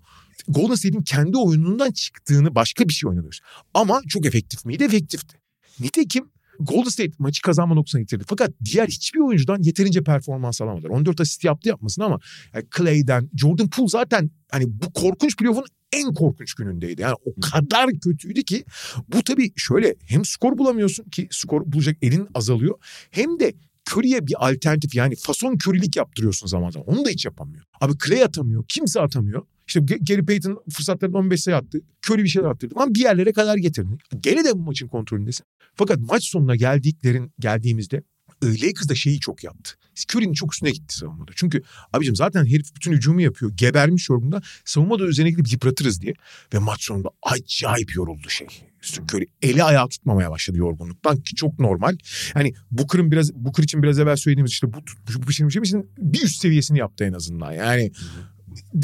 [0.48, 3.38] Golden State'in kendi oyunundan çıktığını başka bir şey oynanıyor.
[3.74, 4.84] Ama çok efektif miydi?
[4.84, 5.36] Efektifti.
[5.80, 6.30] Nitekim
[6.60, 8.24] Golden State maçı kazanma noktasına getirdi.
[8.26, 10.90] Fakat diğer hiçbir oyuncudan yeterince performans alamadılar.
[10.90, 12.18] 14 asist yaptı yapmasın ama
[12.54, 17.02] yani Clay'den, Jordan Poole zaten hani bu korkunç playoff'un en korkunç günündeydi.
[17.02, 18.64] Yani o kadar kötüydü ki
[19.08, 22.78] bu tabii şöyle hem skor bulamıyorsun ki skor bulacak elin azalıyor
[23.10, 23.54] hem de
[23.90, 26.88] Curry'e bir alternatif yani fason Curry'lik yaptırıyorsun zaman zaman.
[26.88, 27.64] Onu da hiç yapamıyor.
[27.80, 28.64] Abi Clay atamıyor.
[28.68, 29.42] Kimse atamıyor.
[29.66, 31.80] İşte Gary Payton fırsatlarında 15 sayı attı.
[32.06, 32.74] Curry bir şeyler attırdı.
[32.76, 33.98] Ama bir yerlere kadar getirdi.
[34.20, 35.46] Gene de bu maçın kontrolündesin.
[35.74, 38.02] Fakat maç sonuna geldiklerin geldiğimizde
[38.44, 39.70] Lakers da şeyi çok yaptı.
[40.14, 41.32] Curry'nin çok üstüne gitti savunmada.
[41.36, 41.62] Çünkü
[41.92, 43.52] abicim zaten herif bütün hücumu yapıyor.
[43.54, 44.42] Gebermiş yorgunda.
[44.64, 46.14] Savunmada üzerine gidip yıpratırız diye.
[46.54, 48.67] Ve maç sonunda acayip yoruldu şey.
[49.12, 51.96] Curry eli ayağı tutmamaya başladı yorgunluktan ki çok normal.
[52.34, 54.78] Yani Booker'ın biraz Booker için biraz evvel söylediğimiz işte bu
[55.16, 57.52] bu pişirmiş için bir üst seviyesini yaptı en azından.
[57.52, 57.92] Yani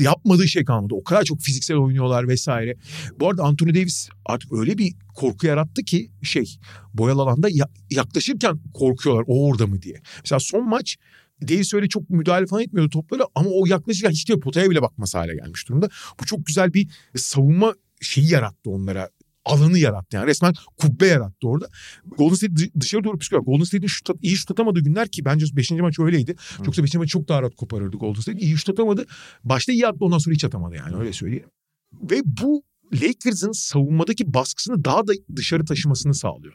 [0.01, 0.95] yapmadığı şey kalmadı.
[0.95, 2.75] O kadar çok fiziksel oynuyorlar vesaire.
[3.21, 6.59] Bu arada Anthony Davis artık öyle bir korku yarattı ki şey
[6.95, 10.01] boyalı alanda ya- yaklaşırken korkuyorlar o orada mı diye.
[10.25, 10.97] Mesela son maç
[11.43, 15.19] Davis öyle çok müdahale falan etmiyordu toplara ama o yaklaşırken hiç de potaya bile bakması
[15.19, 15.89] hale gelmiş durumda.
[16.21, 19.09] Bu çok güzel bir savunma şeyi yarattı onlara
[19.45, 21.69] alanı yarattı yani resmen kubbe yarattı orada.
[22.07, 23.45] Golden State dı- dışarı doğru püskürüyor.
[23.45, 25.71] Golden State'in şut iyi şut atamadığı günler ki bence 5.
[25.71, 26.35] maç öyleydi.
[26.65, 26.95] Yoksa 5.
[26.95, 28.39] maç çok daha rahat koparırdı Golden State.
[28.39, 29.07] İyi şut atamadı.
[29.45, 31.47] Başta iyi attı ondan sonra hiç atamadı yani öyle söyleyeyim.
[31.93, 32.63] Ve bu
[32.95, 36.55] Lakers'ın savunmadaki baskısını daha da dışarı taşımasını sağlıyor.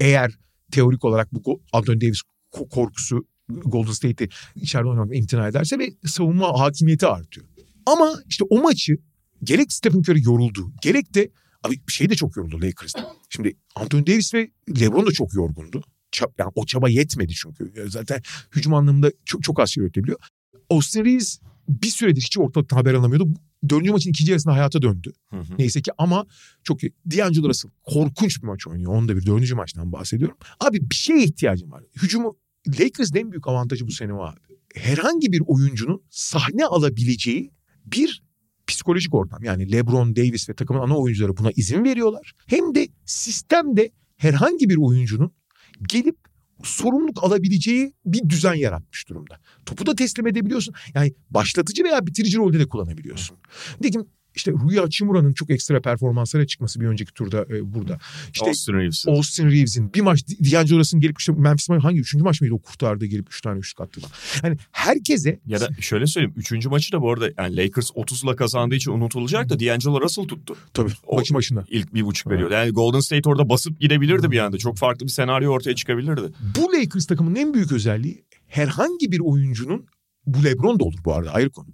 [0.00, 0.32] Eğer
[0.72, 2.20] teorik olarak bu Anthony Davis
[2.52, 7.46] ko- korkusu Golden State'i içeride oynamak imtina ederse ve savunma hakimiyeti artıyor.
[7.86, 8.96] Ama işte o maçı
[9.44, 11.30] gerek Stephen Curry yoruldu gerek de
[11.64, 13.12] abi şey de çok yoruldu Lakers'ta.
[13.30, 14.50] Şimdi Anthony Davis ve
[14.80, 15.82] LeBron da çok yorgundu.
[16.12, 17.72] Ça- yani o çaba yetmedi çünkü.
[17.88, 18.22] Zaten
[18.56, 20.18] hücum anlamında çok, çok az şey üretebiliyor.
[20.70, 23.28] Austin Reeves bir süredir hiç ortalıktan haber alamıyordu.
[23.68, 25.12] Dördüncü maçın ikinci yarısında hayata döndü.
[25.58, 26.26] Neyse ki ama
[26.64, 26.92] çok iyi.
[27.10, 28.92] D'Angelo Russell korkunç bir maç oynuyor.
[28.92, 30.36] Onda bir dördüncü maçtan bahsediyorum.
[30.60, 31.84] Abi bir şeye ihtiyacım var.
[32.02, 32.36] Hücumu
[32.68, 34.40] Lakers'ın en büyük avantajı bu sene o abi.
[34.74, 37.50] Herhangi bir oyuncunun sahne alabileceği
[37.86, 38.22] bir
[38.68, 39.42] psikolojik ortam.
[39.42, 42.32] Yani LeBron, Davis ve takımın ana oyuncuları buna izin veriyorlar.
[42.46, 45.32] Hem de sistemde herhangi bir oyuncunun
[45.88, 46.16] gelip
[46.62, 49.40] sorumluluk alabileceği bir düzen yaratmış durumda.
[49.66, 50.74] Topu da teslim edebiliyorsun.
[50.94, 53.36] Yani başlatıcı veya bitirici rolde de kullanabiliyorsun.
[53.80, 57.98] Nitekim işte Rui Hachimura'nın çok ekstra performanslara çıkması bir önceki turda e, burada.
[58.32, 59.10] İşte Austin Reeves'in.
[59.10, 62.58] Austin Reeves'in bir maç D'Angelo Russell'ın gelip işte Memphis maçı hangi üçüncü maç mıydı o
[62.58, 64.00] kurtardı gelip üç tane üçlük attı.
[64.42, 66.34] Hani herkese Ya da şöyle söyleyeyim.
[66.36, 70.56] Üçüncü maçı da bu arada yani Lakers 30'la kazandığı için unutulacak da D'Angelo Russell tuttu.
[70.74, 71.64] tabii O- maçın başında.
[71.70, 72.50] İlk bir buçuk veriyor.
[72.50, 74.58] Yani Golden State orada basıp gidebilirdi bir anda.
[74.58, 76.22] Çok farklı bir senaryo ortaya çıkabilirdi.
[76.56, 79.86] Bu Lakers takımının en büyük özelliği herhangi bir oyuncunun
[80.26, 81.66] bu LeBron da olur bu arada ayrı konu.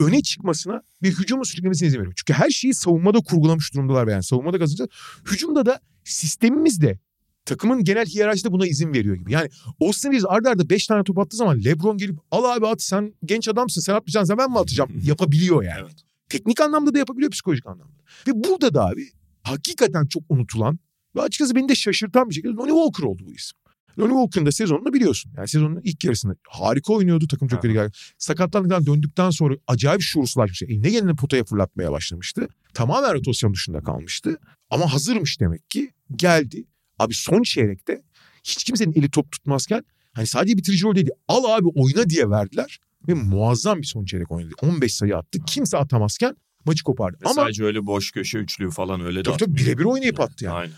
[0.00, 2.14] Öne çıkmasına ve hücumu sürüklemesine izin veriyor.
[2.16, 4.22] Çünkü her şeyi savunmada kurgulamış durumdalar yani.
[4.22, 4.90] Savunmada kazanacağız.
[5.30, 6.98] Hücumda da sistemimiz de
[7.44, 9.32] takımın genel hiyerarşisi de buna izin veriyor gibi.
[9.32, 9.48] Yani
[9.80, 13.14] Austin Reeves arda arda 5 tane top attığı zaman LeBron gelip al abi at sen
[13.24, 15.80] genç adamsın sen atmayacaksın ben mi atacağım yapabiliyor yani.
[15.82, 15.96] Evet.
[16.28, 18.02] Teknik anlamda da yapabiliyor psikolojik anlamda.
[18.26, 19.08] Ve burada da abi
[19.42, 20.78] hakikaten çok unutulan
[21.16, 23.58] ve açıkçası beni de şaşırtan bir şekilde Lonnie Walker oldu bu isim.
[23.98, 25.32] Lonnie Walker'ın da sezonunu biliyorsun.
[25.36, 27.26] Yani sezonun ilk yarısında harika oynuyordu.
[27.28, 27.92] Takım çok kötü geldi.
[28.18, 30.62] Sakatlandıktan döndükten sonra acayip şuursuzlaşmış.
[30.62, 32.48] Eline geleni potaya fırlatmaya başlamıştı.
[32.74, 34.38] Tamamen rotasyon dışında kalmıştı.
[34.70, 35.90] Ama hazırmış demek ki.
[36.16, 36.64] Geldi.
[36.98, 38.02] Abi son çeyrekte
[38.44, 41.10] hiç kimsenin eli top tutmazken hani sadece bitirici rol dedi.
[41.28, 42.78] Al abi oyna diye verdiler.
[43.08, 44.54] Ve muazzam bir son çeyrek oynadı.
[44.62, 45.38] 15 sayı attı.
[45.46, 47.18] Kimse atamazken maçı kopardı.
[47.22, 50.44] Ve Ama sadece öyle boş köşe üçlüğü falan öyle de tabii tabii birebir oynayıp attı
[50.44, 50.54] yani.
[50.54, 50.74] Aynen.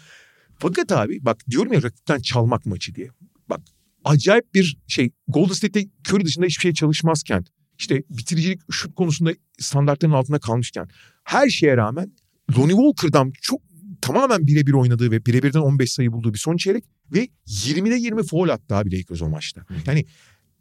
[0.63, 3.09] Fakat abi bak diyorum ya rakipten çalmak maçı diye.
[3.49, 3.61] Bak
[4.05, 7.45] acayip bir şey Golden State'te Curry dışında hiçbir şey çalışmazken
[7.79, 10.89] işte bitiricilik şut konusunda standartların altında kalmışken
[11.25, 12.13] her şeye rağmen
[12.59, 13.61] Lonnie Walker'dan çok
[14.01, 18.49] tamamen birebir oynadığı ve birebirden 15 sayı bulduğu bir son çeyrek ve 20'de 20 foul
[18.49, 19.67] attı abi Lakers o maçta.
[19.87, 20.05] Yani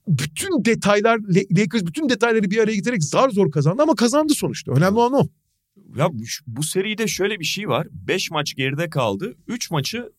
[0.08, 1.20] bütün detaylar
[1.58, 4.72] Lakers bütün detayları bir araya getirerek zar zor kazandı ama kazandı sonuçta.
[4.72, 5.28] Önemli olan o.
[5.98, 7.88] Ya bu, bu seride şöyle bir şey var.
[7.92, 9.36] 5 maç geride kaldı.
[9.48, 10.10] 3 maçı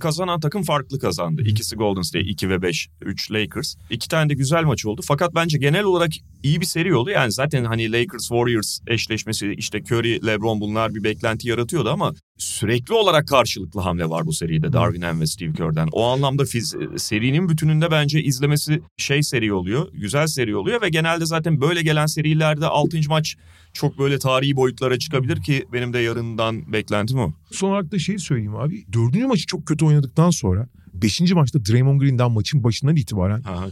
[0.00, 1.42] kazanan takım farklı kazandı.
[1.42, 3.74] İkisi Golden State 2 ve 5, 3 Lakers.
[3.90, 5.00] İki tane de güzel maç oldu.
[5.04, 6.10] Fakat bence genel olarak
[6.42, 7.10] iyi bir seri oldu.
[7.10, 12.94] Yani zaten hani Lakers Warriors eşleşmesi işte Curry, LeBron bunlar bir beklenti yaratıyordu ama sürekli
[12.94, 15.88] olarak karşılıklı hamle var bu seride Darvin Ham ve Steve Kerr'den.
[15.92, 19.88] O anlamda fiz, serinin bütününde bence izlemesi şey seri oluyor.
[19.92, 23.00] Güzel seri oluyor ve genelde zaten böyle gelen serilerde 6.
[23.08, 23.36] maç
[23.72, 27.32] çok böyle tarihi boyutlara çıkabilir ki benim de yarından beklentim o.
[27.50, 28.84] Son olarak da şeyi söyleyeyim abi.
[28.92, 33.68] Dördüncü maçı çok kötü oynadıktan sonra beşinci maçta Draymond Green'den maçın başından itibaren Aha.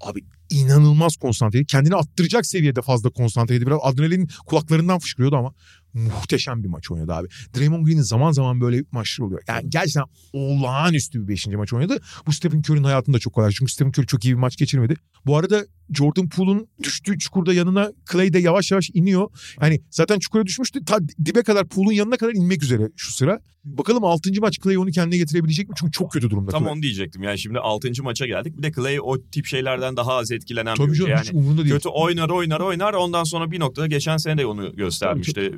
[0.00, 1.64] abi inanılmaz konsantre.
[1.64, 3.66] Kendini attıracak seviyede fazla konsantreydi.
[3.66, 5.54] Biraz adrenalin kulaklarından fışkırıyordu ama
[5.94, 7.28] muhteşem bir maç oynadı abi.
[7.56, 9.42] Draymond Green'in zaman zaman böyle maçlar oluyor.
[9.48, 11.98] Yani gerçekten olağanüstü bir beşinci maç oynadı.
[12.26, 13.50] Bu Stephen Curry'nin hayatında çok kolay.
[13.50, 14.94] Çünkü Stephen Curry çok iyi bir maç geçirmedi.
[15.26, 19.30] Bu arada Jordan Poole'un düştüğü çukurda yanına Clay de yavaş yavaş iniyor.
[19.62, 20.84] Yani zaten çukura düşmüştü.
[20.84, 23.40] Ta dibe kadar Poole'un yanına kadar inmek üzere şu sıra.
[23.64, 24.30] Bakalım 6.
[24.40, 25.74] maç Clay onu kendine getirebilecek mi?
[25.78, 26.50] Çünkü çok kötü durumda.
[26.50, 26.72] Tam Clay.
[26.72, 27.22] onu diyecektim.
[27.22, 28.02] Yani şimdi 6.
[28.02, 28.58] maça geldik.
[28.58, 31.20] Bir de Clay o tip şeylerden daha az etkilenen Tabii bir canım yani.
[31.22, 31.74] hiç umurunda değil.
[31.74, 35.52] Kötü oynar oynar oynar ondan sonra bir noktada geçen sene de onu göstermişti.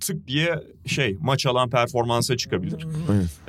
[0.00, 0.54] Tık diye
[0.86, 2.86] şey maç alan performansa çıkabilir.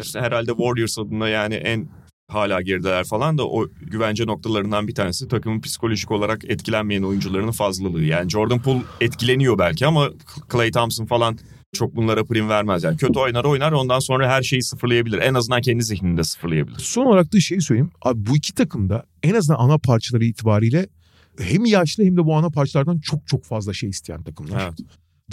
[0.02, 1.90] İşte herhalde Warriors adına yani en
[2.30, 8.04] hala gerideler falan da o güvence noktalarından bir tanesi takımın psikolojik olarak etkilenmeyen oyuncularının fazlalığı.
[8.04, 10.10] Yani Jordan Poole etkileniyor belki ama
[10.52, 11.38] Clay Thompson falan
[11.74, 12.84] çok bunlara prim vermez.
[12.84, 15.18] Yani kötü oynar oynar ondan sonra her şeyi sıfırlayabilir.
[15.18, 16.80] En azından kendi zihninde sıfırlayabilir.
[16.80, 17.92] Son olarak da şeyi söyleyeyim.
[18.02, 20.88] Abi bu iki takım da en azından ana parçaları itibariyle
[21.40, 24.64] hem yaşlı hem de bu ana parçalardan çok çok fazla şey isteyen takımlar.
[24.64, 24.80] Evet.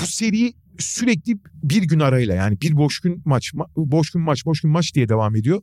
[0.00, 4.46] Bu seri sürekli bir gün arayla yani bir boş gün maç, ma- boş gün maç,
[4.46, 5.62] boş gün maç diye devam ediyor.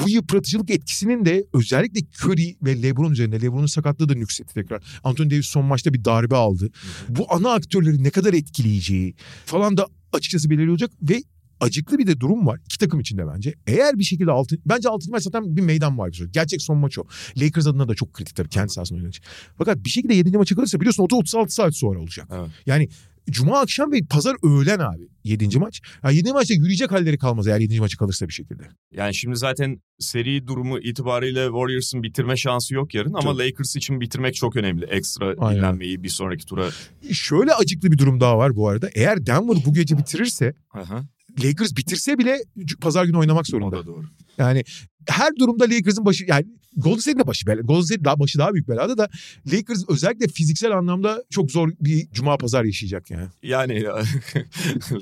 [0.00, 4.82] Bu yıpratıcılık etkisinin de özellikle Curry ve LeBron üzerinde LeBron'un sakatlığı da nüksetti tekrar.
[5.04, 6.70] Anthony Davis son maçta bir darbe aldı.
[7.08, 9.14] Bu ana aktörleri ne kadar etkileyeceği
[9.46, 11.22] falan da açıkçası belirli olacak ve
[11.60, 13.54] acıklı bir de durum var iki takım içinde bence.
[13.66, 16.20] Eğer bir şekilde altın bence altıncı maç zaten bir meydan var.
[16.30, 17.04] Gerçek son maç o.
[17.36, 19.24] Lakers adına da çok kritik tabii kendi sahasında oynanacak.
[19.58, 22.28] Fakat bir şekilde yedinci maça kalırsa biliyorsun o da 36 saat sonra olacak.
[22.32, 22.50] Evet.
[22.66, 22.88] Yani
[23.30, 25.08] Cuma akşam ve pazar öğlen abi.
[25.24, 25.80] Yedinci maç.
[26.04, 28.62] Yani yedinci maçta yürüyecek halleri kalmaz eğer yedinci maçı kalırsa bir şekilde.
[28.92, 34.34] Yani şimdi zaten seri durumu itibariyle Warriors'ın bitirme şansı yok yarın ama Lakers için bitirmek
[34.34, 34.84] çok önemli.
[34.84, 35.58] Ekstra Aynen.
[35.58, 36.70] dinlenmeyi bir sonraki tura.
[37.12, 38.90] Şöyle acıklı bir durum daha var bu arada.
[38.94, 41.04] Eğer Denver bu gece bitirirse Aha,
[41.44, 42.38] Lakers bitirse bile
[42.80, 43.76] pazar günü oynamak o zorunda.
[43.76, 44.04] da doğru.
[44.38, 44.64] Yani
[45.08, 47.60] her durumda Lakers'ın başı yani Golden State'in de başı bela.
[47.60, 49.08] Golden State daha başı daha büyük belada da
[49.52, 53.26] Lakers özellikle fiziksel anlamda çok zor bir cuma pazar yaşayacak yani.
[53.42, 53.96] Yani ya,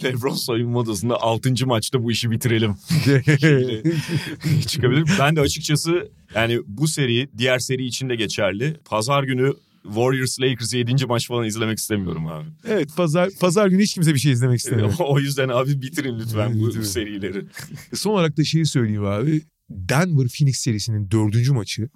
[0.04, 1.66] LeBron soyunma odasında 6.
[1.66, 2.74] maçta bu işi bitirelim
[4.66, 5.04] çıkabilir.
[5.18, 8.76] Ben de açıkçası yani bu seri diğer seri için de geçerli.
[8.84, 9.52] Pazar günü
[9.82, 11.06] Warriors Lakers 7.
[11.06, 12.48] maç falan izlemek istemiyorum abi.
[12.64, 14.94] evet pazar pazar günü hiç kimse bir şey izlemek istemiyor.
[14.98, 16.82] o yüzden abi bitirin lütfen bu Bitirin.
[16.82, 17.44] serileri.
[17.94, 19.42] Son olarak da şeyi söyleyeyim abi.
[19.70, 21.88] Denver Phoenix serisinin dördüncü maçı.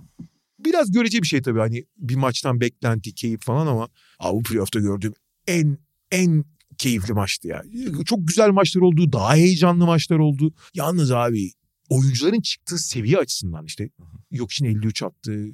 [0.58, 4.80] Biraz görece bir şey tabii hani bir maçtan beklenti, keyif falan ama abi bu playoff'ta
[4.80, 5.12] gördüğüm
[5.46, 5.78] en
[6.10, 6.44] en
[6.78, 7.62] keyifli maçtı ya.
[8.04, 10.52] Çok güzel maçlar oldu, daha heyecanlı maçlar oldu.
[10.74, 11.50] Yalnız abi
[11.88, 13.90] oyuncuların çıktığı seviye açısından işte
[14.30, 15.46] yok için 53 attı,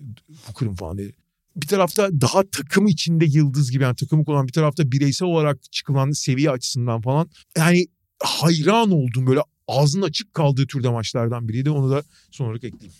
[0.48, 1.14] Booker'ın falan dedi.
[1.57, 6.11] Bir tarafta daha takım içinde yıldız gibi yani takımı olan bir tarafta bireysel olarak çıkılan
[6.11, 7.30] seviye açısından falan.
[7.57, 7.86] Yani
[8.22, 11.70] hayran oldum böyle ağzının açık kaldığı türde maçlardan biriydi.
[11.70, 12.92] Onu da son olarak ekleyeyim.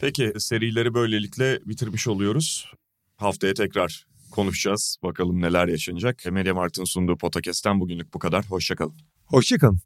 [0.00, 2.72] Peki serileri böylelikle bitirmiş oluyoruz.
[3.16, 4.96] Haftaya tekrar konuşacağız.
[5.02, 6.22] Bakalım neler yaşanacak.
[6.30, 8.44] Media Mart'ın sunduğu podcast'ten bugünlük bu kadar.
[8.44, 8.94] Hoşçakalın.
[9.24, 9.80] Hoşçakalın.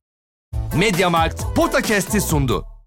[0.78, 2.79] Mediamarkt Podcast'i sundu.